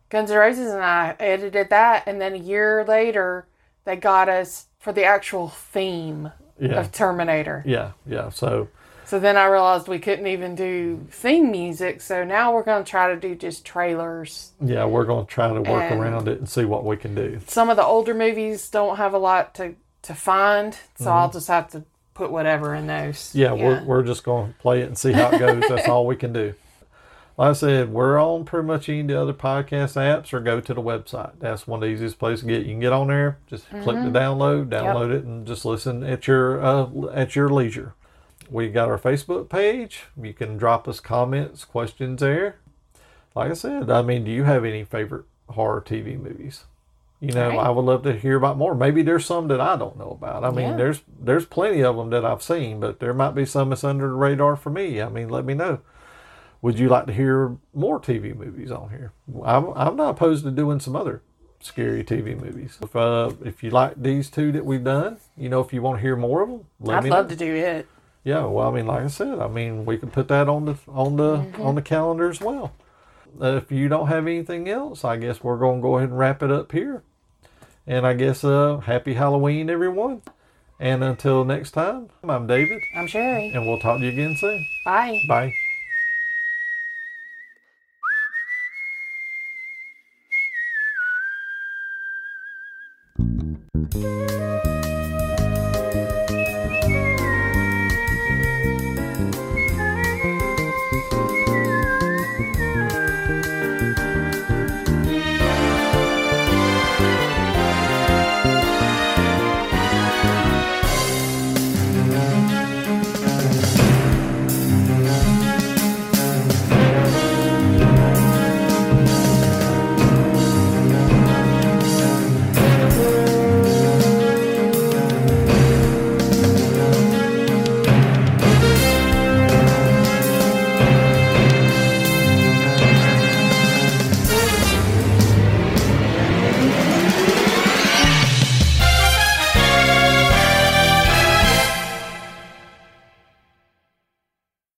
[0.10, 3.46] Guns N' Roses and I edited that, and then a year later,
[3.86, 6.80] they got us for the actual theme Yeah.
[6.80, 7.62] of Terminator.
[7.66, 8.30] yeah, yeah.
[8.30, 8.70] So
[9.04, 12.90] So then I realized we couldn't even do theme music, so now we're going to
[12.90, 14.52] try to do just trailers.
[14.62, 17.42] yeah, we're going to try to work around it and see what we can do.
[17.48, 21.50] Some of the older movies don't have a lot to, to find, so I'll just
[21.50, 21.84] have to
[22.14, 23.18] put whatever in those.
[23.18, 23.38] Mm-hmm.
[23.40, 25.64] Yeah, We're, we're just going to play it and see how it goes.
[25.68, 26.54] That's all we can do.
[27.38, 30.60] Like I said, we're on pretty much any of the other podcast apps or go
[30.60, 31.34] to the website.
[31.40, 32.66] That's one of the easiest places to get.
[32.66, 36.26] You can get on there, just click the download, download it, and just listen at
[36.28, 37.94] your uh, at your leisure.
[38.50, 40.06] We got our Facebook page.
[40.20, 42.56] You can drop us comments, questions there.
[43.36, 46.64] Like I said, I mean, do you have any favorite horror TV movies?
[47.20, 47.60] You know, Right.
[47.60, 48.74] I would love to hear about more.
[48.74, 50.44] Maybe there's some that I don't know about.
[50.44, 50.78] I mean, Yeah.
[50.78, 54.08] there's there's plenty of them that I've seen, but there might be some that's under
[54.08, 55.02] the radar for me.
[55.04, 55.80] I mean, let me know.
[56.62, 59.12] Would you like to hear more TV movies on here?
[59.44, 61.22] I'm I'm not opposed to doing some other
[61.60, 62.78] scary TV movies.
[62.82, 65.98] If uh if you like these two that we've done, you know, if you want
[65.98, 67.30] to hear more of them, let I'd me love know.
[67.30, 67.88] to do it.
[68.24, 70.76] Yeah, well, I mean, like I said, I mean, we can put that on the
[70.88, 71.62] on the Mm-hmm.
[71.62, 72.74] on the calendar as well.
[73.40, 76.18] Uh, if you don't have anything else, I guess we're going to go ahead and
[76.18, 77.04] wrap it up here.
[77.86, 80.24] And I guess uh, happy Halloween, everyone.
[80.80, 83.50] And until next time, I'm David, I'm Sherry.
[83.50, 84.66] and we'll talk to you again soon.
[84.86, 85.22] Bye.
[85.28, 85.54] Bye.